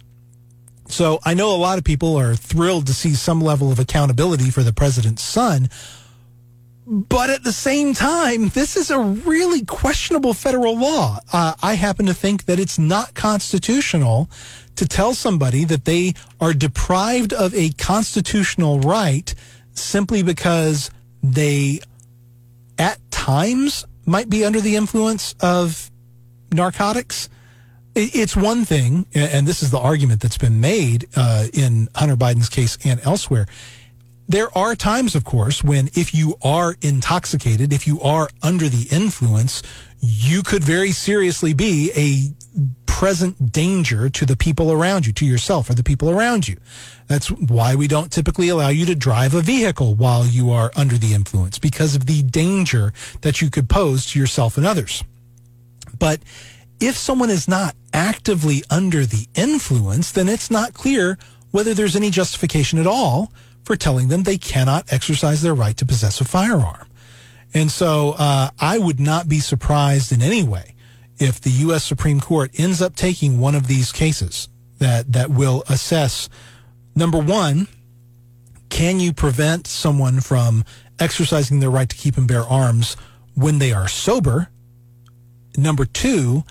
So 0.89 1.19
I 1.25 1.35
know 1.35 1.55
a 1.55 1.59
lot 1.59 1.79
of 1.79 1.85
people 1.85 2.17
are 2.17 2.35
thrilled 2.35 2.87
to 2.87 2.95
see 2.95 3.15
some 3.15 3.41
level 3.41 3.71
of 3.71 3.79
accountability 3.79 4.51
for 4.51 4.63
the 4.63 4.73
president's 4.73 5.23
son. 5.23 5.69
But 6.87 7.31
at 7.31 7.43
the 7.43 7.53
same 7.53 7.95
time, 7.95 8.51
this 8.51 8.77
is 8.77 8.91
a 8.91 9.01
really 9.01 9.65
questionable 9.65 10.35
federal 10.35 10.79
law. 10.79 11.19
Uh, 11.33 11.55
I 11.61 11.75
happen 11.75 12.07
to 12.07 12.15
think 12.15 12.45
that 12.45 12.61
it's 12.61 12.79
not 12.79 13.15
constitutional 13.15 14.31
to 14.77 14.87
tell 14.87 15.13
somebody 15.13 15.65
that 15.65 15.85
they 15.85 16.15
are 16.41 16.53
deprived 16.53 17.33
of 17.33 17.53
a 17.55 17.71
constitutional 17.71 18.79
right 18.79 19.35
simply 19.73 20.23
because 20.23 20.91
they 21.23 21.81
at 22.79 22.99
times 23.11 23.85
might 24.05 24.31
be 24.31 24.45
under 24.45 24.61
the 24.61 24.77
influence 24.77 25.35
of 25.41 25.91
narcotics. 26.53 27.29
It's 27.99 28.37
one 28.37 28.67
thing, 28.67 29.07
and 29.15 29.49
this 29.49 29.63
is 29.63 29.71
the 29.71 29.79
argument 29.79 30.21
that's 30.21 30.37
been 30.37 30.61
made 30.61 31.09
uh, 31.17 31.47
in 31.55 31.89
Hunter 31.95 32.15
Biden's 32.15 32.51
case 32.51 32.77
and 32.85 33.01
elsewhere. 33.07 33.47
There 34.29 34.57
are 34.59 34.75
times, 34.75 35.15
of 35.15 35.25
course, 35.25 35.65
when 35.65 35.89
if 35.95 36.15
you 36.15 36.37
are 36.43 36.77
intoxicated, 36.83 37.73
if 37.73 37.87
you 37.87 37.99
are 38.03 38.29
under 38.43 38.69
the 38.69 38.87
influence, 38.95 39.63
you 40.01 40.43
could 40.43 40.63
very 40.63 40.91
seriously 40.91 41.55
be 41.55 41.91
a 41.97 42.35
present 42.85 43.51
danger 43.51 44.11
to 44.11 44.27
the 44.27 44.37
people 44.37 44.71
around 44.71 45.07
you, 45.07 45.15
to 45.15 45.25
yourself 45.25 45.71
or 45.71 45.75
the 45.75 45.83
people 45.83 46.11
around 46.11 46.47
you. 46.47 46.59
That's 47.07 47.29
why 47.31 47.77
we 47.77 47.89
don't 47.89 48.13
typically 48.13 48.51
allow 48.51 48.69
you 48.69 48.85
to 48.85 48.95
drive 48.95 49.33
a 49.33 49.41
vehicle 49.41 49.95
while 49.95 50.27
you 50.27 50.51
are 50.51 50.71
under 50.77 50.99
the 50.99 51.15
influence 51.15 51.59
because 51.59 51.97
of 51.97 52.05
the 52.05 52.23
danger 52.23 52.93
that 53.23 53.41
you 53.41 53.49
could 53.49 53.71
pose 53.71 54.05
to 54.09 54.19
yourself 54.19 54.59
and 54.59 54.67
others. 54.67 55.03
But 55.99 56.21
if 56.81 56.97
someone 56.97 57.31
is 57.31 57.49
not 57.49 57.75
actively 57.93 58.63
under 58.71 59.07
the 59.07 59.27
influence, 59.35 60.13
then 60.13 60.29
it's 60.29 60.51
not 60.51 60.75
clear 60.75 61.19
whether 61.51 61.75
there's 61.75 61.97
any 61.97 62.11
justification 62.11 62.79
at 62.79 62.87
all 62.87 63.33
for 63.65 63.77
telling 63.77 64.09
them 64.09 64.23
they 64.23 64.39
cannot 64.39 64.93
exercise 64.93 65.43
their 65.43 65.55
right 65.55 65.77
to 65.77 65.87
possess 65.87 66.21
a 66.21 66.25
firearm. 66.25 66.87
And 67.55 67.71
so 67.71 68.15
uh, 68.19 68.51
I 68.61 68.79
would 68.79 69.01
not 69.01 69.29
be 69.29 69.41
surprised 69.41 70.13
in 70.13 70.21
any 70.23 70.43
way 70.43 70.75
if 71.19 71.41
the 71.41 71.51
U.S. 71.51 71.85
Supreme 71.85 72.21
Court 72.21 72.51
ends 72.59 72.83
up 72.83 72.95
taking 72.95 73.41
one 73.41 73.55
of 73.55 73.67
these 73.67 73.93
cases 73.93 74.49
that, 74.79 75.13
that 75.13 75.31
will 75.31 75.65
assess 75.69 76.29
number 76.95 77.19
one, 77.19 77.69
can 78.69 79.01
you 79.01 79.13
prevent 79.13 79.67
someone 79.67 80.21
from 80.21 80.65
exercising 80.99 81.61
their 81.61 81.71
right 81.71 81.89
to 81.89 81.97
keep 81.97 82.17
and 82.17 82.29
bear 82.29 82.43
arms 82.43 82.97
when 83.35 83.59
they 83.59 83.73
are 83.73 83.89
sober? 83.89 84.49
Number 85.57 85.87
two, 85.87 86.45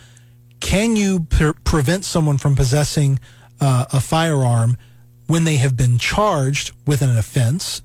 can 0.65 0.95
you 0.95 1.19
pre- 1.29 1.53
prevent 1.63 2.03
someone 2.03 2.39
from 2.39 2.55
possessing 2.55 3.19
uh, 3.61 3.85
a 3.93 4.01
firearm 4.01 4.77
when 5.27 5.43
they 5.43 5.57
have 5.57 5.77
been 5.77 5.99
charged 5.99 6.71
with 6.87 7.03
an 7.03 7.15
offense, 7.15 7.83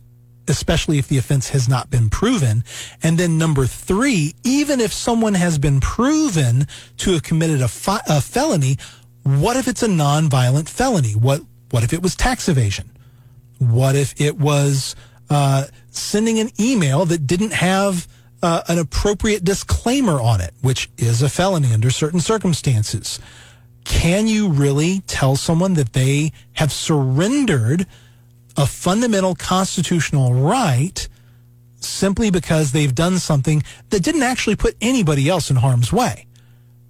especially 0.49 0.99
if 0.99 1.07
the 1.07 1.19
offense 1.19 1.51
has 1.51 1.69
not 1.69 1.91
been 1.91 2.09
proven? 2.09 2.65
And 3.03 3.19
then 3.19 3.37
number 3.37 3.67
three, 3.67 4.35
even 4.45 4.81
if 4.81 4.95
someone 4.95 5.35
has 5.35 5.59
been 5.59 5.79
proven 5.81 6.67
to 6.97 7.13
have 7.13 7.23
committed 7.23 7.61
a, 7.61 7.69
fi- 7.69 8.01
a 8.09 8.23
felony, 8.23 8.79
what 9.25 9.59
if 9.59 9.69
it's 9.69 9.83
a 9.83 9.89
nonviolent 9.89 10.71
felony? 10.71 11.13
What 11.13 11.43
what 11.71 11.85
if 11.85 11.93
it 11.93 12.03
was 12.03 12.17
tax 12.17 12.49
evasion? 12.49 12.91
What 13.59 13.95
if 13.95 14.19
it 14.19 14.39
was 14.39 14.97
uh, 15.29 15.67
sending 15.91 16.39
an 16.39 16.51
email 16.59 17.05
that 17.05 17.27
didn't 17.27 17.53
have 17.53 18.09
uh, 18.43 18.63
an 18.69 18.79
appropriate 18.79 19.45
disclaimer 19.45 20.21
on 20.21 20.41
it, 20.41 20.55
which 20.61 20.91
is 20.99 21.23
a 21.23 21.29
felony 21.29 21.73
under 21.73 21.91
certain 21.91 22.21
circumstances? 22.21 23.19
Can 23.85 24.27
you 24.29 24.49
really 24.49 25.01
tell 25.07 25.37
someone 25.37 25.75
that 25.75 25.93
they 25.93 26.33
have 26.55 26.73
surrendered 26.73 27.87
a 28.57 28.67
fundamental 28.67 29.35
constitutional 29.35 30.35
right 30.35 31.09
simply 31.77 32.31
because 32.31 32.73
they've 32.73 32.95
done 32.95 33.19
something 33.19 33.63
that 33.89 34.03
didn't 34.03 34.23
actually 34.23 34.57
put 34.57 34.77
anybody 34.81 35.29
else 35.29 35.51
in 35.51 35.57
harm's 35.57 35.93
way? 35.93 36.27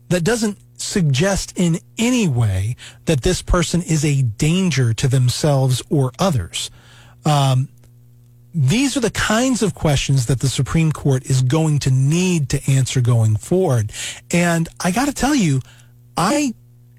That 0.08 0.24
doesn't 0.24 0.58
suggest 0.80 1.52
in 1.56 1.78
any 1.98 2.26
way 2.26 2.76
that 3.04 3.22
this 3.22 3.42
person 3.42 3.82
is 3.82 4.04
a 4.04 4.22
danger 4.22 4.92
to 4.94 5.08
themselves 5.08 5.82
or 5.90 6.12
others. 6.18 6.70
Um, 7.24 7.68
these 8.54 8.96
are 8.96 9.00
the 9.00 9.10
kinds 9.10 9.62
of 9.62 9.74
questions 9.74 10.26
that 10.26 10.40
the 10.40 10.48
Supreme 10.48 10.92
Court 10.92 11.24
is 11.26 11.42
going 11.42 11.78
to 11.80 11.90
need 11.90 12.48
to 12.50 12.70
answer 12.70 13.00
going 13.00 13.36
forward. 13.36 13.92
And 14.32 14.68
I 14.82 14.90
got 14.90 15.06
to 15.06 15.14
tell 15.14 15.34
you, 15.34 15.60
I 16.16 16.54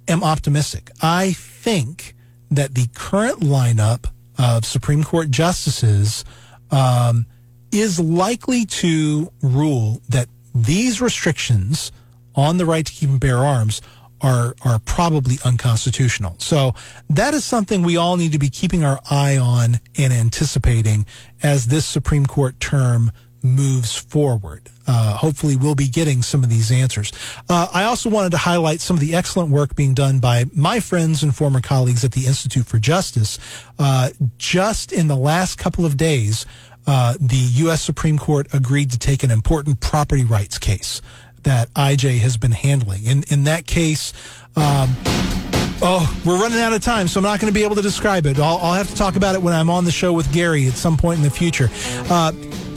am 0.08 0.24
optimistic. 0.24 0.90
I 1.02 1.34
think 1.34 2.16
that 2.50 2.76
the 2.76 2.88
current 2.94 3.42
lineup 3.42 4.06
of 4.38 4.66
Supreme 4.66 5.04
Court 5.04 5.30
justices 5.30 6.26
um, 6.72 7.26
is 7.72 8.00
likely 8.00 8.66
to 8.66 9.32
rule 9.42 10.02
that 10.10 10.28
these 10.54 11.02
restrictions 11.02 11.92
on 12.36 12.58
the 12.58 12.66
right 12.66 12.86
to 12.86 12.92
keep 12.92 13.10
and 13.10 13.20
bear 13.20 13.38
arms 13.38 13.82
are 14.22 14.56
are 14.64 14.80
probably 14.80 15.38
unconstitutional. 15.44 16.36
So 16.40 16.74
that 17.10 17.34
is 17.34 17.44
something 17.44 17.84
we 17.84 17.98
all 17.98 18.18
need 18.18 18.32
to 18.32 18.40
be 18.40 18.50
keeping 18.50 18.84
our 18.84 19.00
eye 19.10 19.38
on 19.38 19.80
and 19.98 20.14
anticipating 20.14 21.06
as 21.44 21.68
this 21.68 21.86
Supreme 21.86 22.26
Court 22.26 22.60
term 22.60 23.12
moves 23.44 23.96
forward. 23.96 24.70
Uh, 24.88 25.16
hopefully, 25.16 25.56
we'll 25.56 25.76
be 25.76 25.88
getting 25.88 26.22
some 26.22 26.44
of 26.44 26.50
these 26.50 26.72
answers. 26.72 27.12
Uh, 27.50 27.68
I 27.74 27.84
also 27.84 28.10
wanted 28.10 28.32
to 28.32 28.38
highlight 28.38 28.82
some 28.82 28.96
of 28.96 29.02
the 29.02 29.16
excellent 29.16 29.50
work 29.50 29.76
being 29.76 29.94
done 29.94 30.20
by 30.20 30.46
my 30.54 30.80
friends 30.80 31.24
and 31.24 31.36
former 31.36 31.62
colleagues 31.62 32.04
at 32.04 32.12
the 32.12 32.28
Institute 32.28 32.66
for 32.66 32.78
Justice. 32.78 33.40
Uh, 33.80 34.10
just 34.38 34.92
in 34.92 35.08
the 35.08 35.16
last 35.16 35.58
couple 35.58 35.86
of 35.86 35.98
days, 35.98 36.46
uh, 36.88 37.16
the 37.20 37.36
U.S. 37.36 37.82
Supreme 37.82 38.18
Court 38.18 38.48
agreed 38.54 38.92
to 38.92 39.00
take 39.00 39.24
an 39.24 39.32
important 39.32 39.80
property 39.80 40.24
rights 40.24 40.58
case 40.58 41.02
that 41.44 41.74
IJ 41.74 42.20
has 42.20 42.38
been 42.38 42.52
handling. 42.52 43.06
In 43.06 43.24
in 43.30 43.44
that 43.46 43.66
case, 43.68 44.14
um, 44.56 44.90
oh, 45.82 46.22
we're 46.26 46.40
running 46.40 46.60
out 46.60 46.74
of 46.74 46.82
time, 46.82 47.08
so 47.08 47.20
I'm 47.20 47.24
not 47.24 47.40
going 47.40 47.52
to 47.52 47.58
be 47.58 47.64
able 47.64 47.76
to 47.76 47.82
describe 47.82 48.26
it. 48.26 48.40
I'll, 48.40 48.58
I'll, 48.58 48.74
have 48.74 48.90
to 48.90 48.96
talk 48.96 49.16
about 49.16 49.36
it 49.36 49.42
when 49.42 49.54
I'm 49.54 49.70
on 49.70 49.86
the 49.86 49.92
show 49.92 50.14
with 50.14 50.32
Gary 50.32 50.68
at 50.68 50.74
some 50.74 50.98
point 50.98 51.18
in 51.18 51.24
the 51.24 51.30
future. 51.30 51.70
Uh, 52.10 52.32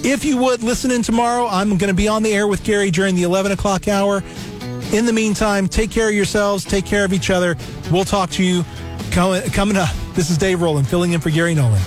if 0.05 0.25
you 0.25 0.37
would 0.37 0.63
listen 0.63 0.91
in 0.91 1.03
tomorrow, 1.03 1.47
I'm 1.47 1.79
going 1.79 1.89
to 1.89 1.95
be 1.95 2.09
on 2.09 2.23
the 2.23 2.33
air 2.33 2.47
with 2.47 2.63
Gary 2.65 2.91
during 2.91 3.15
the 3.15 3.23
11 3.23 3.53
o'clock 3.53 3.89
hour. 3.89 4.23
In 4.93 5.07
the 5.07 5.13
meantime, 5.13 5.67
take 5.67 5.91
care 5.91 6.09
of 6.09 6.15
yourselves, 6.15 6.65
take 6.65 6.85
care 6.85 7.05
of 7.05 7.13
each 7.13 7.31
other. 7.31 7.57
We'll 7.91 8.05
talk 8.05 8.31
to 8.31 8.45
you 8.45 8.65
coming 9.11 9.77
up. 9.77 9.95
This 10.15 10.31
is 10.31 10.39
Dave 10.39 10.61
Roland 10.61 10.87
filling 10.89 11.13
in 11.13 11.21
for 11.21 11.31
Gary 11.31 11.55
Nolan. 11.55 11.81